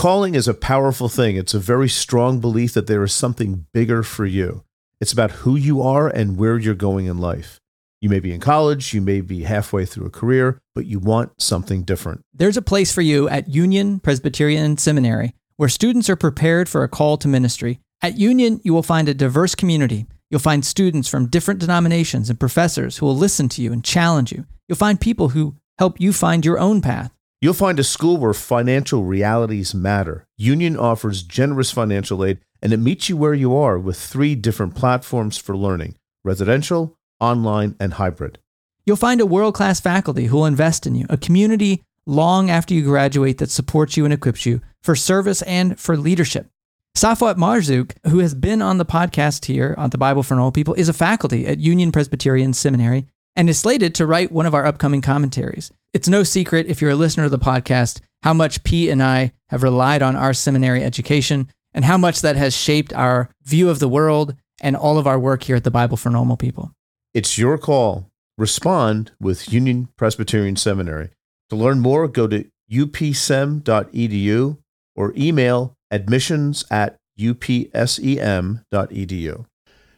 Calling 0.00 0.34
is 0.34 0.48
a 0.48 0.54
powerful 0.54 1.10
thing. 1.10 1.36
It's 1.36 1.52
a 1.52 1.58
very 1.58 1.86
strong 1.86 2.40
belief 2.40 2.72
that 2.72 2.86
there 2.86 3.04
is 3.04 3.12
something 3.12 3.66
bigger 3.74 4.02
for 4.02 4.24
you. 4.24 4.64
It's 4.98 5.12
about 5.12 5.42
who 5.42 5.56
you 5.56 5.82
are 5.82 6.08
and 6.08 6.38
where 6.38 6.56
you're 6.56 6.74
going 6.74 7.04
in 7.04 7.18
life. 7.18 7.60
You 8.00 8.08
may 8.08 8.18
be 8.18 8.32
in 8.32 8.40
college, 8.40 8.94
you 8.94 9.02
may 9.02 9.20
be 9.20 9.42
halfway 9.42 9.84
through 9.84 10.06
a 10.06 10.10
career, 10.10 10.58
but 10.74 10.86
you 10.86 11.00
want 11.00 11.32
something 11.38 11.82
different. 11.82 12.22
There's 12.32 12.56
a 12.56 12.62
place 12.62 12.94
for 12.94 13.02
you 13.02 13.28
at 13.28 13.50
Union 13.50 14.00
Presbyterian 14.00 14.78
Seminary 14.78 15.34
where 15.58 15.68
students 15.68 16.08
are 16.08 16.16
prepared 16.16 16.66
for 16.66 16.82
a 16.82 16.88
call 16.88 17.18
to 17.18 17.28
ministry. 17.28 17.80
At 18.00 18.16
Union, 18.16 18.62
you 18.64 18.72
will 18.72 18.82
find 18.82 19.06
a 19.06 19.12
diverse 19.12 19.54
community. 19.54 20.06
You'll 20.30 20.40
find 20.40 20.64
students 20.64 21.10
from 21.10 21.26
different 21.26 21.60
denominations 21.60 22.30
and 22.30 22.40
professors 22.40 22.96
who 22.96 23.04
will 23.04 23.18
listen 23.18 23.50
to 23.50 23.60
you 23.60 23.70
and 23.70 23.84
challenge 23.84 24.32
you. 24.32 24.46
You'll 24.66 24.76
find 24.76 24.98
people 24.98 25.28
who 25.28 25.56
help 25.78 26.00
you 26.00 26.14
find 26.14 26.42
your 26.42 26.58
own 26.58 26.80
path. 26.80 27.12
You'll 27.42 27.54
find 27.54 27.80
a 27.80 27.84
school 27.84 28.18
where 28.18 28.34
financial 28.34 29.04
realities 29.04 29.74
matter. 29.74 30.26
Union 30.36 30.76
offers 30.76 31.22
generous 31.22 31.70
financial 31.70 32.22
aid 32.22 32.38
and 32.60 32.70
it 32.70 32.76
meets 32.76 33.08
you 33.08 33.16
where 33.16 33.32
you 33.32 33.56
are 33.56 33.78
with 33.78 33.98
three 33.98 34.34
different 34.34 34.74
platforms 34.74 35.38
for 35.38 35.56
learning 35.56 35.96
residential, 36.22 36.98
online, 37.18 37.76
and 37.80 37.94
hybrid. 37.94 38.38
You'll 38.84 38.96
find 38.96 39.22
a 39.22 39.26
world 39.26 39.54
class 39.54 39.80
faculty 39.80 40.26
who 40.26 40.36
will 40.36 40.44
invest 40.44 40.86
in 40.86 40.94
you, 40.94 41.06
a 41.08 41.16
community 41.16 41.82
long 42.04 42.50
after 42.50 42.74
you 42.74 42.82
graduate 42.82 43.38
that 43.38 43.50
supports 43.50 43.96
you 43.96 44.04
and 44.04 44.12
equips 44.12 44.44
you 44.44 44.60
for 44.82 44.94
service 44.94 45.40
and 45.42 45.80
for 45.80 45.96
leadership. 45.96 46.46
Safwat 46.94 47.36
Marzouk, 47.36 47.92
who 48.08 48.18
has 48.18 48.34
been 48.34 48.60
on 48.60 48.76
the 48.76 48.84
podcast 48.84 49.46
here 49.46 49.74
on 49.78 49.88
the 49.88 49.96
Bible 49.96 50.22
for 50.22 50.34
Normal 50.34 50.52
People, 50.52 50.74
is 50.74 50.90
a 50.90 50.92
faculty 50.92 51.46
at 51.46 51.58
Union 51.58 51.90
Presbyterian 51.90 52.52
Seminary 52.52 53.06
and 53.36 53.48
is 53.48 53.58
slated 53.58 53.94
to 53.94 54.06
write 54.06 54.32
one 54.32 54.46
of 54.46 54.54
our 54.54 54.66
upcoming 54.66 55.00
commentaries. 55.00 55.70
It's 55.92 56.08
no 56.08 56.22
secret, 56.22 56.66
if 56.66 56.80
you're 56.80 56.90
a 56.90 56.96
listener 56.96 57.24
of 57.24 57.30
the 57.30 57.38
podcast, 57.38 58.00
how 58.22 58.34
much 58.34 58.62
P 58.64 58.90
and 58.90 59.02
I 59.02 59.32
have 59.48 59.62
relied 59.62 60.02
on 60.02 60.16
our 60.16 60.32
seminary 60.32 60.84
education 60.84 61.48
and 61.72 61.84
how 61.84 61.96
much 61.96 62.20
that 62.20 62.36
has 62.36 62.56
shaped 62.56 62.92
our 62.92 63.30
view 63.42 63.70
of 63.70 63.78
the 63.78 63.88
world 63.88 64.34
and 64.60 64.76
all 64.76 64.98
of 64.98 65.06
our 65.06 65.18
work 65.18 65.44
here 65.44 65.56
at 65.56 65.64
the 65.64 65.70
Bible 65.70 65.96
for 65.96 66.10
Normal 66.10 66.36
People. 66.36 66.72
It's 67.14 67.38
your 67.38 67.58
call. 67.58 68.06
Respond 68.38 69.12
with 69.20 69.52
Union 69.52 69.88
Presbyterian 69.96 70.56
Seminary. 70.56 71.10
To 71.50 71.56
learn 71.56 71.80
more, 71.80 72.06
go 72.08 72.26
to 72.28 72.44
upsem.edu 72.70 74.58
or 74.96 75.12
email 75.16 75.74
admissions 75.90 76.64
at 76.70 76.96
upsem.edu. 77.18 78.64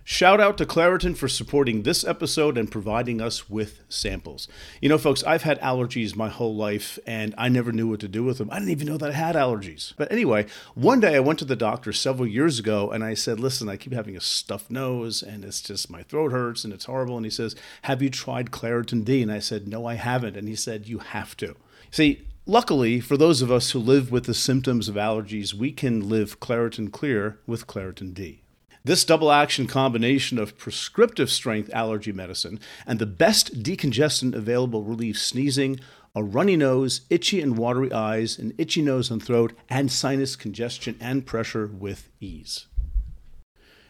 Shout 0.05 0.41
out 0.41 0.59
to 0.59 0.67
Claritin 0.67 1.17
for 1.17 1.29
supporting 1.29 1.83
this 1.83 2.05
episode 2.05 2.59
and 2.59 2.69
providing 2.69 3.21
us 3.21 3.49
with 3.49 3.83
samples. 3.89 4.49
You 4.81 4.89
know, 4.89 4.99
folks, 4.99 5.23
I've 5.23 5.45
had 5.45 5.61
allergies 5.61 6.17
my 6.17 6.29
whole 6.29 6.57
life 6.57 6.99
and 7.07 7.37
I 7.39 7.49
never 7.49 7.71
knew 7.71 7.87
what 7.87 8.01
to 8.01 8.09
do 8.09 8.25
with 8.25 8.39
them. 8.39 8.51
I 8.51 8.59
didn't 8.59 8.73
even 8.73 8.89
know 8.89 8.97
that 8.97 9.11
I 9.11 9.15
had 9.15 9.37
allergies. 9.37 9.93
But 9.97 10.11
anyway, 10.11 10.47
one 10.75 10.99
day 10.99 11.15
I 11.15 11.21
went 11.21 11.39
to 11.39 11.45
the 11.45 11.55
doctor 11.55 11.93
several 11.93 12.27
years 12.27 12.59
ago 12.59 12.91
and 12.91 13.05
I 13.05 13.15
said, 13.15 13.39
Listen, 13.39 13.69
I 13.69 13.77
keep 13.77 13.93
having 13.93 14.17
a 14.17 14.21
stuffed 14.21 14.73
nose 14.73 15.23
and 15.23 15.45
it's 15.45 15.61
just 15.61 15.89
my 15.89 16.03
throat 16.03 16.33
hurts 16.33 16.65
and 16.65 16.73
it's 16.73 16.87
horrible. 16.87 17.17
And 17.17 17.25
he 17.25 17.31
says, 17.31 17.55
Have 17.83 18.03
you 18.03 18.11
tried 18.11 18.51
Claritin 18.51 19.05
D? 19.05 19.23
And 19.23 19.31
I 19.31 19.39
said, 19.39 19.69
No, 19.69 19.87
I 19.87 19.95
haven't. 19.95 20.37
And 20.37 20.49
he 20.49 20.57
said, 20.57 20.89
You 20.89 20.99
have 20.99 21.37
to. 21.37 21.55
See, 21.93 22.27
Luckily, 22.45 22.99
for 22.99 23.17
those 23.17 23.41
of 23.41 23.53
us 23.53 23.71
who 23.71 23.79
live 23.79 24.11
with 24.11 24.25
the 24.25 24.35
symptoms 24.35 24.89
of 24.89 24.97
allergies, 24.97 25.55
we 25.55 25.71
can 25.71 26.09
live 26.09 26.41
Claritin 26.41 26.91
Clear 26.91 27.39
with 27.47 27.69
Claritin 27.69 28.13
D. 28.15 28.42
This 28.85 29.05
double 29.05 29.31
action 29.31 29.69
combination 29.69 30.41
of 30.41 30.59
prescriptive 30.59 31.31
strength 31.31 31.71
allergy 31.73 32.11
medicine 32.11 32.59
and 32.85 32.99
the 32.99 33.07
best 33.07 33.63
decongestant 33.63 34.35
available 34.35 34.83
relieves 34.83 35.23
sneezing, 35.23 35.79
a 36.17 36.25
runny 36.25 36.57
nose, 36.57 37.03
itchy 37.09 37.41
and 37.41 37.57
watery 37.57 37.93
eyes, 37.93 38.41
an 38.41 38.53
itchy 38.59 38.83
nose 38.83 39.09
and 39.09 39.23
throat, 39.23 39.53
and 39.71 39.93
sinus 39.93 40.35
congestion 40.35 40.97
and 41.01 41.27
pressure 41.27 41.69
with 41.69 42.09
ease. 42.21 42.67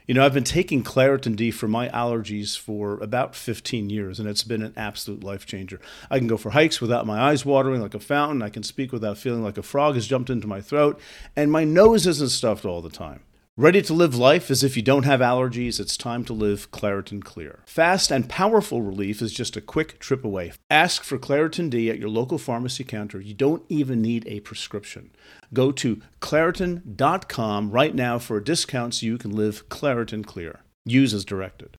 You 0.07 0.13
know, 0.13 0.27
I've 0.27 0.35
been 0.35 0.45
taking 0.45 0.85
Claritin 0.85 1.37
D 1.37 1.51
for 1.51 1.69
my 1.69 1.89
allergies 1.89 2.59
for 2.59 2.99
about 2.99 3.35
15 3.35 3.89
years, 3.89 4.21
and 4.21 4.29
it's 4.29 4.43
been 4.43 4.61
an 4.61 4.75
absolute 4.77 5.25
life 5.25 5.47
changer. 5.47 5.81
I 6.11 6.19
can 6.19 6.27
go 6.27 6.37
for 6.37 6.51
hikes 6.51 6.83
without 6.83 7.07
my 7.07 7.19
eyes 7.19 7.47
watering 7.47 7.81
like 7.81 7.95
a 7.95 8.01
fountain. 8.01 8.43
I 8.43 8.51
can 8.51 8.63
speak 8.63 8.93
without 8.93 9.17
feeling 9.17 9.43
like 9.43 9.57
a 9.57 9.63
frog 9.63 9.95
has 9.95 10.07
jumped 10.07 10.29
into 10.29 10.47
my 10.47 10.61
throat, 10.61 11.01
and 11.35 11.51
my 11.51 11.65
nose 11.65 12.07
isn't 12.07 12.29
stuffed 12.29 12.67
all 12.67 12.83
the 12.83 12.91
time. 12.91 13.21
Ready 13.59 13.83
to 13.83 13.93
live 13.93 14.15
life 14.15 14.51
as 14.51 14.65
if 14.65 14.79
you 14.79 14.83
don't 14.83 15.03
have 15.03 15.21
allergies? 15.21 15.79
It's 15.79 15.99
time 15.99 16.25
to 16.25 16.33
live 16.33 16.71
Claritin 16.71 17.23
Clear. 17.23 17.62
Fast 17.67 18.11
and 18.11 18.27
powerful 18.27 18.81
relief 18.81 19.21
is 19.21 19.31
just 19.31 19.59
a 19.59 19.61
quick 19.61 19.99
trip 19.99 20.25
away. 20.25 20.53
Ask 20.71 21.05
for 21.05 21.19
Claritin 21.19 21.69
D 21.69 21.91
at 21.91 21.99
your 21.99 22.09
local 22.09 22.38
pharmacy 22.38 22.83
counter. 22.83 23.21
You 23.21 23.35
don't 23.35 23.62
even 23.69 24.01
need 24.01 24.27
a 24.27 24.41
prescription. 24.41 25.11
Go 25.53 25.71
to 25.71 26.01
Claritin.com 26.21 27.71
right 27.71 27.95
now 27.95 28.19
for 28.19 28.38
a 28.38 28.43
discount 28.43 28.95
so 28.95 29.05
you 29.05 29.19
can 29.19 29.33
live 29.33 29.69
Claritin 29.69 30.25
Clear. 30.25 30.61
Use 30.87 31.12
as 31.12 31.27
directed. 31.27 31.77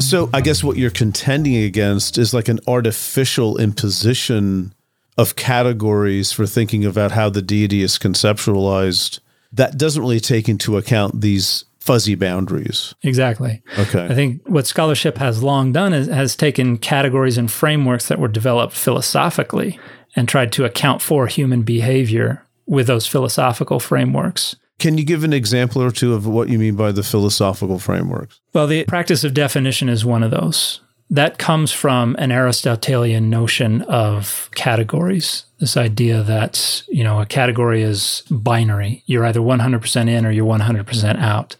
So 0.00 0.28
I 0.34 0.40
guess 0.40 0.64
what 0.64 0.76
you're 0.76 0.90
contending 0.90 1.54
against 1.54 2.18
is 2.18 2.34
like 2.34 2.48
an 2.48 2.58
artificial 2.66 3.58
imposition 3.58 4.74
of 5.16 5.36
categories 5.36 6.32
for 6.32 6.46
thinking 6.46 6.84
about 6.84 7.12
how 7.12 7.30
the 7.30 7.42
deity 7.42 7.82
is 7.82 7.98
conceptualized 7.98 9.20
that 9.52 9.78
doesn't 9.78 10.02
really 10.02 10.20
take 10.20 10.48
into 10.48 10.76
account 10.76 11.20
these 11.20 11.64
fuzzy 11.80 12.16
boundaries. 12.16 12.94
Exactly. 13.02 13.62
Okay. 13.78 14.06
I 14.06 14.14
think 14.14 14.42
what 14.46 14.66
scholarship 14.66 15.18
has 15.18 15.42
long 15.42 15.72
done 15.72 15.92
is 15.92 16.08
has 16.08 16.34
taken 16.34 16.78
categories 16.78 17.38
and 17.38 17.50
frameworks 17.50 18.08
that 18.08 18.18
were 18.18 18.28
developed 18.28 18.74
philosophically 18.74 19.78
and 20.16 20.28
tried 20.28 20.52
to 20.52 20.64
account 20.64 21.00
for 21.00 21.26
human 21.26 21.62
behavior 21.62 22.42
with 22.66 22.88
those 22.88 23.06
philosophical 23.06 23.78
frameworks. 23.78 24.56
Can 24.78 24.98
you 24.98 25.04
give 25.04 25.24
an 25.24 25.32
example 25.32 25.80
or 25.82 25.90
two 25.90 26.12
of 26.12 26.26
what 26.26 26.48
you 26.48 26.58
mean 26.58 26.74
by 26.74 26.92
the 26.92 27.02
philosophical 27.02 27.78
frameworks? 27.78 28.40
Well, 28.52 28.66
the 28.66 28.84
practice 28.84 29.24
of 29.24 29.32
definition 29.32 29.88
is 29.88 30.04
one 30.04 30.22
of 30.22 30.30
those 30.30 30.80
that 31.10 31.38
comes 31.38 31.72
from 31.72 32.16
an 32.18 32.32
Aristotelian 32.32 33.30
notion 33.30 33.82
of 33.82 34.50
categories. 34.54 35.44
This 35.60 35.76
idea 35.76 36.22
that, 36.22 36.82
you 36.88 37.04
know, 37.04 37.20
a 37.20 37.26
category 37.26 37.82
is 37.82 38.22
binary. 38.30 39.02
You're 39.06 39.24
either 39.24 39.40
100% 39.40 40.08
in 40.08 40.26
or 40.26 40.30
you're 40.30 40.46
100% 40.46 41.18
out. 41.20 41.56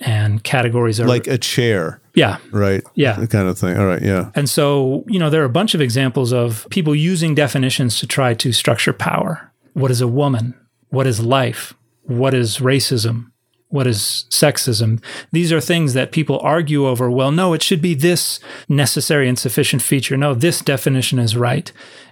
And 0.00 0.42
categories 0.44 1.00
are 1.00 1.06
like 1.06 1.26
a 1.26 1.38
chair. 1.38 2.00
Yeah. 2.14 2.38
Right. 2.52 2.82
Yeah. 2.94 3.14
The 3.14 3.26
kind 3.26 3.48
of 3.48 3.58
thing. 3.58 3.76
All 3.76 3.86
right. 3.86 4.00
Yeah. 4.00 4.30
And 4.34 4.48
so, 4.48 5.04
you 5.08 5.18
know, 5.18 5.28
there 5.28 5.42
are 5.42 5.46
a 5.46 5.50
bunch 5.50 5.74
of 5.74 5.80
examples 5.80 6.32
of 6.32 6.66
people 6.70 6.94
using 6.94 7.34
definitions 7.34 7.98
to 7.98 8.06
try 8.06 8.34
to 8.34 8.52
structure 8.52 8.92
power. 8.92 9.52
What 9.74 9.90
is 9.90 10.00
a 10.00 10.08
woman? 10.08 10.54
What 10.90 11.06
is 11.06 11.20
life? 11.20 11.74
What 12.02 12.32
is 12.32 12.58
racism? 12.58 13.32
What 13.68 13.86
is 13.86 14.24
sexism? 14.30 15.02
These 15.30 15.52
are 15.52 15.60
things 15.60 15.92
that 15.94 16.12
people 16.12 16.40
argue 16.40 16.86
over. 16.86 17.10
Well, 17.10 17.30
no, 17.30 17.52
it 17.52 17.62
should 17.62 17.82
be 17.82 17.94
this 17.94 18.40
necessary 18.68 19.28
and 19.28 19.38
sufficient 19.38 19.82
feature. 19.82 20.16
No, 20.16 20.34
this 20.34 20.60
definition 20.60 21.18
is 21.18 21.36
right. 21.36 21.70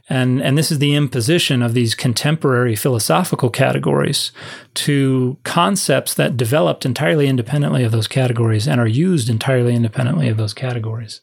And, 0.09 0.41
and 0.41 0.57
this 0.57 0.71
is 0.71 0.79
the 0.79 0.95
imposition 0.95 1.63
of 1.63 1.75
these 1.75 1.95
contemporary 1.95 2.77
philosophical 2.77 3.51
categories 3.51 4.31
to 4.75 5.37
concepts 5.43 6.15
that 6.15 6.37
developed 6.37 6.87
entirely 6.87 7.27
independently 7.27 7.83
of 7.83 7.91
those 7.91 8.07
categories 8.07 8.69
and 8.69 8.81
are 8.81 8.87
used 8.87 9.29
entirely 9.29 9.75
independently 9.75 10.29
of 10.29 10.37
those 10.37 10.55
categories. 10.55 11.23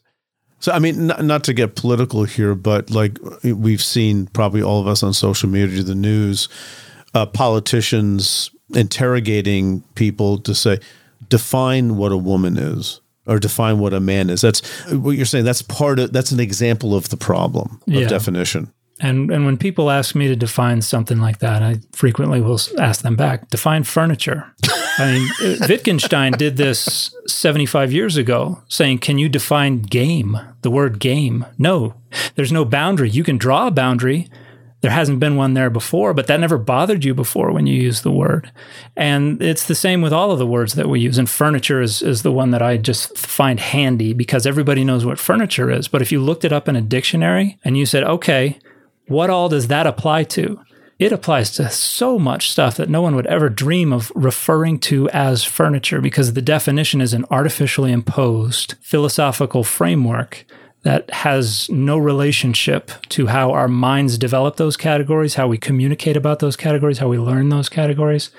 So, 0.58 0.72
I 0.72 0.78
mean, 0.78 1.06
not, 1.06 1.24
not 1.24 1.44
to 1.44 1.54
get 1.54 1.76
political 1.76 2.24
here, 2.24 2.54
but 2.54 2.90
like 2.90 3.18
we've 3.42 3.82
seen 3.82 4.26
probably 4.28 4.62
all 4.62 4.80
of 4.80 4.86
us 4.86 5.02
on 5.02 5.14
social 5.14 5.48
media, 5.48 5.82
the 5.82 5.94
news, 5.94 6.48
uh, 7.14 7.26
politicians 7.26 8.50
interrogating 8.72 9.82
people 9.94 10.38
to 10.38 10.54
say, 10.54 10.78
define 11.28 11.96
what 11.96 12.12
a 12.12 12.16
woman 12.16 12.56
is 12.56 13.00
or 13.26 13.38
define 13.38 13.78
what 13.78 13.94
a 13.94 14.00
man 14.00 14.30
is. 14.30 14.40
That's 14.40 14.60
what 14.92 15.12
you're 15.16 15.26
saying. 15.26 15.44
That's 15.44 15.62
part 15.62 15.98
of, 15.98 16.12
that's 16.12 16.30
an 16.32 16.40
example 16.40 16.94
of 16.94 17.08
the 17.08 17.16
problem 17.16 17.80
of 17.88 17.94
Yeah. 17.94 18.08
definition. 18.08 18.70
And 19.00 19.28
and 19.32 19.44
when 19.44 19.56
people 19.56 19.90
ask 19.90 20.14
me 20.14 20.28
to 20.28 20.36
define 20.36 20.80
something 20.80 21.18
like 21.18 21.40
that, 21.40 21.64
I 21.64 21.78
frequently 21.92 22.40
will 22.40 22.60
ask 22.78 23.02
them 23.02 23.16
back, 23.16 23.50
define 23.50 23.82
furniture. 23.82 24.44
I 24.98 25.12
mean, 25.40 25.58
Wittgenstein 25.68 26.30
did 26.32 26.56
this 26.56 27.12
75 27.26 27.92
years 27.92 28.16
ago, 28.16 28.62
saying, 28.68 28.98
"Can 28.98 29.18
you 29.18 29.28
define 29.28 29.82
game? 29.82 30.38
The 30.62 30.70
word 30.70 31.00
game? 31.00 31.44
No. 31.58 31.94
There's 32.36 32.52
no 32.52 32.64
boundary. 32.64 33.10
You 33.10 33.24
can 33.24 33.36
draw 33.36 33.66
a 33.66 33.72
boundary. 33.72 34.28
There 34.84 34.90
hasn't 34.90 35.18
been 35.18 35.36
one 35.36 35.54
there 35.54 35.70
before, 35.70 36.12
but 36.12 36.26
that 36.26 36.40
never 36.40 36.58
bothered 36.58 37.06
you 37.06 37.14
before 37.14 37.52
when 37.52 37.66
you 37.66 37.74
use 37.74 38.02
the 38.02 38.12
word. 38.12 38.52
And 38.94 39.40
it's 39.40 39.66
the 39.66 39.74
same 39.74 40.02
with 40.02 40.12
all 40.12 40.30
of 40.30 40.38
the 40.38 40.46
words 40.46 40.74
that 40.74 40.90
we 40.90 41.00
use. 41.00 41.16
And 41.16 41.26
furniture 41.26 41.80
is, 41.80 42.02
is 42.02 42.20
the 42.20 42.30
one 42.30 42.50
that 42.50 42.60
I 42.60 42.76
just 42.76 43.16
find 43.16 43.58
handy 43.58 44.12
because 44.12 44.46
everybody 44.46 44.84
knows 44.84 45.06
what 45.06 45.18
furniture 45.18 45.70
is. 45.70 45.88
But 45.88 46.02
if 46.02 46.12
you 46.12 46.20
looked 46.20 46.44
it 46.44 46.52
up 46.52 46.68
in 46.68 46.76
a 46.76 46.82
dictionary 46.82 47.58
and 47.64 47.78
you 47.78 47.86
said, 47.86 48.04
okay, 48.04 48.58
what 49.06 49.30
all 49.30 49.48
does 49.48 49.68
that 49.68 49.86
apply 49.86 50.24
to? 50.24 50.60
It 50.98 51.12
applies 51.12 51.52
to 51.52 51.70
so 51.70 52.18
much 52.18 52.50
stuff 52.50 52.76
that 52.76 52.90
no 52.90 53.00
one 53.00 53.16
would 53.16 53.26
ever 53.28 53.48
dream 53.48 53.90
of 53.90 54.12
referring 54.14 54.80
to 54.80 55.08
as 55.08 55.44
furniture 55.44 56.02
because 56.02 56.34
the 56.34 56.42
definition 56.42 57.00
is 57.00 57.14
an 57.14 57.24
artificially 57.30 57.90
imposed 57.90 58.74
philosophical 58.82 59.64
framework 59.64 60.44
that 60.84 61.10
has 61.10 61.68
no 61.70 61.98
relationship 61.98 62.90
to 63.08 63.26
how 63.26 63.50
our 63.52 63.68
minds 63.68 64.16
develop 64.16 64.56
those 64.56 64.76
categories, 64.76 65.34
how 65.34 65.48
we 65.48 65.58
communicate 65.58 66.16
about 66.16 66.38
those 66.38 66.56
categories, 66.56 66.98
how 66.98 67.08
we 67.08 67.18
learn 67.18 67.48
those 67.48 67.68
categories. 67.68 68.30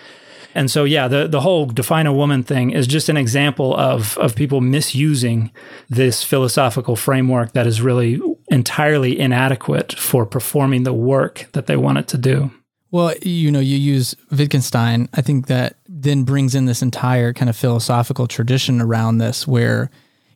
And 0.53 0.71
so, 0.71 0.85
yeah, 0.85 1.09
the, 1.09 1.27
the 1.27 1.41
whole 1.41 1.65
define 1.65 2.07
a 2.07 2.13
woman 2.13 2.41
thing 2.43 2.71
is 2.71 2.87
just 2.87 3.09
an 3.09 3.17
example 3.17 3.75
of, 3.75 4.17
of 4.19 4.35
people 4.35 4.61
misusing 4.61 5.51
this 5.89 6.23
philosophical 6.23 6.95
framework 6.95 7.51
that 7.51 7.67
is 7.67 7.81
really 7.81 8.21
entirely 8.47 9.19
inadequate 9.19 9.93
for 9.93 10.25
performing 10.25 10.83
the 10.83 10.93
work 10.93 11.47
that 11.51 11.65
they 11.65 11.75
want 11.75 11.97
it 11.97 12.07
to 12.07 12.17
do. 12.17 12.51
Well, 12.91 13.13
you 13.21 13.51
know, 13.51 13.59
you 13.59 13.75
use 13.75 14.15
Wittgenstein. 14.31 15.09
I 15.13 15.21
think 15.21 15.47
that 15.47 15.75
then 15.89 16.23
brings 16.23 16.55
in 16.55 16.65
this 16.65 16.81
entire 16.81 17.33
kind 17.33 17.49
of 17.49 17.57
philosophical 17.57 18.27
tradition 18.27 18.79
around 18.79 19.17
this, 19.17 19.45
where, 19.45 19.89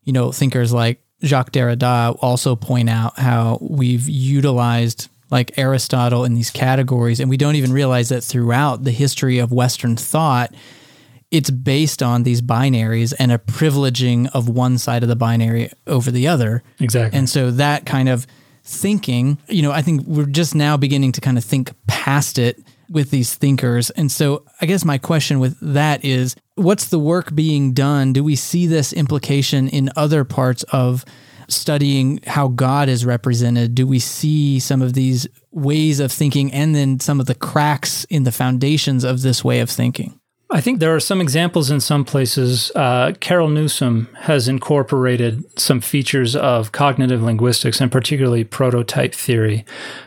you 0.03 0.11
know, 0.11 0.33
thinkers 0.33 0.73
like 0.73 1.01
Jacques 1.23 1.51
Derrida 1.51 2.17
also 2.21 2.55
point 2.55 2.89
out 2.89 3.17
how 3.19 3.57
we've 3.61 4.07
utilized 4.07 5.09
like 5.31 5.57
Aristotle 5.57 6.25
in 6.25 6.33
these 6.33 6.49
categories, 6.49 7.19
and 7.19 7.29
we 7.29 7.37
don't 7.37 7.55
even 7.55 7.71
realize 7.71 8.09
that 8.09 8.21
throughout 8.21 8.83
the 8.83 8.91
history 8.91 9.37
of 9.37 9.51
Western 9.51 9.95
thought, 9.95 10.53
it's 11.29 11.51
based 11.51 12.01
on 12.01 12.23
these 12.23 12.41
binaries 12.41 13.13
and 13.19 13.31
a 13.31 13.37
privileging 13.37 14.27
of 14.33 14.49
one 14.49 14.79
side 14.79 15.03
of 15.03 15.09
the 15.09 15.15
binary 15.15 15.71
over 15.85 16.09
the 16.09 16.27
other. 16.27 16.63
Exactly. 16.79 17.17
And 17.17 17.29
so 17.29 17.51
that 17.51 17.85
kind 17.85 18.09
of 18.09 18.25
thinking, 18.63 19.37
you 19.47 19.61
know, 19.61 19.71
I 19.71 19.83
think 19.83 20.05
we're 20.07 20.25
just 20.25 20.55
now 20.55 20.77
beginning 20.77 21.11
to 21.13 21.21
kind 21.21 21.37
of 21.37 21.43
think 21.43 21.71
past 21.85 22.39
it 22.39 22.59
with 22.89 23.11
these 23.11 23.35
thinkers. 23.35 23.89
And 23.91 24.11
so 24.11 24.45
I 24.61 24.65
guess 24.65 24.83
my 24.85 24.97
question 24.97 25.39
with 25.39 25.57
that 25.61 26.03
is 26.03 26.35
what's 26.55 26.89
the 26.89 26.99
work 26.99 27.33
being 27.33 27.73
done? 27.73 28.13
Do 28.13 28.23
we 28.23 28.35
see 28.35 28.67
this 28.67 28.93
implication 28.93 29.67
in 29.67 29.91
other 29.95 30.23
parts 30.23 30.63
of 30.63 31.05
studying 31.47 32.19
how 32.27 32.47
God 32.49 32.89
is 32.89 33.05
represented? 33.05 33.75
Do 33.75 33.87
we 33.87 33.99
see 33.99 34.59
some 34.59 34.81
of 34.81 34.93
these 34.93 35.27
ways 35.51 35.99
of 35.99 36.11
thinking 36.11 36.51
and 36.53 36.75
then 36.75 36.99
some 36.99 37.19
of 37.19 37.25
the 37.25 37.35
cracks 37.35 38.05
in 38.05 38.23
the 38.23 38.31
foundations 38.31 39.03
of 39.03 39.21
this 39.21 39.43
way 39.43 39.59
of 39.59 39.69
thinking? 39.69 40.19
I 40.51 40.61
think 40.61 40.79
there 40.79 40.95
are 40.95 40.99
some 40.99 41.21
examples 41.21 41.69
in 41.69 41.79
some 41.79 42.03
places. 42.03 42.71
Uh, 42.73 43.13
Carol 43.19 43.49
Newsom 43.49 44.09
has 44.21 44.47
incorporated 44.47 45.43
some 45.59 45.79
features 45.79 46.35
of 46.35 46.71
cognitive 46.71 47.21
linguistics 47.21 47.79
and 47.79 47.91
particularly 47.91 48.43
prototype 48.43 49.13
theory, 49.13 49.63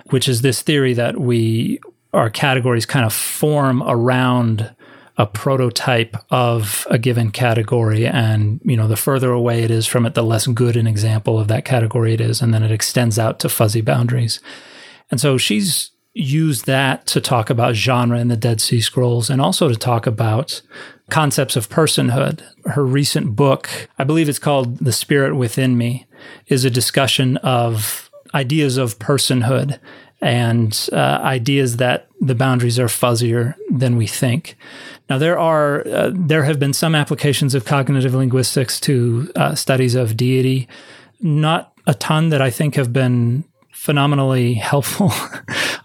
which 0.06 0.28
is 0.28 0.42
this 0.42 0.60
theory 0.60 0.94
that 0.94 1.20
we, 1.20 1.78
our 2.12 2.30
categories 2.30 2.86
kind 2.86 3.04
of 3.04 3.12
form 3.12 3.82
around 3.82 4.74
a 5.18 5.26
prototype 5.26 6.16
of 6.30 6.86
a 6.90 6.98
given 6.98 7.30
category. 7.30 8.06
And, 8.06 8.60
you 8.64 8.76
know, 8.76 8.88
the 8.88 8.96
further 8.96 9.30
away 9.30 9.62
it 9.62 9.70
is 9.70 9.86
from 9.86 10.06
it, 10.06 10.14
the 10.14 10.22
less 10.22 10.46
good 10.46 10.76
an 10.76 10.86
example 10.86 11.38
of 11.38 11.48
that 11.48 11.64
category 11.64 12.14
it 12.14 12.20
is. 12.20 12.40
And 12.40 12.52
then 12.52 12.62
it 12.62 12.70
extends 12.70 13.18
out 13.18 13.38
to 13.40 13.48
fuzzy 13.48 13.82
boundaries. 13.82 14.40
And 15.10 15.20
so 15.20 15.36
she's 15.36 15.90
used 16.14 16.66
that 16.66 17.06
to 17.06 17.20
talk 17.20 17.50
about 17.50 17.74
genre 17.74 18.18
in 18.18 18.28
the 18.28 18.36
Dead 18.36 18.60
Sea 18.60 18.80
Scrolls 18.80 19.30
and 19.30 19.40
also 19.40 19.68
to 19.68 19.76
talk 19.76 20.06
about 20.06 20.62
concepts 21.10 21.56
of 21.56 21.68
personhood. 21.68 22.42
Her 22.66 22.84
recent 22.84 23.36
book, 23.36 23.88
I 23.98 24.04
believe 24.04 24.28
it's 24.28 24.38
called 24.38 24.78
The 24.78 24.92
Spirit 24.92 25.34
Within 25.34 25.76
Me, 25.76 26.06
is 26.46 26.64
a 26.64 26.70
discussion 26.70 27.36
of 27.38 28.10
ideas 28.34 28.76
of 28.78 28.98
personhood 28.98 29.78
and 30.22 30.88
uh, 30.92 31.20
ideas 31.22 31.78
that 31.78 32.06
the 32.20 32.34
boundaries 32.34 32.78
are 32.78 32.86
fuzzier 32.86 33.54
than 33.68 33.96
we 33.96 34.06
think. 34.06 34.56
Now, 35.10 35.18
there 35.18 35.38
are 35.38 35.86
uh, 35.86 36.10
there 36.14 36.44
have 36.44 36.60
been 36.60 36.72
some 36.72 36.94
applications 36.94 37.54
of 37.54 37.64
cognitive 37.64 38.14
linguistics 38.14 38.78
to 38.80 39.30
uh, 39.34 39.54
studies 39.56 39.96
of 39.96 40.16
deity, 40.16 40.68
not 41.20 41.72
a 41.86 41.94
ton 41.94 42.28
that 42.28 42.40
I 42.40 42.50
think 42.50 42.76
have 42.76 42.92
been 42.92 43.44
phenomenally 43.72 44.54
helpful. 44.70 45.12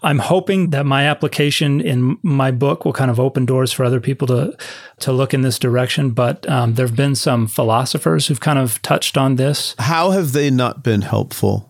I'm 0.04 0.20
hoping 0.20 0.70
that 0.70 0.86
my 0.86 1.06
application 1.06 1.80
in 1.80 2.16
my 2.22 2.52
book 2.52 2.84
will 2.84 2.92
kind 2.92 3.10
of 3.10 3.18
open 3.18 3.44
doors 3.44 3.72
for 3.72 3.84
other 3.84 4.00
people 4.00 4.28
to 4.28 4.56
to 5.00 5.12
look 5.12 5.34
in 5.34 5.42
this 5.42 5.58
direction. 5.58 6.10
But 6.10 6.48
um, 6.48 6.74
there 6.74 6.86
have 6.86 6.96
been 6.96 7.16
some 7.16 7.48
philosophers 7.48 8.28
who've 8.28 8.38
kind 8.38 8.60
of 8.60 8.80
touched 8.82 9.18
on 9.18 9.34
this. 9.34 9.74
How 9.80 10.10
have 10.10 10.30
they 10.30 10.48
not 10.48 10.84
been 10.84 11.02
helpful? 11.02 11.67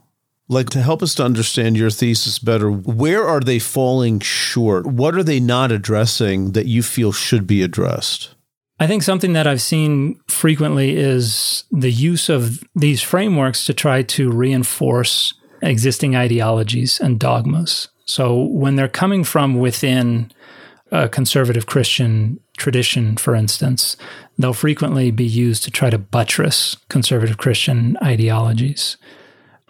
Like 0.49 0.71
to 0.71 0.81
help 0.81 1.03
us 1.03 1.15
to 1.17 1.25
understand 1.25 1.77
your 1.77 1.91
thesis 1.91 2.39
better, 2.39 2.71
where 2.71 3.25
are 3.27 3.41
they 3.41 3.59
falling 3.59 4.21
short? 4.21 4.87
What 4.87 5.15
are 5.15 5.23
they 5.23 5.41
not 5.41 5.71
addressing 5.71 6.53
that 6.53 6.67
you 6.67 6.83
feel 6.83 7.13
should 7.13 7.47
be 7.47 7.63
addressed? 7.63 8.35
I 8.81 8.87
think 8.87 9.03
something 9.03 9.33
that 9.33 9.47
I've 9.47 9.61
seen 9.61 10.21
frequently 10.29 10.97
is 10.97 11.65
the 11.71 11.91
use 11.91 12.29
of 12.29 12.63
these 12.75 13.03
frameworks 13.03 13.67
to 13.67 13.75
try 13.75 14.03
to 14.05 14.31
reinforce 14.31 15.35
existing 15.61 16.17
ideologies 16.17 17.01
and 17.01 17.19
dogmas. 17.19 17.89
So 18.07 18.45
when 18.45 18.77
they're 18.77 18.89
coming 18.89 19.25
from 19.25 19.59
within 19.59 20.31
a 20.91 21.09
conservative 21.09 21.67
Christian 21.67 22.41
tradition, 22.57 23.17
for 23.17 23.35
instance, 23.35 23.97
they'll 24.39 24.55
frequently 24.55 25.11
be 25.11 25.27
used 25.27 25.65
to 25.65 25.71
try 25.71 25.91
to 25.91 25.99
buttress 25.99 26.77
conservative 26.89 27.37
Christian 27.37 27.99
ideologies. 28.03 28.97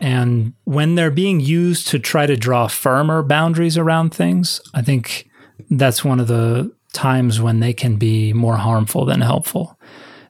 And 0.00 0.54
when 0.64 0.94
they're 0.94 1.10
being 1.10 1.40
used 1.40 1.88
to 1.88 1.98
try 1.98 2.26
to 2.26 2.36
draw 2.36 2.68
firmer 2.68 3.22
boundaries 3.22 3.76
around 3.76 4.10
things, 4.14 4.60
I 4.74 4.82
think 4.82 5.28
that's 5.70 6.04
one 6.04 6.20
of 6.20 6.28
the 6.28 6.72
times 6.92 7.40
when 7.40 7.60
they 7.60 7.72
can 7.72 7.96
be 7.96 8.32
more 8.32 8.56
harmful 8.56 9.04
than 9.04 9.20
helpful. 9.20 9.78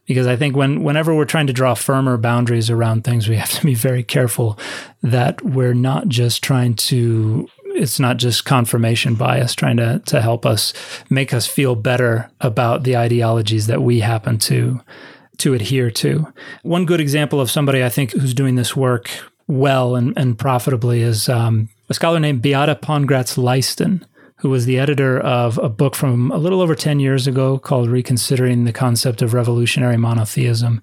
Because 0.07 0.27
I 0.27 0.37
think 0.37 0.57
when 0.57 0.83
whenever 0.83 1.15
we're 1.15 1.27
trying 1.27 1.49
to 1.49 1.53
draw 1.53 1.75
firmer 1.75 2.17
boundaries 2.17 2.71
around 2.71 3.05
things, 3.05 3.29
we 3.29 3.37
have 3.37 3.51
to 3.51 3.65
be 3.65 3.75
very 3.75 4.03
careful 4.03 4.59
that 5.03 5.43
we're 5.43 5.75
not 5.75 6.09
just 6.09 6.43
trying 6.43 6.75
to 6.75 7.49
it's 7.75 8.01
not 8.01 8.17
just 8.17 8.47
confirmation 8.47 9.15
bias 9.15 9.55
trying 9.55 9.77
to 9.77 10.01
to 10.07 10.23
help 10.23 10.47
us 10.47 10.73
make 11.11 11.35
us 11.35 11.47
feel 11.47 11.75
better 11.75 12.31
about 12.41 12.85
the 12.85 12.97
ideologies 12.97 13.67
that 13.67 13.83
we 13.83 14.01
happen 14.01 14.39
to 14.39 14.81
to 15.37 15.55
adhere 15.55 15.91
to. 15.91 16.33
One 16.63 16.87
good 16.87 17.01
example 17.01 17.41
of 17.41 17.51
somebody 17.51 17.85
I 17.85 17.91
think 17.91 18.13
who's 18.13 18.35
doing 18.35 18.57
this 18.57 18.75
work 18.75 19.11
well 19.49 19.97
and, 19.97 20.17
and 20.17 20.39
profitably 20.39 21.01
is 21.01 21.29
um, 21.29 21.69
a 21.89 21.95
scholar 21.95 22.21
named 22.21 22.43
Beata 22.43 22.75
Pongratz 22.77 23.37
Leisten, 23.37 24.05
who 24.37 24.51
was 24.51 24.67
the 24.67 24.79
editor 24.79 25.19
of 25.19 25.59
a 25.59 25.69
book 25.69 25.97
from 25.97 26.31
a 26.31 26.37
little 26.37 26.61
over 26.61 26.75
10 26.75 27.01
years 27.01 27.27
ago 27.27 27.59
called 27.59 27.89
Reconsidering 27.89 28.65
the 28.65 28.73
Concept 28.73 29.23
of 29.23 29.35
Revolutionary 29.35 29.97
Monotheism. 29.97 30.81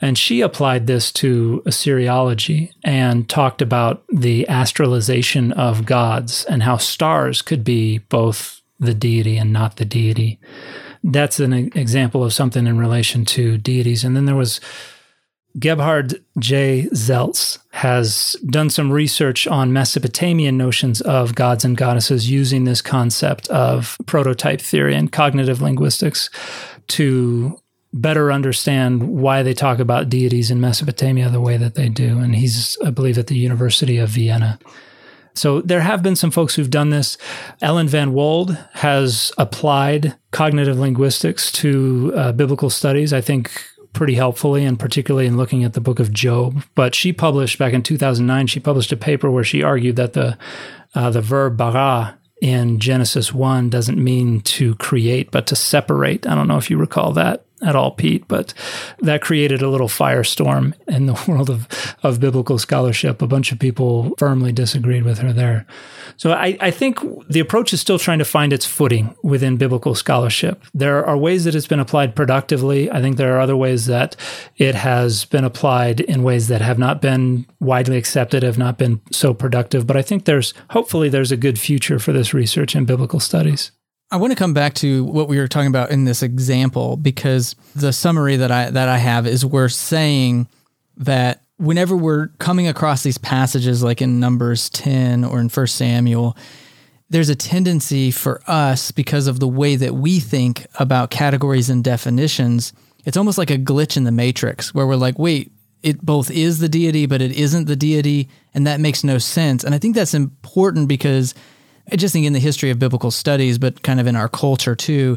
And 0.00 0.18
she 0.18 0.40
applied 0.40 0.88
this 0.88 1.12
to 1.12 1.62
Assyriology 1.64 2.72
and 2.82 3.28
talked 3.28 3.62
about 3.62 4.02
the 4.08 4.44
astralization 4.48 5.52
of 5.52 5.86
gods 5.86 6.44
and 6.46 6.64
how 6.64 6.76
stars 6.76 7.40
could 7.40 7.62
be 7.62 7.98
both 7.98 8.60
the 8.80 8.94
deity 8.94 9.38
and 9.38 9.52
not 9.52 9.76
the 9.76 9.84
deity. 9.84 10.40
That's 11.04 11.38
an 11.38 11.52
example 11.52 12.24
of 12.24 12.32
something 12.32 12.66
in 12.66 12.78
relation 12.78 13.24
to 13.26 13.58
deities. 13.58 14.02
And 14.02 14.16
then 14.16 14.24
there 14.24 14.36
was 14.36 14.60
Gebhard 15.58 16.22
J. 16.38 16.88
Selz 16.92 17.58
has 17.72 18.36
done 18.46 18.70
some 18.70 18.90
research 18.90 19.46
on 19.46 19.72
Mesopotamian 19.72 20.56
notions 20.56 21.00
of 21.02 21.34
gods 21.34 21.64
and 21.64 21.76
goddesses 21.76 22.30
using 22.30 22.64
this 22.64 22.80
concept 22.80 23.48
of 23.48 23.98
prototype 24.06 24.60
theory 24.60 24.94
and 24.94 25.12
cognitive 25.12 25.60
linguistics 25.60 26.30
to 26.88 27.58
better 27.92 28.32
understand 28.32 29.02
why 29.02 29.42
they 29.42 29.52
talk 29.52 29.78
about 29.78 30.08
deities 30.08 30.50
in 30.50 30.60
Mesopotamia 30.60 31.28
the 31.28 31.40
way 31.40 31.58
that 31.58 31.74
they 31.74 31.90
do. 31.90 32.18
And 32.18 32.34
he's, 32.34 32.78
I 32.84 32.90
believe, 32.90 33.18
at 33.18 33.26
the 33.26 33.36
University 33.36 33.98
of 33.98 34.08
Vienna. 34.08 34.58
So 35.34 35.60
there 35.62 35.80
have 35.80 36.02
been 36.02 36.16
some 36.16 36.30
folks 36.30 36.54
who've 36.54 36.70
done 36.70 36.90
this. 36.90 37.16
Ellen 37.60 37.88
Van 37.88 38.12
Wolde 38.12 38.56
has 38.74 39.32
applied 39.38 40.14
cognitive 40.30 40.78
linguistics 40.78 41.50
to 41.52 42.12
uh, 42.14 42.32
biblical 42.32 42.70
studies. 42.70 43.12
I 43.12 43.20
think 43.20 43.50
pretty 43.92 44.14
helpfully, 44.14 44.64
and 44.64 44.78
particularly 44.78 45.26
in 45.26 45.36
looking 45.36 45.64
at 45.64 45.74
the 45.74 45.80
book 45.80 46.00
of 46.00 46.12
Job. 46.12 46.64
But 46.74 46.94
she 46.94 47.12
published 47.12 47.58
back 47.58 47.72
in 47.72 47.82
2009, 47.82 48.46
she 48.46 48.60
published 48.60 48.92
a 48.92 48.96
paper 48.96 49.30
where 49.30 49.44
she 49.44 49.62
argued 49.62 49.96
that 49.96 50.12
the 50.12 50.38
uh, 50.94 51.10
the 51.10 51.22
verb 51.22 51.56
bara 51.56 52.18
in 52.42 52.78
Genesis 52.80 53.32
1 53.32 53.70
doesn't 53.70 54.02
mean 54.02 54.40
to 54.40 54.74
create, 54.74 55.30
but 55.30 55.46
to 55.46 55.56
separate. 55.56 56.26
I 56.26 56.34
don't 56.34 56.48
know 56.48 56.58
if 56.58 56.70
you 56.70 56.76
recall 56.76 57.12
that 57.12 57.44
at 57.62 57.76
all, 57.76 57.92
Pete, 57.92 58.26
but 58.28 58.54
that 59.00 59.22
created 59.22 59.62
a 59.62 59.68
little 59.68 59.88
firestorm 59.88 60.74
in 60.88 61.06
the 61.06 61.24
world 61.28 61.50
of, 61.50 61.68
of 62.02 62.20
biblical 62.20 62.58
scholarship. 62.58 63.22
A 63.22 63.26
bunch 63.26 63.52
of 63.52 63.58
people 63.58 64.14
firmly 64.18 64.52
disagreed 64.52 65.04
with 65.04 65.18
her 65.18 65.32
there. 65.32 65.66
So 66.16 66.32
I, 66.32 66.56
I 66.60 66.70
think 66.70 66.98
the 67.28 67.40
approach 67.40 67.72
is 67.72 67.80
still 67.80 67.98
trying 67.98 68.18
to 68.18 68.24
find 68.24 68.52
its 68.52 68.66
footing 68.66 69.14
within 69.22 69.56
biblical 69.56 69.94
scholarship. 69.94 70.62
There 70.74 71.04
are 71.04 71.16
ways 71.16 71.44
that 71.44 71.54
it's 71.54 71.66
been 71.66 71.80
applied 71.80 72.14
productively. 72.14 72.90
I 72.90 73.00
think 73.00 73.16
there 73.16 73.36
are 73.36 73.40
other 73.40 73.56
ways 73.56 73.86
that 73.86 74.16
it 74.56 74.74
has 74.74 75.24
been 75.24 75.44
applied 75.44 76.00
in 76.00 76.22
ways 76.22 76.48
that 76.48 76.60
have 76.60 76.78
not 76.78 77.00
been 77.00 77.46
widely 77.60 77.96
accepted, 77.96 78.42
have 78.42 78.58
not 78.58 78.78
been 78.78 79.00
so 79.10 79.34
productive. 79.34 79.86
But 79.86 79.96
I 79.96 80.02
think 80.02 80.24
there's 80.24 80.54
hopefully 80.70 81.08
there's 81.08 81.32
a 81.32 81.36
good 81.36 81.58
future 81.58 81.98
for 81.98 82.12
this 82.12 82.34
research 82.34 82.76
in 82.76 82.84
biblical 82.84 83.20
studies. 83.20 83.72
I 84.12 84.16
want 84.16 84.30
to 84.30 84.36
come 84.36 84.52
back 84.52 84.74
to 84.74 85.04
what 85.04 85.26
we 85.26 85.38
were 85.38 85.48
talking 85.48 85.68
about 85.68 85.90
in 85.90 86.04
this 86.04 86.22
example 86.22 86.98
because 86.98 87.56
the 87.74 87.94
summary 87.94 88.36
that 88.36 88.52
I 88.52 88.68
that 88.68 88.86
I 88.90 88.98
have 88.98 89.26
is 89.26 89.44
we're 89.46 89.70
saying 89.70 90.48
that 90.98 91.42
whenever 91.56 91.96
we're 91.96 92.28
coming 92.38 92.68
across 92.68 93.02
these 93.02 93.16
passages 93.16 93.82
like 93.82 94.02
in 94.02 94.20
Numbers 94.20 94.68
10 94.68 95.24
or 95.24 95.40
in 95.40 95.48
1 95.48 95.66
Samuel, 95.66 96.36
there's 97.08 97.30
a 97.30 97.34
tendency 97.34 98.10
for 98.10 98.42
us 98.46 98.90
because 98.90 99.28
of 99.28 99.40
the 99.40 99.48
way 99.48 99.76
that 99.76 99.94
we 99.94 100.20
think 100.20 100.66
about 100.78 101.08
categories 101.08 101.70
and 101.70 101.82
definitions. 101.82 102.74
It's 103.06 103.16
almost 103.16 103.38
like 103.38 103.50
a 103.50 103.56
glitch 103.56 103.96
in 103.96 104.04
the 104.04 104.12
matrix 104.12 104.74
where 104.74 104.86
we're 104.86 104.96
like, 104.96 105.18
wait, 105.18 105.52
it 105.82 106.02
both 106.02 106.30
is 106.30 106.58
the 106.58 106.68
deity, 106.68 107.06
but 107.06 107.22
it 107.22 107.32
isn't 107.32 107.64
the 107.64 107.76
deity. 107.76 108.28
And 108.52 108.66
that 108.66 108.78
makes 108.78 109.04
no 109.04 109.16
sense. 109.16 109.64
And 109.64 109.74
I 109.74 109.78
think 109.78 109.94
that's 109.94 110.12
important 110.12 110.86
because 110.86 111.34
I 111.90 111.96
just 111.96 112.12
think 112.12 112.26
in 112.26 112.32
the 112.32 112.38
history 112.38 112.70
of 112.70 112.78
biblical 112.78 113.10
studies, 113.10 113.58
but 113.58 113.82
kind 113.82 114.00
of 114.00 114.06
in 114.06 114.16
our 114.16 114.28
culture 114.28 114.74
too, 114.74 115.16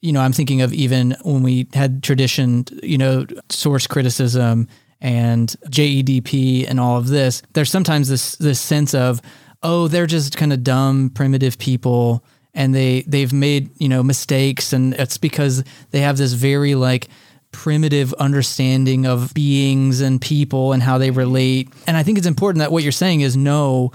you 0.00 0.12
know, 0.12 0.20
I'm 0.20 0.32
thinking 0.32 0.62
of 0.62 0.72
even 0.72 1.14
when 1.22 1.42
we 1.42 1.68
had 1.74 2.02
tradition, 2.02 2.64
you 2.82 2.98
know, 2.98 3.26
source 3.48 3.86
criticism 3.86 4.68
and 5.00 5.54
JEDP 5.66 6.68
and 6.68 6.80
all 6.80 6.96
of 6.96 7.08
this, 7.08 7.42
there's 7.52 7.70
sometimes 7.70 8.08
this 8.08 8.36
this 8.36 8.60
sense 8.60 8.94
of, 8.94 9.20
oh, 9.62 9.88
they're 9.88 10.06
just 10.06 10.36
kind 10.36 10.52
of 10.52 10.64
dumb, 10.64 11.10
primitive 11.10 11.58
people 11.58 12.24
and 12.54 12.74
they 12.74 13.02
they've 13.02 13.32
made, 13.32 13.70
you 13.78 13.88
know, 13.88 14.02
mistakes 14.02 14.72
and 14.72 14.94
it's 14.94 15.18
because 15.18 15.62
they 15.90 16.00
have 16.00 16.16
this 16.16 16.32
very 16.32 16.74
like 16.74 17.08
primitive 17.52 18.12
understanding 18.14 19.06
of 19.06 19.34
beings 19.34 20.00
and 20.00 20.20
people 20.20 20.72
and 20.72 20.82
how 20.82 20.98
they 20.98 21.10
relate. 21.10 21.68
And 21.86 21.96
I 21.96 22.02
think 22.02 22.18
it's 22.18 22.26
important 22.26 22.60
that 22.60 22.72
what 22.72 22.82
you're 22.82 22.92
saying 22.92 23.20
is 23.20 23.36
no, 23.36 23.92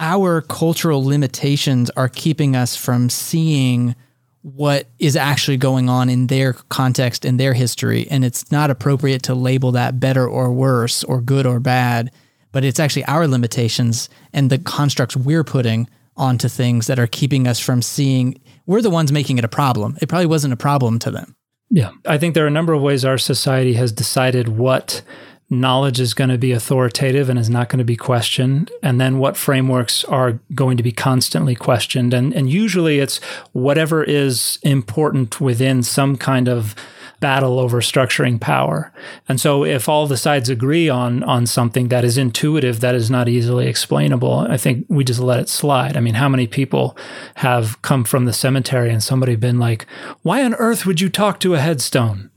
our 0.00 0.40
cultural 0.42 1.04
limitations 1.04 1.90
are 1.90 2.08
keeping 2.08 2.56
us 2.56 2.76
from 2.76 3.08
seeing 3.08 3.94
what 4.42 4.88
is 4.98 5.16
actually 5.16 5.56
going 5.56 5.88
on 5.88 6.10
in 6.10 6.26
their 6.26 6.52
context 6.52 7.24
in 7.24 7.38
their 7.38 7.54
history. 7.54 8.06
And 8.10 8.24
it's 8.24 8.52
not 8.52 8.70
appropriate 8.70 9.22
to 9.24 9.34
label 9.34 9.72
that 9.72 9.98
better 9.98 10.28
or 10.28 10.52
worse 10.52 11.02
or 11.04 11.20
good 11.20 11.46
or 11.46 11.60
bad 11.60 12.10
but 12.54 12.64
it's 12.64 12.78
actually 12.78 13.04
our 13.06 13.26
limitations 13.26 14.08
and 14.32 14.48
the 14.48 14.58
constructs 14.58 15.16
we're 15.16 15.42
putting 15.42 15.88
onto 16.16 16.48
things 16.48 16.86
that 16.86 17.00
are 17.00 17.08
keeping 17.08 17.48
us 17.48 17.58
from 17.58 17.82
seeing 17.82 18.40
we're 18.64 18.80
the 18.80 18.88
ones 18.88 19.10
making 19.10 19.38
it 19.38 19.44
a 19.44 19.48
problem. 19.48 19.98
It 20.00 20.08
probably 20.08 20.26
wasn't 20.26 20.54
a 20.54 20.56
problem 20.56 21.00
to 21.00 21.10
them. 21.10 21.34
Yeah. 21.68 21.90
I 22.06 22.16
think 22.16 22.34
there 22.34 22.44
are 22.44 22.48
a 22.48 22.52
number 22.52 22.72
of 22.72 22.80
ways 22.80 23.04
our 23.04 23.18
society 23.18 23.72
has 23.72 23.90
decided 23.90 24.48
what 24.48 25.02
knowledge 25.50 26.00
is 26.00 26.14
going 26.14 26.30
to 26.30 26.38
be 26.38 26.52
authoritative 26.52 27.28
and 27.28 27.38
is 27.38 27.50
not 27.50 27.68
going 27.68 27.78
to 27.78 27.84
be 27.84 27.96
questioned, 27.96 28.70
and 28.82 29.00
then 29.00 29.18
what 29.18 29.36
frameworks 29.36 30.04
are 30.04 30.40
going 30.54 30.76
to 30.76 30.82
be 30.82 30.92
constantly 30.92 31.54
questioned. 31.54 32.14
And, 32.14 32.32
and 32.34 32.50
usually 32.50 32.98
it's 32.98 33.18
whatever 33.52 34.02
is 34.02 34.58
important 34.62 35.40
within 35.40 35.82
some 35.82 36.16
kind 36.16 36.48
of 36.48 36.74
battle 37.20 37.58
over 37.58 37.80
structuring 37.80 38.38
power. 38.40 38.92
And 39.28 39.40
so 39.40 39.64
if 39.64 39.88
all 39.88 40.06
the 40.06 40.16
sides 40.16 40.50
agree 40.50 40.88
on 40.90 41.22
on 41.22 41.46
something 41.46 41.88
that 41.88 42.04
is 42.04 42.18
intuitive, 42.18 42.80
that 42.80 42.94
is 42.94 43.10
not 43.10 43.28
easily 43.28 43.66
explainable, 43.66 44.40
I 44.40 44.58
think 44.58 44.84
we 44.88 45.04
just 45.04 45.20
let 45.20 45.40
it 45.40 45.48
slide. 45.48 45.96
I 45.96 46.00
mean, 46.00 46.14
how 46.14 46.28
many 46.28 46.46
people 46.46 46.98
have 47.36 47.80
come 47.82 48.04
from 48.04 48.26
the 48.26 48.32
cemetery 48.32 48.90
and 48.90 49.02
somebody 49.02 49.36
been 49.36 49.58
like, 49.58 49.86
"Why 50.22 50.44
on 50.44 50.54
earth 50.56 50.84
would 50.84 51.00
you 51.00 51.08
talk 51.08 51.40
to 51.40 51.54
a 51.54 51.60
headstone?" 51.60 52.30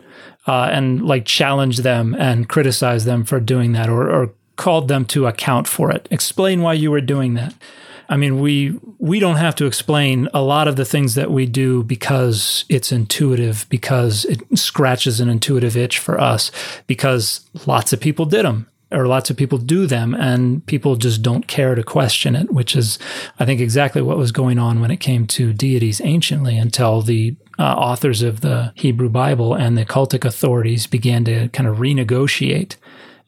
Uh, 0.47 0.69
and 0.71 1.05
like 1.05 1.25
challenge 1.25 1.79
them 1.79 2.15
and 2.17 2.49
criticize 2.49 3.05
them 3.05 3.25
for 3.25 3.39
doing 3.39 3.73
that 3.73 3.89
or, 3.89 4.09
or 4.09 4.33
called 4.55 4.87
them 4.87 5.05
to 5.05 5.27
account 5.27 5.67
for 5.67 5.91
it. 5.91 6.07
Explain 6.09 6.61
why 6.61 6.73
you 6.73 6.89
were 6.89 7.01
doing 7.01 7.35
that. 7.35 7.53
I 8.09 8.15
mean, 8.15 8.39
we 8.39 8.79
we 8.99 9.19
don't 9.19 9.35
have 9.35 9.55
to 9.55 9.65
explain 9.65 10.29
a 10.33 10.41
lot 10.41 10.67
of 10.67 10.77
the 10.77 10.85
things 10.85 11.15
that 11.15 11.29
we 11.29 11.45
do 11.45 11.83
because 11.83 12.63
it's 12.69 12.91
intuitive, 12.91 13.65
because 13.69 14.23
it 14.25 14.41
scratches 14.57 15.19
an 15.19 15.29
intuitive 15.29 15.75
itch 15.75 15.99
for 15.99 16.19
us, 16.19 16.51
because 16.87 17.41
lots 17.65 17.91
of 17.91 17.99
people 17.99 18.25
did 18.25 18.45
them 18.45 18.67
or 18.91 19.07
lots 19.07 19.29
of 19.29 19.35
people 19.35 19.57
do 19.57 19.85
them 19.85 20.13
and 20.13 20.65
people 20.65 20.95
just 20.95 21.21
don't 21.21 21.47
care 21.47 21.75
to 21.75 21.83
question 21.83 22.35
it, 22.35 22.53
which 22.53 22.75
is, 22.75 22.97
I 23.37 23.45
think, 23.45 23.59
exactly 23.59 24.01
what 24.01 24.17
was 24.17 24.31
going 24.31 24.57
on 24.57 24.79
when 24.79 24.91
it 24.91 25.01
came 25.01 25.27
to 25.27 25.51
deities 25.51 25.99
anciently 26.01 26.57
until 26.57 27.01
the 27.01 27.35
uh, 27.59 27.63
authors 27.63 28.21
of 28.21 28.41
the 28.41 28.71
Hebrew 28.75 29.09
Bible 29.09 29.53
and 29.53 29.77
the 29.77 29.85
cultic 29.85 30.25
authorities 30.25 30.87
began 30.87 31.25
to 31.25 31.49
kind 31.49 31.67
of 31.67 31.77
renegotiate 31.77 32.75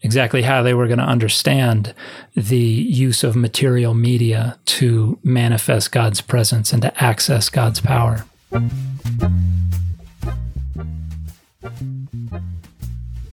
exactly 0.01 0.43
how 0.43 0.63
they 0.63 0.73
were 0.73 0.87
going 0.87 0.99
to 0.99 1.05
understand 1.05 1.93
the 2.35 2.57
use 2.57 3.23
of 3.23 3.35
material 3.35 3.93
media 3.93 4.57
to 4.65 5.19
manifest 5.23 5.91
God's 5.91 6.21
presence 6.21 6.71
and 6.71 6.81
to 6.81 7.03
access 7.03 7.49
God's 7.49 7.81
power. 7.81 8.25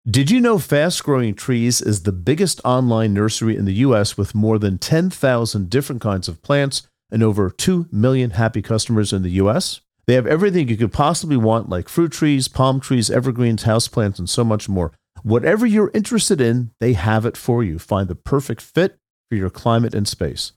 Did 0.09 0.29
you 0.29 0.41
know 0.41 0.59
Fast 0.59 1.03
Growing 1.03 1.35
Trees 1.35 1.81
is 1.81 2.03
the 2.03 2.11
biggest 2.11 2.59
online 2.65 3.13
nursery 3.13 3.55
in 3.55 3.65
the 3.65 3.75
US 3.75 4.17
with 4.17 4.35
more 4.35 4.59
than 4.59 4.77
10,000 4.77 5.69
different 5.69 6.01
kinds 6.01 6.27
of 6.27 6.41
plants 6.41 6.85
and 7.09 7.23
over 7.23 7.49
2 7.49 7.87
million 7.91 8.31
happy 8.31 8.61
customers 8.61 9.13
in 9.13 9.23
the 9.23 9.31
US? 9.31 9.79
They 10.11 10.15
have 10.15 10.27
everything 10.27 10.67
you 10.67 10.75
could 10.75 10.91
possibly 10.91 11.37
want, 11.37 11.69
like 11.69 11.87
fruit 11.87 12.11
trees, 12.11 12.49
palm 12.49 12.81
trees, 12.81 13.09
evergreens, 13.09 13.63
houseplants, 13.63 14.19
and 14.19 14.29
so 14.29 14.43
much 14.43 14.67
more. 14.67 14.91
Whatever 15.23 15.65
you're 15.65 15.89
interested 15.93 16.41
in, 16.41 16.71
they 16.81 16.91
have 16.91 17.25
it 17.25 17.37
for 17.37 17.63
you. 17.63 17.79
Find 17.79 18.09
the 18.09 18.15
perfect 18.15 18.61
fit 18.61 18.97
for 19.29 19.37
your 19.37 19.49
climate 19.49 19.95
and 19.95 20.05
space. 20.05 20.51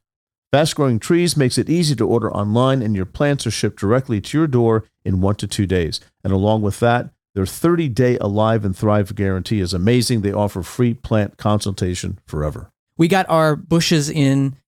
Fast 0.51 0.75
Growing 0.75 0.99
Trees 0.99 1.37
makes 1.37 1.57
it 1.57 1.71
easy 1.71 1.95
to 1.95 2.05
order 2.05 2.35
online, 2.35 2.83
and 2.83 2.97
your 2.97 3.07
plants 3.07 3.47
are 3.47 3.53
shipped 3.53 3.79
directly 3.79 4.21
to 4.23 4.37
your 4.37 4.49
door 4.49 4.87
in 5.05 5.21
one 5.21 5.37
to 5.37 5.47
two 5.47 5.67
days. 5.67 6.01
And 6.25 6.33
along 6.33 6.63
with 6.63 6.81
that, 6.81 7.11
their 7.37 7.47
30 7.47 7.89
day 7.91 8.19
Alive 8.19 8.65
and 8.65 8.77
Thrive 8.77 9.15
guarantee 9.15 9.61
is 9.61 9.73
amazing. 9.73 10.23
They 10.23 10.33
offer 10.33 10.65
free 10.65 10.95
plant 10.95 11.37
consultation 11.37 12.19
forever. 12.27 12.73
We 12.97 13.07
got 13.07 13.31
our 13.31 13.55
bushes 13.55 14.11
in, 14.11 14.57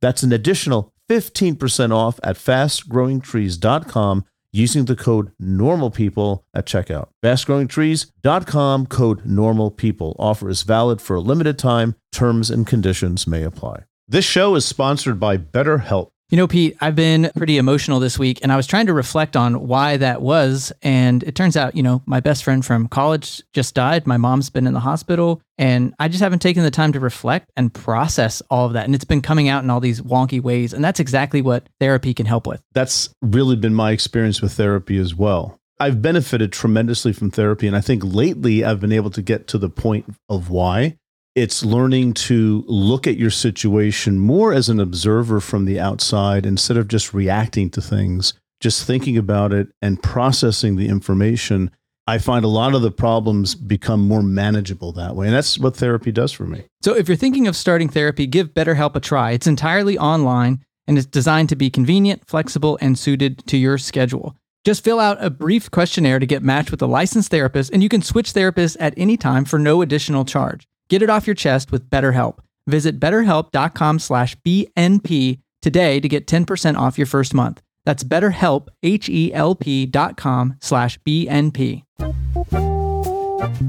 That's 0.00 0.22
an 0.22 0.32
additional 0.32 0.92
15% 1.08 1.92
off 1.92 2.20
at 2.22 2.36
fastgrowingtrees.com 2.36 4.24
using 4.52 4.84
the 4.84 4.96
code 4.96 5.32
NORMALPEOPLE 5.40 6.44
at 6.54 6.66
checkout. 6.66 7.08
Fastgrowingtrees.com 7.22 8.86
code 8.86 9.24
NORMALPEOPLE. 9.24 10.16
Offer 10.18 10.48
is 10.48 10.62
valid 10.62 11.00
for 11.00 11.16
a 11.16 11.20
limited 11.20 11.58
time. 11.58 11.94
Terms 12.12 12.50
and 12.50 12.66
conditions 12.66 13.26
may 13.26 13.42
apply. 13.42 13.84
This 14.08 14.24
show 14.24 14.56
is 14.56 14.64
sponsored 14.64 15.20
by 15.20 15.36
BetterHelp. 15.36 16.10
You 16.30 16.36
know, 16.36 16.46
Pete, 16.46 16.76
I've 16.80 16.94
been 16.94 17.28
pretty 17.34 17.58
emotional 17.58 17.98
this 17.98 18.16
week 18.16 18.38
and 18.44 18.52
I 18.52 18.56
was 18.56 18.68
trying 18.68 18.86
to 18.86 18.92
reflect 18.92 19.36
on 19.36 19.66
why 19.66 19.96
that 19.96 20.22
was. 20.22 20.72
And 20.80 21.24
it 21.24 21.34
turns 21.34 21.56
out, 21.56 21.74
you 21.74 21.82
know, 21.82 22.02
my 22.06 22.20
best 22.20 22.44
friend 22.44 22.64
from 22.64 22.86
college 22.86 23.42
just 23.52 23.74
died. 23.74 24.06
My 24.06 24.16
mom's 24.16 24.48
been 24.48 24.68
in 24.68 24.72
the 24.72 24.78
hospital 24.78 25.42
and 25.58 25.92
I 25.98 26.06
just 26.06 26.22
haven't 26.22 26.38
taken 26.38 26.62
the 26.62 26.70
time 26.70 26.92
to 26.92 27.00
reflect 27.00 27.50
and 27.56 27.74
process 27.74 28.42
all 28.48 28.66
of 28.66 28.74
that. 28.74 28.84
And 28.84 28.94
it's 28.94 29.04
been 29.04 29.22
coming 29.22 29.48
out 29.48 29.64
in 29.64 29.70
all 29.70 29.80
these 29.80 30.02
wonky 30.02 30.40
ways. 30.40 30.72
And 30.72 30.84
that's 30.84 31.00
exactly 31.00 31.42
what 31.42 31.68
therapy 31.80 32.14
can 32.14 32.26
help 32.26 32.46
with. 32.46 32.62
That's 32.74 33.12
really 33.22 33.56
been 33.56 33.74
my 33.74 33.90
experience 33.90 34.40
with 34.40 34.52
therapy 34.52 34.98
as 34.98 35.16
well. 35.16 35.58
I've 35.80 36.00
benefited 36.00 36.52
tremendously 36.52 37.12
from 37.12 37.32
therapy. 37.32 37.66
And 37.66 37.74
I 37.74 37.80
think 37.80 38.04
lately 38.04 38.62
I've 38.64 38.78
been 38.78 38.92
able 38.92 39.10
to 39.10 39.22
get 39.22 39.48
to 39.48 39.58
the 39.58 39.70
point 39.70 40.14
of 40.28 40.48
why. 40.48 40.96
It's 41.40 41.64
learning 41.64 42.12
to 42.28 42.66
look 42.66 43.06
at 43.06 43.16
your 43.16 43.30
situation 43.30 44.18
more 44.18 44.52
as 44.52 44.68
an 44.68 44.78
observer 44.78 45.40
from 45.40 45.64
the 45.64 45.80
outside 45.80 46.44
instead 46.44 46.76
of 46.76 46.86
just 46.86 47.14
reacting 47.14 47.70
to 47.70 47.80
things, 47.80 48.34
just 48.60 48.86
thinking 48.86 49.16
about 49.16 49.54
it 49.54 49.68
and 49.80 50.02
processing 50.02 50.76
the 50.76 50.86
information. 50.86 51.70
I 52.06 52.18
find 52.18 52.44
a 52.44 52.48
lot 52.48 52.74
of 52.74 52.82
the 52.82 52.90
problems 52.90 53.54
become 53.54 54.06
more 54.06 54.22
manageable 54.22 54.92
that 54.92 55.16
way. 55.16 55.28
And 55.28 55.34
that's 55.34 55.58
what 55.58 55.76
therapy 55.76 56.12
does 56.12 56.30
for 56.30 56.44
me. 56.44 56.64
So 56.82 56.94
if 56.94 57.08
you're 57.08 57.16
thinking 57.16 57.46
of 57.46 57.56
starting 57.56 57.88
therapy, 57.88 58.26
give 58.26 58.52
BetterHelp 58.52 58.94
a 58.94 59.00
try. 59.00 59.30
It's 59.30 59.46
entirely 59.46 59.96
online 59.96 60.62
and 60.86 60.98
it's 60.98 61.06
designed 61.06 61.48
to 61.48 61.56
be 61.56 61.70
convenient, 61.70 62.26
flexible, 62.26 62.76
and 62.82 62.98
suited 62.98 63.46
to 63.46 63.56
your 63.56 63.78
schedule. 63.78 64.36
Just 64.66 64.84
fill 64.84 65.00
out 65.00 65.16
a 65.24 65.30
brief 65.30 65.70
questionnaire 65.70 66.18
to 66.18 66.26
get 66.26 66.42
matched 66.42 66.70
with 66.70 66.82
a 66.82 66.86
licensed 66.86 67.30
therapist, 67.30 67.72
and 67.72 67.82
you 67.82 67.88
can 67.88 68.02
switch 68.02 68.34
therapists 68.34 68.76
at 68.78 68.92
any 68.98 69.16
time 69.16 69.46
for 69.46 69.58
no 69.58 69.80
additional 69.80 70.26
charge. 70.26 70.68
Get 70.90 71.02
it 71.02 71.08
off 71.08 71.24
your 71.24 71.34
chest 71.34 71.70
with 71.70 71.88
BetterHelp. 71.88 72.38
Visit 72.66 72.98
betterhelp.com 72.98 74.00
slash 74.00 74.36
BNP 74.44 75.38
today 75.62 76.00
to 76.00 76.08
get 76.08 76.26
10% 76.26 76.76
off 76.76 76.98
your 76.98 77.06
first 77.06 77.32
month. 77.32 77.62
That's 77.84 78.02
betterhelp, 78.02 78.66
H-E-L-P 78.82 79.86
dot 79.86 80.16
com 80.16 80.56
slash 80.60 80.98
BNP. 81.06 81.84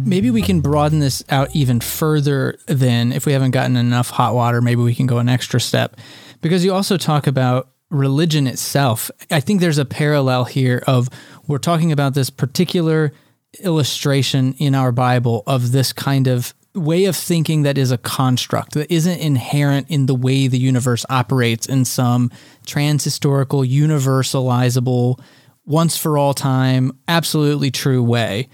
Maybe 0.04 0.32
we 0.32 0.42
can 0.42 0.62
broaden 0.62 1.00
this 1.00 1.24
out 1.30 1.56
even 1.56 1.80
further 1.80 2.58
then 2.66 3.12
if 3.12 3.28
we 3.28 3.34
haven't 3.34 3.52
gotten 3.52 3.78
enough 3.78 4.10
hot 4.10 4.34
water, 4.34 4.60
maybe 4.60 4.82
we 4.82 4.96
can 4.96 5.06
go 5.06 5.20
an 5.20 5.30
extra 5.30 5.62
step. 5.62 5.98
Because 6.42 6.66
you 6.66 6.74
also 6.74 6.98
talk 6.98 7.28
about 7.28 7.70
religion 7.92 8.48
itself. 8.48 9.12
I 9.30 9.42
think 9.42 9.62
there's 9.62 9.78
a 9.78 9.86
parallel 9.86 10.46
here 10.46 10.84
of 10.88 11.08
we're 11.46 11.60
talking 11.60 11.92
about 11.92 12.16
this 12.16 12.32
particular 12.32 13.14
illustration 13.60 14.54
in 14.54 14.74
our 14.74 14.92
Bible 14.92 15.44
of 15.46 15.72
this 15.72 15.94
kind 15.94 16.26
of 16.28 16.56
way 16.74 17.06
of 17.06 17.16
thinking 17.16 17.64
that 17.64 17.78
is 17.78 17.92
a 17.92 17.98
construct 17.98 18.74
that 18.74 18.92
isn't 18.92 19.20
inherent 19.20 19.90
in 19.90 20.06
the 20.06 20.16
way 20.16 20.48
the 20.48 20.58
universe 20.58 21.06
operates 21.10 21.66
in 21.66 21.86
some 21.86 22.32
transhistorical, 22.66 23.68
universalizable, 23.68 25.20
once 25.66 25.98
for 25.98 26.18
all 26.18 26.34
time, 26.34 26.98
absolutely 27.08 27.72
true 27.72 28.04
way. 28.04 28.50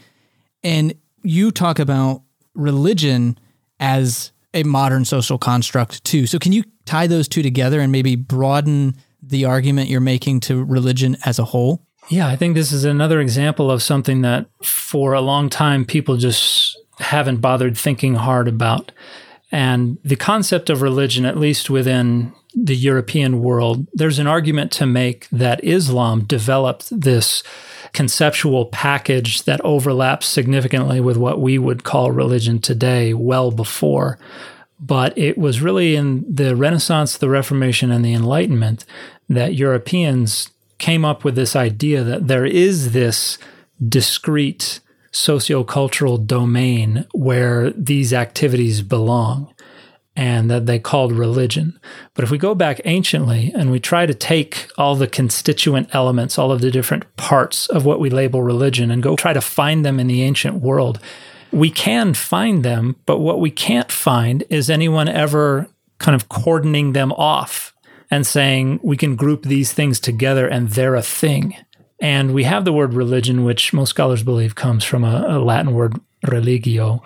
And 0.63 0.93
you 1.23 1.51
talk 1.51 1.79
about 1.79 2.23
religion 2.53 3.37
as 3.79 4.31
a 4.53 4.63
modern 4.63 5.05
social 5.05 5.37
construct 5.37 6.03
too. 6.03 6.25
So 6.25 6.39
can 6.39 6.51
you 6.51 6.63
tie 6.85 7.07
those 7.07 7.27
two 7.27 7.43
together 7.43 7.79
and 7.79 7.91
maybe 7.91 8.15
broaden 8.15 8.95
the 9.21 9.45
argument 9.45 9.89
you're 9.89 10.01
making 10.01 10.39
to 10.41 10.63
religion 10.63 11.17
as 11.25 11.37
a 11.39 11.45
whole? 11.45 11.83
Yeah, 12.09 12.27
I 12.27 12.35
think 12.37 12.55
this 12.55 12.71
is 12.71 12.85
another 12.85 13.19
example 13.19 13.69
of 13.69 13.83
something 13.83 14.21
that 14.21 14.47
for 14.63 15.13
a 15.13 15.21
long 15.21 15.49
time 15.49 15.85
people 15.85 16.15
just 16.15 16.76
haven't 16.99 17.37
bothered 17.37 17.77
thinking 17.77 18.15
hard 18.15 18.47
about. 18.47 18.91
And 19.51 19.97
the 20.03 20.15
concept 20.15 20.69
of 20.69 20.81
religion, 20.81 21.25
at 21.25 21.37
least 21.37 21.69
within 21.69 22.33
the 22.53 22.75
European 22.75 23.41
world, 23.41 23.87
there's 23.93 24.19
an 24.19 24.27
argument 24.27 24.71
to 24.73 24.85
make 24.85 25.29
that 25.29 25.63
Islam 25.63 26.23
developed 26.23 26.89
this 26.89 27.43
conceptual 27.93 28.65
package 28.65 29.43
that 29.43 29.61
overlaps 29.61 30.25
significantly 30.25 30.99
with 30.99 31.17
what 31.17 31.39
we 31.39 31.57
would 31.57 31.83
call 31.83 32.11
religion 32.11 32.59
today 32.59 33.13
well 33.13 33.51
before. 33.51 34.19
But 34.79 35.17
it 35.17 35.37
was 35.37 35.61
really 35.61 35.95
in 35.95 36.25
the 36.31 36.55
Renaissance, 36.55 37.17
the 37.17 37.29
Reformation, 37.29 37.89
and 37.91 38.03
the 38.03 38.13
Enlightenment 38.13 38.85
that 39.29 39.55
Europeans 39.55 40.49
came 40.77 41.03
up 41.05 41.23
with 41.23 41.35
this 41.35 41.55
idea 41.55 42.03
that 42.03 42.27
there 42.27 42.45
is 42.45 42.91
this 42.91 43.37
discrete 43.87 44.79
sociocultural 45.17 46.27
domain 46.27 47.03
where 47.11 47.71
these 47.71 48.13
activities 48.13 48.83
belong 48.83 49.51
and 50.15 50.49
that 50.49 50.67
they 50.67 50.77
called 50.77 51.11
religion. 51.11 51.79
But 52.13 52.23
if 52.23 52.29
we 52.29 52.37
go 52.37 52.53
back 52.53 52.79
anciently 52.85 53.51
and 53.55 53.71
we 53.71 53.79
try 53.79 54.05
to 54.05 54.13
take 54.13 54.69
all 54.77 54.95
the 54.95 55.07
constituent 55.07 55.89
elements, 55.91 56.37
all 56.37 56.51
of 56.51 56.61
the 56.61 56.69
different 56.69 57.03
parts 57.17 57.67
of 57.67 57.83
what 57.83 57.99
we 57.99 58.11
label 58.11 58.43
religion, 58.43 58.91
and 58.91 59.01
go 59.01 59.15
try 59.15 59.33
to 59.33 59.41
find 59.41 59.83
them 59.83 59.99
in 59.99 60.05
the 60.05 60.21
ancient 60.21 60.55
world, 60.55 60.99
we 61.51 61.71
can 61.71 62.13
find 62.13 62.63
them, 62.63 62.95
but 63.07 63.19
what 63.19 63.39
we 63.39 63.49
can't 63.49 63.91
find 63.91 64.43
is 64.49 64.69
anyone 64.69 65.09
ever 65.09 65.67
kind 65.97 66.15
of 66.15 66.29
cordoning 66.29 66.93
them 66.93 67.11
off 67.13 67.73
and 68.11 68.25
saying 68.25 68.79
we 68.83 68.97
can 68.97 69.15
group 69.15 69.43
these 69.43 69.73
things 69.73 69.99
together 69.99 70.47
and 70.47 70.69
they're 70.69 70.95
a 70.95 71.01
thing. 71.01 71.55
And 71.99 72.33
we 72.33 72.43
have 72.43 72.65
the 72.65 72.73
word 72.73 72.93
religion, 72.93 73.43
which 73.43 73.73
most 73.73 73.89
scholars 73.89 74.23
believe 74.23 74.55
comes 74.55 74.83
from 74.83 75.03
a, 75.03 75.25
a 75.27 75.39
Latin 75.39 75.73
word 75.73 75.99
religio. 76.27 77.01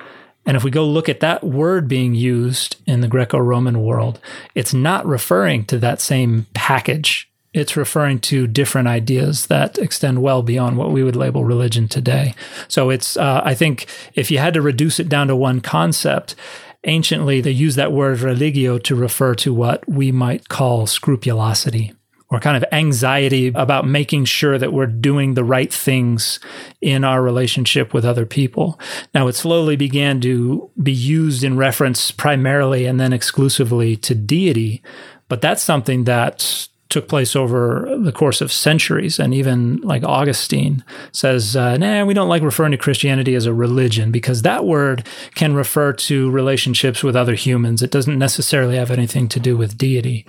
And 0.45 0.57
if 0.57 0.63
we 0.63 0.71
go 0.71 0.85
look 0.85 1.07
at 1.07 1.19
that 1.19 1.43
word 1.43 1.87
being 1.87 2.13
used 2.13 2.77
in 2.85 3.01
the 3.01 3.07
Greco 3.07 3.37
Roman 3.37 3.81
world, 3.83 4.19
it's 4.55 4.73
not 4.73 5.05
referring 5.05 5.65
to 5.65 5.77
that 5.79 6.01
same 6.01 6.47
package. 6.53 7.29
It's 7.53 7.77
referring 7.77 8.19
to 8.21 8.47
different 8.47 8.87
ideas 8.87 9.47
that 9.47 9.77
extend 9.77 10.21
well 10.21 10.41
beyond 10.41 10.77
what 10.77 10.91
we 10.91 11.03
would 11.03 11.15
label 11.15 11.43
religion 11.43 11.87
today. 11.87 12.33
So 12.67 12.89
it's, 12.89 13.17
uh, 13.17 13.41
I 13.43 13.53
think, 13.53 13.87
if 14.13 14.31
you 14.31 14.39
had 14.39 14.53
to 14.55 14.61
reduce 14.61 14.99
it 14.99 15.09
down 15.09 15.27
to 15.27 15.35
one 15.35 15.61
concept, 15.61 16.35
anciently 16.83 17.41
they 17.41 17.51
used 17.51 17.77
that 17.77 17.91
word 17.91 18.21
religio 18.21 18.77
to 18.79 18.95
refer 18.95 19.35
to 19.35 19.53
what 19.53 19.87
we 19.87 20.11
might 20.11 20.49
call 20.49 20.87
scrupulosity 20.87 21.93
or 22.31 22.39
kind 22.39 22.55
of 22.55 22.63
anxiety 22.71 23.47
about 23.49 23.85
making 23.85 24.25
sure 24.25 24.57
that 24.57 24.71
we're 24.71 24.87
doing 24.87 25.33
the 25.33 25.43
right 25.43 25.71
things 25.71 26.39
in 26.79 27.03
our 27.03 27.21
relationship 27.21 27.93
with 27.93 28.05
other 28.05 28.25
people. 28.25 28.79
Now, 29.13 29.27
it 29.27 29.33
slowly 29.33 29.75
began 29.75 30.21
to 30.21 30.71
be 30.81 30.93
used 30.93 31.43
in 31.43 31.57
reference 31.57 32.09
primarily 32.09 32.85
and 32.85 32.99
then 32.99 33.11
exclusively 33.11 33.97
to 33.97 34.15
deity, 34.15 34.81
but 35.27 35.41
that's 35.41 35.61
something 35.61 36.05
that 36.05 36.67
took 36.87 37.07
place 37.07 37.35
over 37.37 37.87
the 38.01 38.11
course 38.11 38.41
of 38.41 38.51
centuries. 38.51 39.17
And 39.17 39.33
even 39.33 39.79
like 39.81 40.03
Augustine 40.03 40.83
says, 41.13 41.55
uh, 41.55 41.77
nah, 41.77 42.03
we 42.03 42.13
don't 42.13 42.27
like 42.27 42.43
referring 42.43 42.71
to 42.71 42.77
Christianity 42.77 43.33
as 43.33 43.45
a 43.45 43.53
religion 43.53 44.11
because 44.11 44.41
that 44.41 44.65
word 44.65 45.07
can 45.33 45.53
refer 45.53 45.93
to 45.93 46.29
relationships 46.29 47.01
with 47.01 47.15
other 47.15 47.35
humans. 47.35 47.81
It 47.81 47.91
doesn't 47.91 48.19
necessarily 48.19 48.75
have 48.75 48.91
anything 48.91 49.29
to 49.29 49.39
do 49.39 49.55
with 49.55 49.77
deity. 49.77 50.25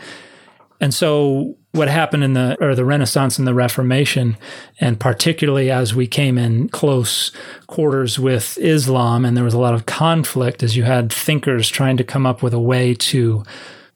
And 0.83 0.93
so 0.93 1.57
what 1.71 1.87
happened 1.87 2.25
in 2.25 2.33
the 2.33 2.57
or 2.61 2.75
the 2.75 2.85
Renaissance 2.85 3.39
and 3.39 3.47
the 3.47 3.55
Reformation, 3.55 4.37
and 4.81 4.99
particularly 4.99 5.71
as 5.71 5.95
we 5.95 6.09
came 6.09 6.37
in 6.37 6.69
close 6.71 7.31
quarters 7.69 8.19
with 8.19 8.59
Islam, 8.59 9.25
and 9.25 9.37
there 9.37 9.45
was 9.45 9.55
a 9.55 9.61
lot 9.61 9.75
of 9.75 9.87
conflict 9.87 10.61
as 10.65 10.77
you 10.77 10.83
had 10.83 11.13
thinkers 11.13 11.69
trying 11.69 11.97
to 11.99 12.05
come 12.05 12.27
up 12.27 12.43
with 12.43 12.53
a 12.53 12.59
way 12.59 12.95
to 12.95 13.45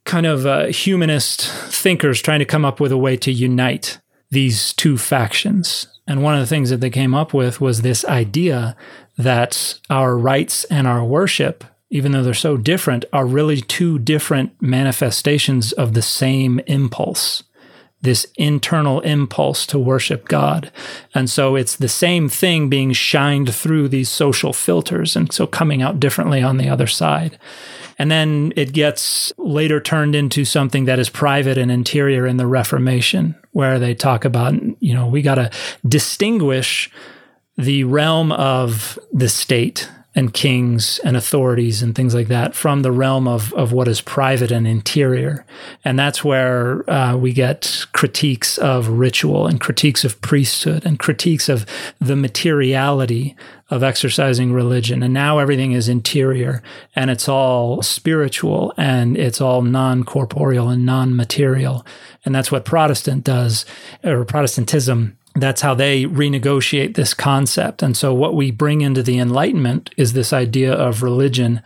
kind 0.05 0.27
of 0.27 0.47
uh, 0.47 0.67
humanist 0.67 1.51
thinkers 1.51 2.23
trying 2.23 2.39
to 2.39 2.45
come 2.45 2.65
up 2.65 2.79
with 2.79 2.93
a 2.93 2.97
way 2.97 3.17
to 3.17 3.33
unite 3.33 3.99
these 4.31 4.73
two 4.73 4.97
factions. 4.97 5.89
And 6.07 6.23
one 6.23 6.35
of 6.35 6.41
the 6.41 6.47
things 6.47 6.71
that 6.71 6.81
they 6.81 6.91
came 6.91 7.17
up 7.17 7.35
with 7.35 7.61
was 7.61 7.83
this 7.83 8.05
idea 8.05 8.77
that 9.19 9.81
our 9.91 10.17
rites 10.17 10.63
and 10.65 10.87
our 10.87 11.05
worship, 11.05 11.65
even 11.97 12.13
though 12.13 12.23
they're 12.23 12.35
so 12.35 12.57
different, 12.57 13.05
are 13.13 13.27
really 13.27 13.61
two 13.61 13.99
different 13.99 14.53
manifestations 14.61 15.73
of 15.73 15.95
the 15.95 16.03
same 16.03 16.61
impulse 16.67 17.43
this 18.03 18.27
internal 18.37 19.01
impulse 19.01 19.67
to 19.67 19.79
worship 19.79 20.29
God. 20.29 20.71
And 21.15 21.29
so 21.29 21.57
it's 21.57 21.77
the 21.77 21.89
same 21.89 22.29
thing 22.29 22.69
being 22.69 22.93
shined 22.93 23.55
through 23.55 23.89
these 23.89 24.09
social 24.09 24.53
filters 24.53 25.17
and 25.17 25.33
so 25.33 25.47
coming 25.47 25.83
out 25.83 25.99
differently 25.99 26.43
on 26.43 26.57
the 26.57 26.69
other 26.69 26.87
side. 26.87 27.39
And 27.99 28.11
then 28.11 28.53
it 28.55 28.73
gets 28.73 29.33
later 29.39 29.81
turned 29.81 30.15
into 30.15 30.45
something 30.45 30.85
that 30.85 30.99
is 30.99 31.09
private 31.09 31.57
and 31.59 31.71
interior 31.71 32.27
in 32.27 32.37
the 32.37 32.47
Reformation, 32.47 33.35
where 33.53 33.79
they 33.79 33.95
talk 33.95 34.25
about, 34.25 34.55
you 34.81 34.95
know, 34.95 35.07
we 35.07 35.23
got 35.23 35.37
to 35.37 35.51
distinguish 35.89 36.91
the 37.57 37.85
realm 37.85 38.33
of 38.33 38.99
the 39.13 39.31
state 39.31 39.89
and 40.17 40.33
kings 40.33 40.99
and 41.05 41.15
authorities 41.15 41.83
and 41.83 41.95
things 41.95 42.15
like 42.15 42.29
that 42.29 42.55
from 42.55 42.81
the 42.81 42.91
realm 42.91 43.29
of, 43.29 43.53
of 43.53 43.71
what 43.71 43.87
is 43.87 44.01
private 44.01 44.51
and 44.51 44.67
interior. 44.67 45.45
And 45.85 45.99
that's 45.99 46.25
where 46.25 46.89
uh, 46.91 47.15
we 47.19 47.35
get 47.35 47.85
critiques 47.93 48.57
of 48.57 48.89
ritual 48.89 49.47
and 49.47 49.61
critiques 49.61 50.05
of 50.05 50.19
priesthood 50.23 50.87
and 50.87 50.99
critiques 50.99 51.51
of 51.51 51.67
the 52.01 52.17
materiality 52.17 53.37
of 53.69 53.83
exercising 53.83 54.55
religion. 54.55 55.03
And 55.03 55.13
now 55.13 55.39
everything 55.39 55.73
is 55.73 55.87
interior 55.87 56.63
and 56.95 57.11
it's 57.11 57.29
all 57.29 57.83
spiritual 57.83 58.73
and 58.79 59.19
it's 59.19 59.43
all 59.43 59.61
non 59.61 60.03
corporeal 60.03 60.71
and 60.71 60.87
non 60.87 61.15
material. 61.15 61.85
And 62.25 62.35
that's 62.35 62.51
what 62.51 62.65
Protestant 62.65 63.23
does, 63.23 63.67
or 64.03 64.25
Protestantism 64.25 65.19
that's 65.37 65.61
how 65.61 65.75
they 65.75 66.05
renegotiate 66.05 66.95
this 66.95 67.15
concept. 67.15 67.83
And 67.83 67.97
so, 67.97 68.15
what 68.15 68.35
we 68.35 68.51
bring 68.51 68.81
into 68.81 69.03
the 69.03 69.19
Enlightenment 69.19 69.91
is 69.97 70.13
this 70.13 70.33
idea 70.33 70.73
of 70.73 71.03
religion 71.03 71.63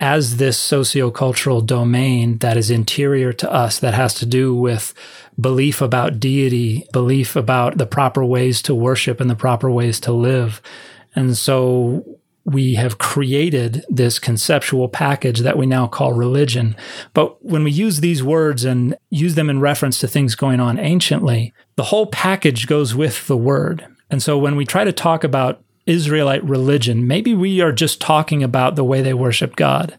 as 0.00 0.36
this 0.36 0.58
sociocultural 0.58 1.66
domain 1.66 2.38
that 2.38 2.56
is 2.56 2.70
interior 2.70 3.32
to 3.32 3.52
us, 3.52 3.80
that 3.80 3.94
has 3.94 4.14
to 4.14 4.26
do 4.26 4.54
with 4.54 4.94
belief 5.40 5.80
about 5.80 6.20
deity, 6.20 6.86
belief 6.92 7.34
about 7.34 7.78
the 7.78 7.86
proper 7.86 8.24
ways 8.24 8.62
to 8.62 8.74
worship 8.74 9.20
and 9.20 9.28
the 9.28 9.34
proper 9.34 9.70
ways 9.70 9.98
to 10.00 10.12
live. 10.12 10.62
And 11.14 11.36
so, 11.36 12.17
we 12.52 12.74
have 12.74 12.98
created 12.98 13.84
this 13.88 14.18
conceptual 14.18 14.88
package 14.88 15.40
that 15.40 15.58
we 15.58 15.66
now 15.66 15.86
call 15.86 16.12
religion. 16.12 16.76
But 17.12 17.44
when 17.44 17.64
we 17.64 17.70
use 17.70 18.00
these 18.00 18.22
words 18.22 18.64
and 18.64 18.96
use 19.10 19.34
them 19.34 19.50
in 19.50 19.60
reference 19.60 19.98
to 20.00 20.08
things 20.08 20.34
going 20.34 20.60
on 20.60 20.78
anciently, 20.78 21.52
the 21.76 21.84
whole 21.84 22.06
package 22.06 22.66
goes 22.66 22.94
with 22.94 23.26
the 23.26 23.36
word. 23.36 23.86
And 24.10 24.22
so 24.22 24.38
when 24.38 24.56
we 24.56 24.64
try 24.64 24.84
to 24.84 24.92
talk 24.92 25.24
about 25.24 25.62
Israelite 25.86 26.44
religion, 26.44 27.06
maybe 27.06 27.34
we 27.34 27.60
are 27.60 27.72
just 27.72 28.00
talking 28.00 28.42
about 28.42 28.76
the 28.76 28.84
way 28.84 29.02
they 29.02 29.14
worship 29.14 29.54
God. 29.56 29.98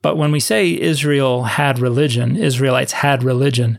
But 0.00 0.16
when 0.16 0.32
we 0.32 0.40
say 0.40 0.78
Israel 0.78 1.44
had 1.44 1.78
religion, 1.78 2.36
Israelites 2.36 2.92
had 2.92 3.22
religion, 3.22 3.78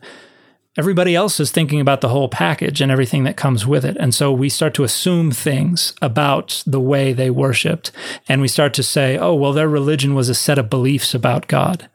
everybody 0.78 1.16
else 1.16 1.40
is 1.40 1.52
thinking 1.52 1.80
about 1.80 2.02
the 2.02 2.10
whole 2.10 2.30
package 2.30 2.82
and 2.82 2.92
everything 2.92 3.24
that 3.24 3.38
comes 3.38 3.66
with 3.66 3.86
it. 3.86 3.96
And 4.00 4.14
so 4.14 4.32
we 4.32 4.50
start 4.50 4.74
to 4.76 4.84
assume 4.84 5.32
things 5.32 5.94
about 6.02 6.64
the 6.66 6.80
way 6.80 7.14
they 7.14 7.30
worshiped. 7.30 7.92
And 8.28 8.42
we 8.42 8.48
start 8.48 8.74
to 8.76 8.84
say, 8.84 9.18
oh, 9.18 9.36
well, 9.36 9.54
their 9.54 9.70
religion 9.70 10.16
was 10.16 10.30
a 10.30 10.36
set 10.36 10.58
of 10.58 10.70
beliefs 10.70 11.14
about 11.14 11.48
God. 11.48 11.90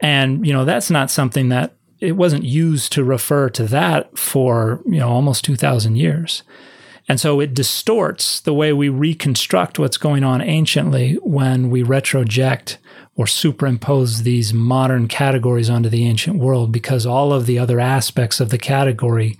And, 0.00 0.46
you 0.46 0.52
know, 0.52 0.64
that's 0.64 0.90
not 0.90 1.10
something 1.10 1.48
that 1.48 1.74
it 2.00 2.12
wasn't 2.12 2.44
used 2.44 2.92
to 2.92 3.04
refer 3.04 3.48
to 3.50 3.64
that 3.64 4.18
for, 4.18 4.82
you 4.86 4.98
know, 4.98 5.08
almost 5.08 5.44
2,000 5.44 5.96
years. 5.96 6.42
And 7.08 7.20
so 7.20 7.40
it 7.40 7.54
distorts 7.54 8.40
the 8.40 8.54
way 8.54 8.72
we 8.72 8.88
reconstruct 8.88 9.78
what's 9.78 9.96
going 9.96 10.24
on 10.24 10.40
anciently 10.40 11.14
when 11.22 11.68
we 11.70 11.82
retroject 11.82 12.76
or 13.16 13.26
superimpose 13.26 14.22
these 14.22 14.54
modern 14.54 15.08
categories 15.08 15.68
onto 15.68 15.88
the 15.88 16.06
ancient 16.06 16.38
world 16.38 16.72
because 16.72 17.04
all 17.04 17.32
of 17.32 17.46
the 17.46 17.58
other 17.58 17.80
aspects 17.80 18.40
of 18.40 18.50
the 18.50 18.58
category 18.58 19.36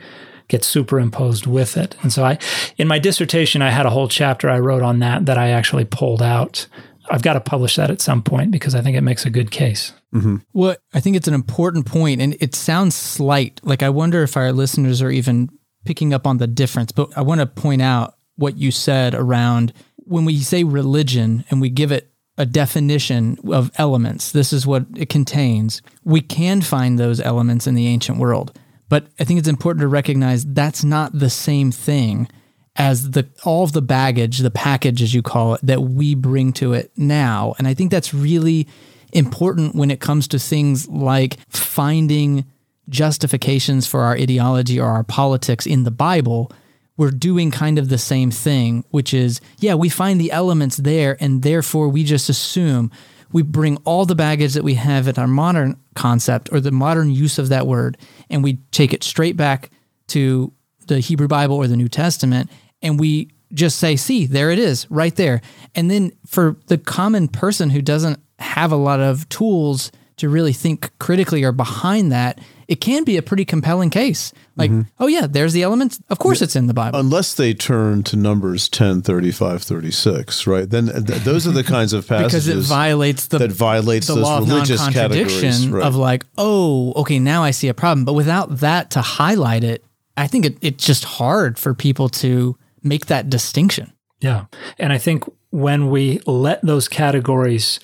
get 0.49 0.65
superimposed 0.65 1.47
with 1.47 1.77
it. 1.77 1.97
And 2.03 2.13
so 2.13 2.25
I 2.25 2.39
in 2.77 2.89
my 2.89 2.99
dissertation 2.99 3.63
I 3.63 3.71
had 3.71 3.87
a 3.87 3.91
whole 3.91 4.09
chapter 4.09 4.51
I 4.51 4.59
wrote 4.59 4.83
on 4.83 4.99
that 4.99 5.27
that 5.27 5.39
I 5.39 5.49
actually 5.51 5.85
pulled 5.85 6.21
out. 6.21 6.67
I've 7.11 7.23
got 7.23 7.33
to 7.35 7.41
publish 7.41 7.77
that 7.77 7.91
at 7.91 8.01
some 8.01 8.23
point 8.23 8.51
because 8.51 8.75
I 8.75 8.81
think 8.81 8.97
it 8.97 9.01
makes 9.01 9.25
a 9.25 9.31
good 9.31 9.51
case. 9.51 9.93
Mm-hmm. 10.15 10.37
Well, 10.53 10.77
I 10.95 11.01
think 11.01 11.17
it's 11.17 11.27
an 11.29 11.35
important 11.35 11.87
point 11.87 12.21
and 12.21 12.37
it 12.41 12.55
sounds 12.55 12.95
slight. 12.95 13.61
Like 13.65 13.83
I 13.83 13.89
wonder 13.89 14.23
if 14.23 14.37
our 14.37 14.53
listeners 14.53 15.01
are 15.01 15.11
even 15.11 15.49
picking 15.85 16.13
up 16.15 16.27
on 16.27 16.39
the 16.39 16.47
difference, 16.47 16.93
but 16.93 17.17
I 17.17 17.23
want 17.23 17.41
to 17.41 17.47
point 17.47 17.83
out 17.83 18.17
what 18.37 18.57
you 18.57 18.71
said 18.71 19.15
around 19.15 19.73
when 19.97 20.25
we 20.25 20.39
say 20.39 20.65
religion 20.65 21.45
and 21.51 21.61
we 21.61 21.71
give 21.71 21.93
it 21.93 22.11
a 22.39 22.47
definition 22.47 23.39
of 23.51 23.71
elements. 23.77 24.33
This 24.33 24.53
is 24.53 24.67
what 24.67 24.87
it 24.97 25.09
contains. 25.09 25.83
We 26.05 26.21
can 26.21 26.63
find 26.63 26.99
those 26.99 27.21
elements 27.21 27.67
in 27.67 27.75
the 27.75 27.87
ancient 27.87 28.19
world, 28.19 28.59
but 28.89 29.07
I 29.21 29.25
think 29.25 29.39
it's 29.39 29.49
important 29.49 29.83
to 29.83 29.89
recognize 29.89 30.45
that's 30.45 30.83
not 30.83 31.19
the 31.19 31.31
same 31.31 31.71
thing 31.71 32.29
as 32.77 33.11
the 33.11 33.29
all 33.45 33.65
of 33.65 33.73
the 33.73 33.83
baggage, 33.83 34.39
the 34.39 34.51
package 34.51 35.03
as 35.03 35.13
you 35.13 35.23
call 35.23 35.55
it, 35.55 35.61
that 35.63 35.83
we 35.83 36.15
bring 36.15 36.53
to 36.55 36.73
it 36.73 36.91
now. 36.97 37.55
And 37.59 37.69
I 37.69 37.75
think 37.75 37.91
that's 37.91 38.15
really 38.15 38.67
important 39.13 39.75
when 39.75 39.91
it 39.91 40.01
comes 40.01 40.27
to 40.29 40.39
things 40.39 40.89
like 40.89 41.39
finding 41.51 42.47
justifications 42.89 43.87
for 43.87 44.01
our 44.01 44.15
ideology 44.15 44.79
or 44.79 44.87
our 44.87 45.05
politics 45.05 45.67
in 45.67 45.85
the 45.85 45.91
Bible 45.91 46.51
we're 46.97 47.11
doing 47.11 47.51
kind 47.51 47.79
of 47.79 47.89
the 47.89 47.99
same 47.99 48.31
thing, 48.31 48.85
which 48.91 49.15
is, 49.15 49.41
yeah, 49.59 49.75
we 49.75 49.89
find 49.89 50.21
the 50.21 50.31
elements 50.31 50.77
there, 50.77 51.17
and 51.21 51.43
therefore 51.43 51.89
we 51.89 52.05
just 52.05 52.29
assume 52.29 52.91
we 53.33 53.43
bring 53.43 53.79
all 53.79 54.05
the 54.05 54.15
baggage 54.15 54.53
that 54.55 54.65
we 54.65 54.75
have 54.75 55.09
in 55.09 55.17
our 55.17 55.27
modern 55.27 55.81
concept 55.95 56.51
or 56.53 56.61
the 56.61 56.71
modern 56.71 57.11
use 57.11 57.39
of 57.39 57.49
that 57.49 57.67
word, 57.67 57.97
and 58.29 58.45
we 58.45 58.55
take 58.73 58.93
it 58.93 59.03
straight 59.03 59.37
back 59.37 59.71
to 60.09 60.53
the 60.87 61.01
Hebrew 61.01 61.29
Bible 61.29 61.57
or 61.57 61.67
the 61.67 61.77
New 61.77 61.89
Testament, 61.89 62.51
and 62.83 63.01
we 63.01 63.31
just 63.55 63.79
say, 63.79 63.97
see, 63.97 64.27
there 64.27 64.51
it 64.51 64.59
is, 64.59 64.91
right 64.91 65.17
there. 65.17 65.41
And 65.75 65.91
then 65.91 66.13
for 66.27 66.57
the 66.67 66.79
common 66.79 67.29
person 67.29 67.71
who 67.71 67.83
doesn't 67.83 68.21
have 68.39 68.73
a 68.73 68.77
lot 68.77 69.01
of 69.01 69.29
tools 69.29 69.93
to 70.17 70.29
really 70.29 70.53
think 70.53 70.97
critically 70.99 71.43
or 71.43 71.53
behind 71.53 72.13
that, 72.13 72.39
it 72.73 72.81
can 72.81 73.05
be 73.05 73.19
a 73.19 73.23
pretty 73.23 73.45
compelling 73.45 73.91
case. 73.91 74.33
Like, 74.57 74.71
mm-hmm. 74.71 74.89
oh 74.99 75.07
yeah, 75.07 75.27
there's 75.27 75.53
the 75.53 75.63
elements. 75.63 76.01
Of 76.09 76.19
course 76.19 76.41
it's 76.41 76.57
in 76.57 76.69
the 76.69 76.73
Bible. 76.73 76.99
Unless 76.99 77.35
they 77.35 77.53
turn 77.53 78.03
to 78.05 78.17
Numbers 78.17 78.67
10, 78.71 79.03
35, 79.03 79.63
36, 79.63 80.47
right? 80.47 80.71
Then 80.71 80.87
th- 80.87 81.21
those 81.21 81.47
are 81.47 81.51
the 81.51 81.65
kinds 81.65 81.93
of 81.93 82.09
passages 82.09 82.47
because 82.47 82.71
it 82.71 82.75
violates 82.75 83.27
the 83.27 83.37
that 83.37 83.53
violates 83.53 84.07
the 84.07 84.15
those 84.15 84.25
law 84.25 84.39
religious 84.39 84.81
of 84.81 84.95
non-contradiction 84.95 85.73
right. 85.73 85.85
of 85.85 85.97
like, 85.97 86.25
oh, 86.39 86.95
okay, 86.97 87.19
now 87.19 87.43
I 87.43 87.51
see 87.51 87.69
a 87.69 87.75
problem. 87.75 88.07
But 88.07 88.15
without 88.15 88.61
that 88.61 88.91
to 88.93 89.03
highlight 89.03 89.65
it, 89.65 89.85
I 90.17 90.27
think 90.27 90.47
it, 90.47 90.57
it's 90.63 90.83
just 90.83 91.05
hard 91.05 91.59
for 91.59 91.75
people 91.75 92.09
to 92.09 92.57
make 92.83 93.07
that 93.07 93.29
distinction. 93.29 93.93
Yeah. 94.21 94.47
And 94.79 94.95
I 94.95 94.99
think 94.99 95.25
when 95.51 95.91
we 95.91 96.21
let 96.25 96.63
those 96.63 96.89
categories 96.89 97.81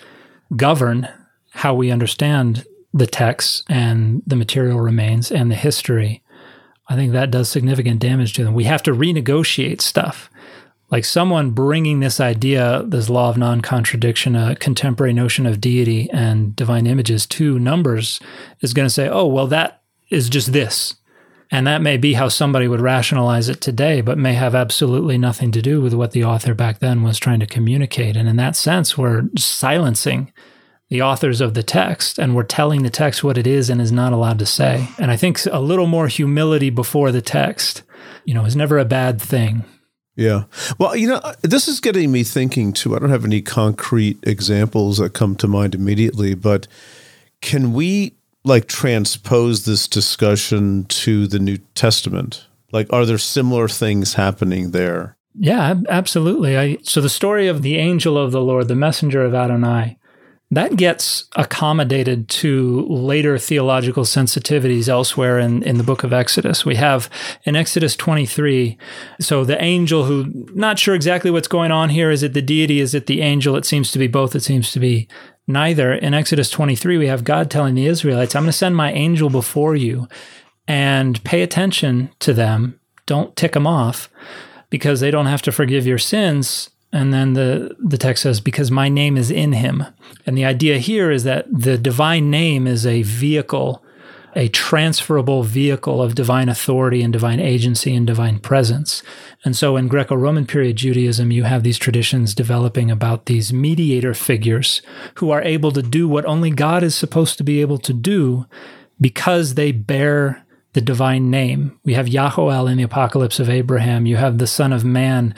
govern 0.56 1.06
how 1.50 1.74
we 1.74 1.90
understand 1.90 2.64
the 2.92 3.06
texts 3.06 3.62
and 3.68 4.22
the 4.26 4.36
material 4.36 4.80
remains 4.80 5.30
and 5.30 5.50
the 5.50 5.56
history, 5.56 6.22
I 6.88 6.96
think 6.96 7.12
that 7.12 7.30
does 7.30 7.48
significant 7.48 8.00
damage 8.00 8.32
to 8.34 8.44
them. 8.44 8.54
We 8.54 8.64
have 8.64 8.82
to 8.84 8.92
renegotiate 8.92 9.80
stuff. 9.80 10.30
like 10.90 11.04
someone 11.04 11.50
bringing 11.50 12.00
this 12.00 12.18
idea, 12.18 12.82
this 12.86 13.10
law 13.10 13.28
of 13.28 13.36
non 13.36 13.60
contradiction, 13.60 14.34
a 14.34 14.56
contemporary 14.56 15.12
notion 15.12 15.44
of 15.44 15.60
deity 15.60 16.08
and 16.10 16.56
divine 16.56 16.86
images 16.86 17.26
to 17.26 17.58
numbers 17.58 18.20
is 18.60 18.72
going 18.72 18.86
to 18.86 18.94
say, 18.94 19.06
oh, 19.06 19.26
well, 19.26 19.46
that 19.48 19.82
is 20.08 20.30
just 20.30 20.54
this. 20.54 20.94
And 21.50 21.66
that 21.66 21.82
may 21.82 21.96
be 21.96 22.14
how 22.14 22.28
somebody 22.28 22.68
would 22.68 22.80
rationalize 22.80 23.48
it 23.48 23.60
today, 23.60 24.00
but 24.00 24.18
may 24.18 24.34
have 24.34 24.54
absolutely 24.54 25.16
nothing 25.16 25.50
to 25.52 25.62
do 25.62 25.80
with 25.80 25.94
what 25.94 26.12
the 26.12 26.24
author 26.24 26.54
back 26.54 26.78
then 26.78 27.02
was 27.02 27.18
trying 27.18 27.40
to 27.40 27.46
communicate. 27.46 28.16
And 28.16 28.28
in 28.28 28.36
that 28.36 28.56
sense, 28.56 28.98
we're 28.98 29.28
silencing 29.36 30.32
the 30.90 31.02
authors 31.02 31.40
of 31.40 31.54
the 31.54 31.62
text 31.62 32.18
and 32.18 32.34
we're 32.34 32.42
telling 32.42 32.82
the 32.82 32.90
text 32.90 33.22
what 33.22 33.38
it 33.38 33.46
is 33.46 33.68
and 33.68 33.80
is 33.80 33.92
not 33.92 34.12
allowed 34.12 34.38
to 34.38 34.46
say. 34.46 34.88
And 34.98 35.10
I 35.10 35.16
think 35.16 35.40
a 35.50 35.60
little 35.60 35.86
more 35.86 36.08
humility 36.08 36.70
before 36.70 37.12
the 37.12 37.20
text, 37.20 37.82
you 38.24 38.34
know, 38.34 38.44
is 38.44 38.56
never 38.56 38.78
a 38.78 38.84
bad 38.84 39.20
thing. 39.20 39.64
Yeah. 40.16 40.44
Well, 40.78 40.96
you 40.96 41.06
know, 41.06 41.20
uh, 41.22 41.34
this 41.42 41.68
is 41.68 41.78
getting 41.78 42.10
me 42.10 42.24
thinking 42.24 42.72
too. 42.72 42.96
I 42.96 42.98
don't 42.98 43.10
have 43.10 43.24
any 43.24 43.40
concrete 43.40 44.18
examples 44.24 44.98
that 44.98 45.12
come 45.12 45.36
to 45.36 45.46
mind 45.46 45.74
immediately, 45.74 46.34
but 46.34 46.66
can 47.40 47.72
we 47.72 48.14
like 48.44 48.66
transpose 48.66 49.64
this 49.64 49.86
discussion 49.86 50.86
to 50.86 51.26
the 51.28 51.38
New 51.38 51.58
Testament? 51.74 52.46
Like, 52.72 52.92
are 52.92 53.06
there 53.06 53.18
similar 53.18 53.68
things 53.68 54.14
happening 54.14 54.72
there? 54.72 55.16
Yeah, 55.34 55.74
absolutely. 55.88 56.58
I, 56.58 56.78
so 56.82 57.00
the 57.00 57.08
story 57.08 57.46
of 57.46 57.62
the 57.62 57.76
angel 57.76 58.18
of 58.18 58.32
the 58.32 58.40
Lord, 58.40 58.66
the 58.66 58.74
messenger 58.74 59.22
of 59.22 59.34
Adonai, 59.34 59.97
that 60.50 60.76
gets 60.76 61.28
accommodated 61.36 62.28
to 62.28 62.86
later 62.88 63.38
theological 63.38 64.04
sensitivities 64.04 64.88
elsewhere 64.88 65.38
in, 65.38 65.62
in 65.62 65.76
the 65.76 65.84
book 65.84 66.04
of 66.04 66.12
Exodus. 66.12 66.64
We 66.64 66.76
have 66.76 67.10
in 67.44 67.54
Exodus 67.54 67.94
23, 67.96 68.78
so 69.20 69.44
the 69.44 69.62
angel 69.62 70.04
who, 70.04 70.46
not 70.54 70.78
sure 70.78 70.94
exactly 70.94 71.30
what's 71.30 71.48
going 71.48 71.70
on 71.70 71.90
here. 71.90 72.10
Is 72.10 72.22
it 72.22 72.32
the 72.32 72.40
deity? 72.40 72.80
Is 72.80 72.94
it 72.94 73.06
the 73.06 73.20
angel? 73.20 73.56
It 73.56 73.66
seems 73.66 73.92
to 73.92 73.98
be 73.98 74.06
both. 74.06 74.34
It 74.34 74.42
seems 74.42 74.72
to 74.72 74.80
be 74.80 75.06
neither. 75.46 75.92
In 75.92 76.14
Exodus 76.14 76.48
23, 76.48 76.96
we 76.96 77.08
have 77.08 77.24
God 77.24 77.50
telling 77.50 77.74
the 77.74 77.86
Israelites, 77.86 78.34
I'm 78.34 78.44
going 78.44 78.48
to 78.48 78.56
send 78.56 78.74
my 78.74 78.90
angel 78.92 79.28
before 79.28 79.76
you 79.76 80.08
and 80.66 81.22
pay 81.24 81.42
attention 81.42 82.10
to 82.20 82.32
them. 82.32 82.80
Don't 83.04 83.36
tick 83.36 83.52
them 83.52 83.66
off 83.66 84.08
because 84.70 85.00
they 85.00 85.10
don't 85.10 85.26
have 85.26 85.42
to 85.42 85.52
forgive 85.52 85.86
your 85.86 85.98
sins 85.98 86.70
and 86.92 87.12
then 87.12 87.34
the, 87.34 87.76
the 87.78 87.98
text 87.98 88.22
says, 88.22 88.40
because 88.40 88.70
my 88.70 88.88
name 88.88 89.16
is 89.16 89.30
in 89.30 89.52
him. 89.52 89.84
And 90.24 90.36
the 90.38 90.44
idea 90.44 90.78
here 90.78 91.10
is 91.10 91.24
that 91.24 91.46
the 91.52 91.76
divine 91.76 92.30
name 92.30 92.66
is 92.66 92.86
a 92.86 93.02
vehicle, 93.02 93.84
a 94.34 94.48
transferable 94.48 95.42
vehicle 95.42 96.02
of 96.02 96.14
divine 96.14 96.48
authority 96.48 97.02
and 97.02 97.12
divine 97.12 97.40
agency 97.40 97.94
and 97.94 98.06
divine 98.06 98.38
presence. 98.38 99.02
And 99.44 99.54
so 99.54 99.76
in 99.76 99.88
Greco 99.88 100.14
Roman 100.14 100.46
period 100.46 100.76
Judaism, 100.76 101.30
you 101.30 101.44
have 101.44 101.62
these 101.62 101.78
traditions 101.78 102.34
developing 102.34 102.90
about 102.90 103.26
these 103.26 103.52
mediator 103.52 104.14
figures 104.14 104.80
who 105.16 105.30
are 105.30 105.42
able 105.42 105.72
to 105.72 105.82
do 105.82 106.08
what 106.08 106.24
only 106.24 106.50
God 106.50 106.82
is 106.82 106.94
supposed 106.94 107.36
to 107.36 107.44
be 107.44 107.60
able 107.60 107.78
to 107.78 107.92
do 107.92 108.46
because 108.98 109.54
they 109.54 109.72
bear 109.72 110.44
the 110.72 110.80
divine 110.80 111.30
name. 111.30 111.78
We 111.84 111.94
have 111.94 112.08
Yahoel 112.08 112.66
in 112.66 112.78
the 112.78 112.82
Apocalypse 112.84 113.40
of 113.40 113.50
Abraham. 113.50 114.06
You 114.06 114.16
have 114.16 114.38
the 114.38 114.46
Son 114.46 114.72
of 114.72 114.84
Man 114.84 115.34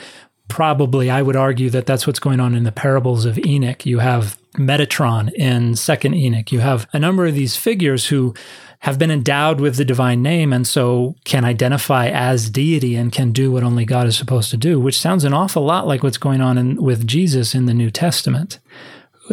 probably 0.51 1.09
I 1.09 1.21
would 1.21 1.37
argue 1.37 1.69
that 1.69 1.85
that's 1.85 2.05
what's 2.05 2.19
going 2.19 2.41
on 2.41 2.55
in 2.55 2.65
the 2.65 2.73
parables 2.73 3.23
of 3.23 3.39
Enoch. 3.45 3.85
You 3.85 3.99
have 3.99 4.37
Metatron 4.55 5.31
in 5.33 5.77
Second 5.77 6.13
Enoch. 6.13 6.51
You 6.51 6.59
have 6.59 6.89
a 6.91 6.99
number 6.99 7.25
of 7.25 7.35
these 7.35 7.55
figures 7.55 8.07
who 8.07 8.35
have 8.79 8.99
been 8.99 9.11
endowed 9.11 9.61
with 9.61 9.77
the 9.77 9.85
divine 9.85 10.21
name 10.21 10.51
and 10.51 10.67
so 10.67 11.15
can 11.23 11.45
identify 11.45 12.09
as 12.09 12.49
deity 12.49 12.95
and 12.95 13.13
can 13.13 13.31
do 13.31 13.49
what 13.49 13.63
only 13.63 13.85
God 13.85 14.07
is 14.07 14.17
supposed 14.17 14.51
to 14.51 14.57
do, 14.57 14.77
which 14.77 14.99
sounds 14.99 15.23
an 15.23 15.33
awful 15.33 15.63
lot 15.63 15.87
like 15.87 16.03
what's 16.03 16.17
going 16.17 16.41
on 16.41 16.57
in, 16.57 16.83
with 16.83 17.07
Jesus 17.07 17.55
in 17.55 17.65
the 17.65 17.73
New 17.73 17.89
Testament. 17.89 18.59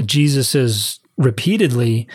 Jesus 0.05 0.55
is 0.55 1.01
repeatedly 1.17 2.07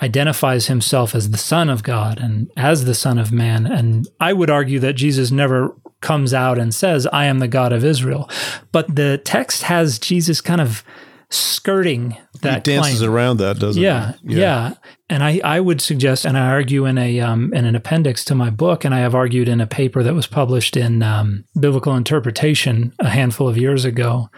identifies 0.00 0.68
himself 0.68 1.14
as 1.14 1.30
the 1.30 1.38
Son 1.38 1.68
of 1.68 1.82
God 1.82 2.18
and 2.18 2.50
as 2.56 2.86
the 2.86 2.94
Son 2.94 3.18
of 3.18 3.32
Man. 3.32 3.66
And 3.66 4.08
I 4.18 4.32
would 4.32 4.48
argue 4.48 4.78
that 4.80 4.94
Jesus 4.94 5.30
never 5.30 5.76
comes 6.00 6.34
out 6.34 6.58
and 6.58 6.74
says, 6.74 7.06
I 7.08 7.26
am 7.26 7.38
the 7.38 7.48
God 7.48 7.72
of 7.72 7.84
Israel. 7.84 8.28
But 8.72 8.94
the 8.94 9.20
text 9.24 9.62
has 9.62 9.98
Jesus 9.98 10.40
kind 10.40 10.60
of 10.60 10.84
skirting 11.30 12.16
that 12.42 12.66
he 12.66 12.74
dances 12.74 12.98
claim. 12.98 13.10
around 13.10 13.38
that 13.38 13.58
doesn't 13.58 13.82
yeah, 13.82 14.12
yeah 14.22 14.38
yeah 14.38 14.74
and 15.10 15.24
i 15.24 15.40
i 15.42 15.58
would 15.58 15.80
suggest 15.80 16.24
and 16.24 16.38
i 16.38 16.46
argue 16.46 16.84
in 16.84 16.96
a 16.98 17.18
um 17.18 17.52
in 17.52 17.64
an 17.64 17.74
appendix 17.74 18.24
to 18.24 18.32
my 18.32 18.48
book 18.48 18.84
and 18.84 18.94
i 18.94 19.00
have 19.00 19.12
argued 19.12 19.48
in 19.48 19.60
a 19.60 19.66
paper 19.66 20.04
that 20.04 20.14
was 20.14 20.28
published 20.28 20.76
in 20.76 21.02
um, 21.02 21.44
biblical 21.58 21.96
interpretation 21.96 22.92
a 23.00 23.08
handful 23.08 23.48
of 23.48 23.58
years 23.58 23.84
ago 23.84 24.30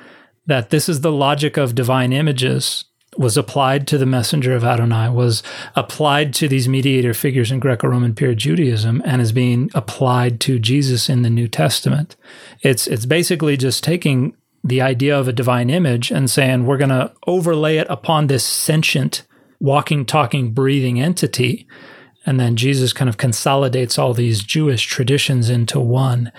that 0.46 0.70
this 0.70 0.88
is 0.88 1.02
the 1.02 1.12
logic 1.12 1.59
of 1.59 1.74
divine 1.74 2.11
images 2.11 2.86
was 3.18 3.36
applied 3.36 3.88
to 3.88 3.98
the 3.98 4.06
messenger 4.06 4.54
of 4.54 4.62
Adonai, 4.62 5.10
was 5.10 5.42
applied 5.74 6.32
to 6.34 6.46
these 6.46 6.68
mediator 6.68 7.12
figures 7.12 7.50
in 7.50 7.58
Greco 7.58 7.88
Roman 7.88 8.14
period 8.14 8.38
Judaism, 8.38 9.02
and 9.04 9.20
is 9.20 9.32
being 9.32 9.70
applied 9.74 10.40
to 10.40 10.60
Jesus 10.60 11.08
in 11.10 11.22
the 11.22 11.30
New 11.30 11.48
Testament. 11.48 12.14
It's, 12.62 12.86
it's 12.86 13.06
basically 13.06 13.56
just 13.56 13.82
taking 13.82 14.36
the 14.62 14.80
idea 14.80 15.18
of 15.18 15.26
a 15.26 15.32
divine 15.32 15.68
image 15.68 16.12
and 16.12 16.30
saying 16.30 16.64
we're 16.64 16.78
going 16.78 16.90
to 16.90 17.12
overlay 17.26 17.78
it 17.78 17.88
upon 17.90 18.28
this 18.28 18.44
sentient, 18.44 19.24
walking, 19.58 20.06
talking, 20.06 20.52
breathing 20.52 21.00
entity. 21.00 21.66
And 22.24 22.38
then 22.38 22.54
Jesus 22.54 22.92
kind 22.92 23.08
of 23.08 23.16
consolidates 23.16 23.98
all 23.98 24.14
these 24.14 24.42
Jewish 24.42 24.84
traditions 24.84 25.50
into 25.50 25.80
one. 25.80 26.30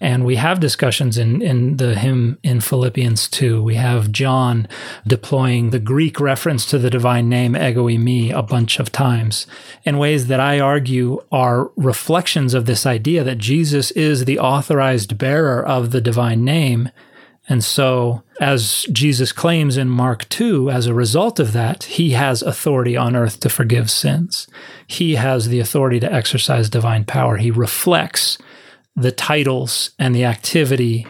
And 0.00 0.26
we 0.26 0.36
have 0.36 0.60
discussions 0.60 1.16
in, 1.16 1.40
in 1.40 1.78
the 1.78 1.94
hymn 1.94 2.38
in 2.42 2.60
Philippians 2.60 3.28
2. 3.28 3.62
We 3.62 3.76
have 3.76 4.12
John 4.12 4.68
deploying 5.06 5.70
the 5.70 5.78
Greek 5.78 6.20
reference 6.20 6.66
to 6.66 6.78
the 6.78 6.90
divine 6.90 7.30
name, 7.30 7.56
ego 7.56 7.88
eimi 7.88 8.30
a 8.30 8.42
bunch 8.42 8.78
of 8.78 8.92
times 8.92 9.46
in 9.84 9.96
ways 9.96 10.26
that 10.26 10.40
I 10.40 10.60
argue 10.60 11.22
are 11.32 11.70
reflections 11.76 12.52
of 12.52 12.66
this 12.66 12.84
idea 12.84 13.24
that 13.24 13.38
Jesus 13.38 13.90
is 13.92 14.26
the 14.26 14.38
authorized 14.38 15.16
bearer 15.16 15.64
of 15.64 15.92
the 15.92 16.00
divine 16.02 16.44
name. 16.44 16.90
And 17.48 17.62
so, 17.62 18.22
as 18.40 18.84
Jesus 18.92 19.32
claims 19.32 19.76
in 19.76 19.88
Mark 19.88 20.28
2, 20.28 20.68
as 20.68 20.86
a 20.86 20.94
result 20.94 21.38
of 21.38 21.52
that, 21.52 21.84
he 21.84 22.10
has 22.10 22.42
authority 22.42 22.96
on 22.96 23.14
earth 23.14 23.38
to 23.40 23.48
forgive 23.48 23.90
sins. 23.90 24.48
He 24.86 25.14
has 25.14 25.48
the 25.48 25.60
authority 25.60 26.00
to 26.00 26.12
exercise 26.12 26.68
divine 26.68 27.04
power. 27.04 27.36
He 27.36 27.52
reflects 27.52 28.36
the 28.96 29.12
titles 29.12 29.90
and 29.98 30.14
the 30.14 30.24
activity 30.24 31.06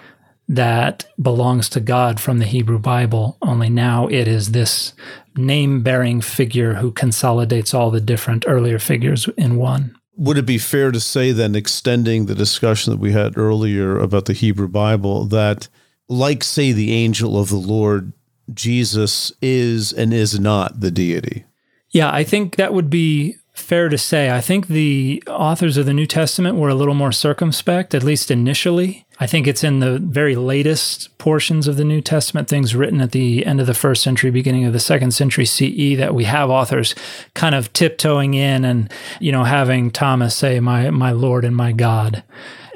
that 0.49 1.07
belongs 1.20 1.68
to 1.70 1.80
God 1.80 2.20
from 2.20 2.39
the 2.39 2.45
Hebrew 2.45 2.78
Bible, 2.78 3.39
only 3.43 3.68
now 3.68 4.07
it 4.07 4.28
is 4.28 4.53
this 4.53 4.93
name 5.37 5.82
bearing 5.82 6.20
figure 6.20 6.74
who 6.74 6.93
consolidates 6.93 7.74
all 7.74 7.91
the 7.91 8.01
different 8.01 8.45
earlier 8.47 8.78
figures 8.78 9.28
in 9.37 9.57
one. 9.57 9.97
Would 10.16 10.39
it 10.39 10.47
be 10.47 10.59
fair 10.59 10.93
to 10.93 11.01
say, 11.01 11.32
then, 11.32 11.55
extending 11.55 12.26
the 12.26 12.34
discussion 12.34 12.93
that 12.93 13.01
we 13.01 13.12
had 13.12 13.37
earlier 13.37 13.99
about 13.99 14.24
the 14.24 14.32
Hebrew 14.32 14.68
Bible, 14.68 15.26
that, 15.26 15.68
like, 16.09 16.43
say, 16.43 16.72
the 16.72 16.93
angel 16.93 17.39
of 17.39 17.51
the 17.51 17.57
Lord, 17.57 18.12
Jesus 18.55 19.32
is 19.43 19.93
and 19.93 20.14
is 20.14 20.41
not 20.41 20.80
the 20.80 20.91
deity? 20.91 21.45
Yeah, 21.91 22.11
I 22.11 22.24
think 22.24 22.57
that 22.57 22.72
would 22.72 22.89
be 22.89 23.37
fair 23.57 23.88
to 23.88 23.98
say. 23.98 24.30
I 24.30 24.40
think 24.40 24.68
the 24.68 25.22
authors 25.26 25.76
of 25.76 25.86
the 25.86 25.94
New 25.94 26.07
Testament 26.07 26.57
were 26.57 26.68
a 26.68 26.74
little 26.74 26.94
more 26.94 27.12
circumspect, 27.12 27.94
at 27.94 28.02
least 28.02 28.30
initially. 28.30 29.07
I 29.18 29.26
think 29.26 29.46
it's 29.46 29.64
in 29.64 29.80
the 29.80 29.98
very 29.98 30.36
latest 30.36 31.16
portions 31.16 31.66
of 31.66 31.76
the 31.76 31.84
New 31.84 32.02
Testament, 32.02 32.48
things 32.48 32.74
written 32.74 33.00
at 33.00 33.12
the 33.12 33.46
end 33.46 33.61
of 33.61 33.66
the 33.66 33.74
first 33.74 34.02
century, 34.02 34.30
beginning 34.30 34.66
of 34.66 34.74
the 34.74 34.78
second 34.78 35.12
century 35.12 35.46
CE, 35.46 35.96
that 35.96 36.14
we 36.14 36.24
have 36.24 36.50
authors 36.50 36.94
kind 37.32 37.54
of 37.54 37.72
tiptoeing 37.72 38.34
in 38.34 38.64
and, 38.64 38.92
you 39.20 39.32
know, 39.32 39.44
having 39.44 39.90
Thomas 39.90 40.34
say, 40.34 40.61
my, 40.61 40.90
my 40.90 41.12
Lord 41.12 41.44
and 41.44 41.57
my 41.57 41.72
God 41.72 42.22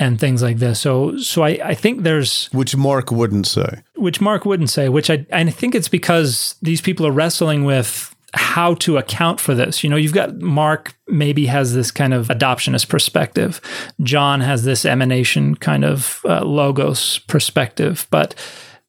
and 0.01 0.19
things 0.19 0.43
like 0.43 0.57
this. 0.57 0.81
So, 0.81 1.19
so 1.19 1.43
I, 1.43 1.61
I 1.63 1.75
think 1.75 2.03
there's 2.03 2.47
which 2.53 2.75
Mark 2.75 3.13
wouldn't 3.13 3.47
say, 3.47 3.83
which 3.97 4.19
Mark 4.19 4.47
wouldn't 4.47 4.71
say, 4.71 4.89
which 4.89 5.11
I, 5.11 5.27
I 5.31 5.45
think 5.51 5.75
it's 5.75 5.89
because 5.89 6.57
these 6.63 6.81
people 6.81 7.07
are 7.07 7.13
wrestling 7.13 7.65
with 7.65 8.10
how 8.35 8.75
to 8.75 8.97
account 8.97 9.41
for 9.41 9.55
this. 9.55 9.83
You 9.83 9.91
know, 9.91 9.97
you've 9.97 10.13
got 10.13 10.39
Mark 10.41 10.95
maybe 11.09 11.47
has 11.47 11.75
this 11.75 11.91
kind 11.91 12.15
of 12.15 12.29
adoptionist 12.29 12.89
perspective. 12.89 13.61
John 14.03 14.41
has 14.41 14.65
this 14.65 14.85
emanation 14.85 15.57
kind 15.57 15.85
of 15.85 16.21
uh, 16.25 16.45
logos 16.45 17.19
perspective. 17.21 18.07
But 18.11 18.35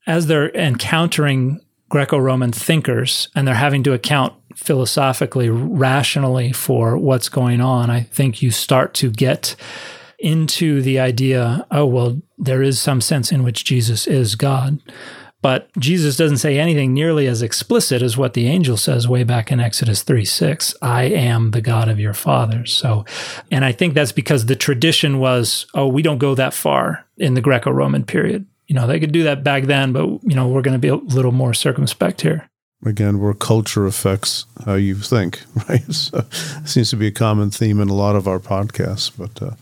as 0.07 0.27
they're 0.27 0.51
encountering 0.55 1.59
Greco 1.89 2.17
Roman 2.17 2.51
thinkers 2.51 3.29
and 3.35 3.47
they're 3.47 3.55
having 3.55 3.83
to 3.83 3.93
account 3.93 4.33
philosophically, 4.55 5.49
rationally 5.49 6.51
for 6.51 6.97
what's 6.97 7.29
going 7.29 7.61
on, 7.61 7.89
I 7.89 8.01
think 8.01 8.41
you 8.41 8.51
start 8.51 8.93
to 8.95 9.09
get 9.09 9.55
into 10.19 10.83
the 10.83 10.99
idea 10.99 11.65
oh, 11.71 11.85
well, 11.85 12.21
there 12.37 12.61
is 12.61 12.79
some 12.79 13.01
sense 13.01 13.31
in 13.31 13.43
which 13.43 13.65
Jesus 13.65 14.05
is 14.05 14.35
God. 14.35 14.79
But 15.41 15.69
Jesus 15.77 16.17
doesn't 16.17 16.37
say 16.37 16.59
anything 16.59 16.93
nearly 16.93 17.25
as 17.27 17.41
explicit 17.41 18.01
as 18.01 18.15
what 18.15 18.33
the 18.33 18.47
angel 18.47 18.77
says 18.77 19.07
way 19.07 19.23
back 19.23 19.51
in 19.51 19.59
Exodus 19.59 20.03
3 20.03 20.23
6. 20.23 20.75
I 20.81 21.03
am 21.03 21.51
the 21.51 21.61
God 21.61 21.89
of 21.89 21.99
your 21.99 22.13
fathers. 22.13 22.73
So, 22.73 23.05
and 23.49 23.65
I 23.65 23.71
think 23.71 23.93
that's 23.93 24.11
because 24.11 24.45
the 24.45 24.55
tradition 24.55 25.17
was, 25.19 25.65
oh, 25.73 25.87
we 25.87 26.01
don't 26.01 26.19
go 26.19 26.35
that 26.35 26.53
far 26.53 27.05
in 27.17 27.33
the 27.33 27.41
Greco 27.41 27.71
Roman 27.71 28.03
period. 28.03 28.45
you 28.67 28.75
know, 28.75 28.87
they 28.87 28.99
could 28.99 29.11
do 29.11 29.23
that 29.23 29.43
back 29.43 29.63
then, 29.63 29.91
but, 29.91 30.05
you 30.23 30.35
know, 30.35 30.47
we're 30.47 30.61
going 30.61 30.75
to 30.75 30.79
be 30.79 30.87
a 30.87 30.95
little 30.95 31.33
more 31.33 31.53
circumspect 31.53 32.21
here. 32.21 32.47
Again, 32.85 33.19
where 33.19 33.33
culture 33.33 33.85
affects 33.85 34.45
how 34.65 34.75
you 34.75 34.95
think, 34.95 35.41
right? 35.69 35.91
So 35.93 36.19
it 36.19 36.67
seems 36.67 36.89
to 36.91 36.95
be 36.95 37.07
a 37.07 37.11
common 37.11 37.51
theme 37.51 37.79
in 37.79 37.89
a 37.89 37.93
lot 37.93 38.15
of 38.15 38.27
our 38.27 38.39
podcasts. 38.39 39.11
But 39.15 39.41
uh, 39.41 39.55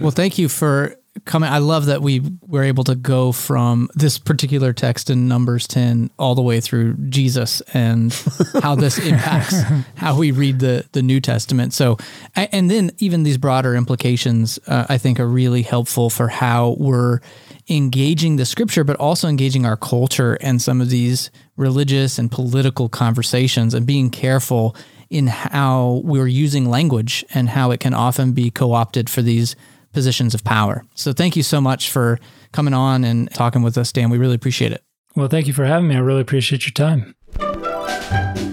well, 0.00 0.10
thank 0.10 0.38
you 0.38 0.48
for 0.48 0.96
coming. 1.24 1.50
I 1.50 1.58
love 1.58 1.86
that 1.86 2.02
we 2.02 2.22
were 2.46 2.62
able 2.62 2.84
to 2.84 2.94
go 2.94 3.32
from 3.32 3.88
this 3.94 4.18
particular 4.18 4.72
text 4.72 5.10
in 5.10 5.28
Numbers 5.28 5.66
10 5.66 6.10
all 6.18 6.34
the 6.34 6.42
way 6.42 6.60
through 6.60 6.94
Jesus 7.08 7.60
and 7.72 8.12
how 8.62 8.74
this 8.74 8.98
impacts 8.98 9.60
how 9.96 10.18
we 10.18 10.30
read 10.30 10.60
the, 10.60 10.86
the 10.92 11.02
New 11.02 11.20
Testament. 11.20 11.72
So, 11.72 11.98
and 12.34 12.70
then 12.70 12.90
even 12.98 13.22
these 13.22 13.38
broader 13.38 13.74
implications, 13.74 14.58
uh, 14.66 14.86
I 14.88 14.98
think, 14.98 15.18
are 15.18 15.28
really 15.28 15.62
helpful 15.62 16.10
for 16.10 16.28
how 16.28 16.76
we're 16.78 17.20
engaging 17.68 18.36
the 18.36 18.46
scripture, 18.46 18.84
but 18.84 18.96
also 18.96 19.28
engaging 19.28 19.66
our 19.66 19.76
culture 19.76 20.38
and 20.40 20.62
some 20.62 20.80
of 20.80 20.90
these 20.90 21.30
religious 21.56 22.18
and 22.18 22.30
political 22.30 22.88
conversations 22.88 23.74
and 23.74 23.86
being 23.86 24.10
careful 24.10 24.76
in 25.10 25.26
how 25.26 26.00
we're 26.04 26.26
using 26.26 26.68
language 26.68 27.24
and 27.32 27.48
how 27.48 27.70
it 27.70 27.80
can 27.80 27.94
often 27.94 28.32
be 28.32 28.50
co 28.50 28.72
opted 28.72 29.08
for 29.08 29.22
these 29.22 29.56
positions 29.96 30.34
of 30.34 30.44
power. 30.44 30.84
So 30.94 31.14
thank 31.14 31.36
you 31.36 31.42
so 31.42 31.58
much 31.58 31.90
for 31.90 32.20
coming 32.52 32.74
on 32.74 33.02
and 33.02 33.32
talking 33.32 33.62
with 33.62 33.78
us, 33.78 33.90
Dan. 33.92 34.10
We 34.10 34.18
really 34.18 34.34
appreciate 34.34 34.70
it. 34.70 34.84
Well, 35.16 35.28
thank 35.28 35.46
you 35.46 35.54
for 35.54 35.64
having 35.64 35.88
me. 35.88 35.96
I 35.96 36.00
really 36.00 36.20
appreciate 36.20 36.66
your 36.66 36.74
time. 36.74 37.14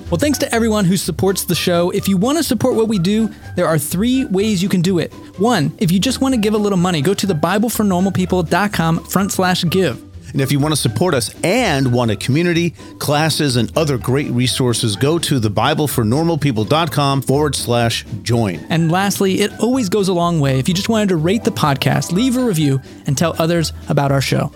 Well, 0.10 0.20
thanks 0.20 0.38
to 0.38 0.56
everyone 0.56 0.86
who 0.86 0.96
supports 0.96 1.44
the 1.44 1.54
show. 1.56 1.90
If 1.90 2.08
you 2.08 2.16
want 2.16 2.38
to 2.38 2.46
support 2.46 2.76
what 2.76 2.88
we 2.88 2.98
do, 2.98 3.30
there 3.58 3.68
are 3.68 3.78
three 3.78 4.24
ways 4.24 4.64
you 4.64 4.70
can 4.70 4.82
do 4.82 5.00
it. 5.00 5.12
One, 5.38 5.76
if 5.80 5.92
you 5.92 6.00
just 6.00 6.22
want 6.22 6.34
to 6.34 6.40
give 6.40 6.54
a 6.54 6.58
little 6.58 6.78
money, 6.78 7.02
go 7.02 7.14
to 7.14 7.28
the 7.28 7.34
BibleForNormalPeople.com 7.34 9.04
front 9.04 9.34
slash 9.34 9.66
give. 9.66 10.02
And 10.34 10.42
if 10.42 10.52
you 10.52 10.60
want 10.60 10.74
to 10.74 10.80
support 10.80 11.14
us 11.14 11.34
and 11.44 11.94
want 11.94 12.12
a 12.12 12.16
community, 12.16 12.72
classes, 13.00 13.56
and 13.56 13.76
other 13.78 13.98
great 13.98 14.32
resources, 14.32 14.96
go 14.96 15.18
to 15.20 15.40
the 15.40 15.50
BibleForNormalPeople.com 15.50 17.22
forward 17.22 17.56
slash 17.56 18.04
join. 18.24 18.56
And 18.70 18.92
lastly, 18.92 19.42
it 19.42 19.52
always 19.60 19.90
goes 19.90 20.10
a 20.10 20.14
long 20.14 20.40
way 20.40 20.60
if 20.60 20.68
you 20.68 20.74
just 20.74 20.90
wanted 20.90 21.10
to 21.10 21.18
rate 21.18 21.44
the 21.44 21.52
podcast, 21.52 22.12
leave 22.12 22.36
a 22.36 22.44
review, 22.44 22.82
and 23.06 23.18
tell 23.18 23.36
others 23.40 23.72
about 23.88 24.12
our 24.12 24.22
show. 24.22 24.52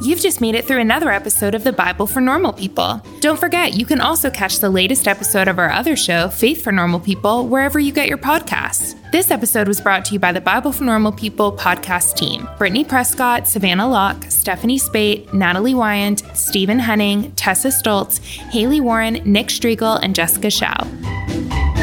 You've 0.00 0.20
just 0.20 0.40
made 0.40 0.54
it 0.54 0.64
through 0.64 0.80
another 0.80 1.10
episode 1.10 1.54
of 1.54 1.64
the 1.64 1.72
Bible 1.72 2.06
for 2.06 2.20
Normal 2.20 2.52
People. 2.52 3.00
Don't 3.20 3.38
forget, 3.38 3.74
you 3.74 3.86
can 3.86 4.00
also 4.00 4.28
catch 4.30 4.58
the 4.58 4.70
latest 4.70 5.06
episode 5.06 5.48
of 5.48 5.58
our 5.58 5.70
other 5.70 5.96
show, 5.96 6.28
Faith 6.28 6.62
for 6.62 6.72
Normal 6.72 7.00
People, 7.00 7.46
wherever 7.46 7.78
you 7.78 7.92
get 7.92 8.08
your 8.08 8.18
podcasts. 8.18 8.96
This 9.12 9.30
episode 9.30 9.68
was 9.68 9.80
brought 9.80 10.04
to 10.06 10.14
you 10.14 10.18
by 10.18 10.32
the 10.32 10.40
Bible 10.40 10.72
for 10.72 10.84
Normal 10.84 11.12
People 11.12 11.52
podcast 11.52 12.16
team 12.16 12.48
Brittany 12.58 12.84
Prescott, 12.84 13.46
Savannah 13.46 13.88
Locke, 13.88 14.24
Stephanie 14.28 14.78
Spate, 14.78 15.32
Natalie 15.32 15.74
Wyant, 15.74 16.22
Stephen 16.34 16.80
Henning, 16.80 17.32
Tessa 17.32 17.68
Stoltz, 17.68 18.18
Haley 18.18 18.80
Warren, 18.80 19.20
Nick 19.24 19.48
Striegel, 19.48 20.00
and 20.02 20.14
Jessica 20.14 20.50
Shao. 20.50 21.73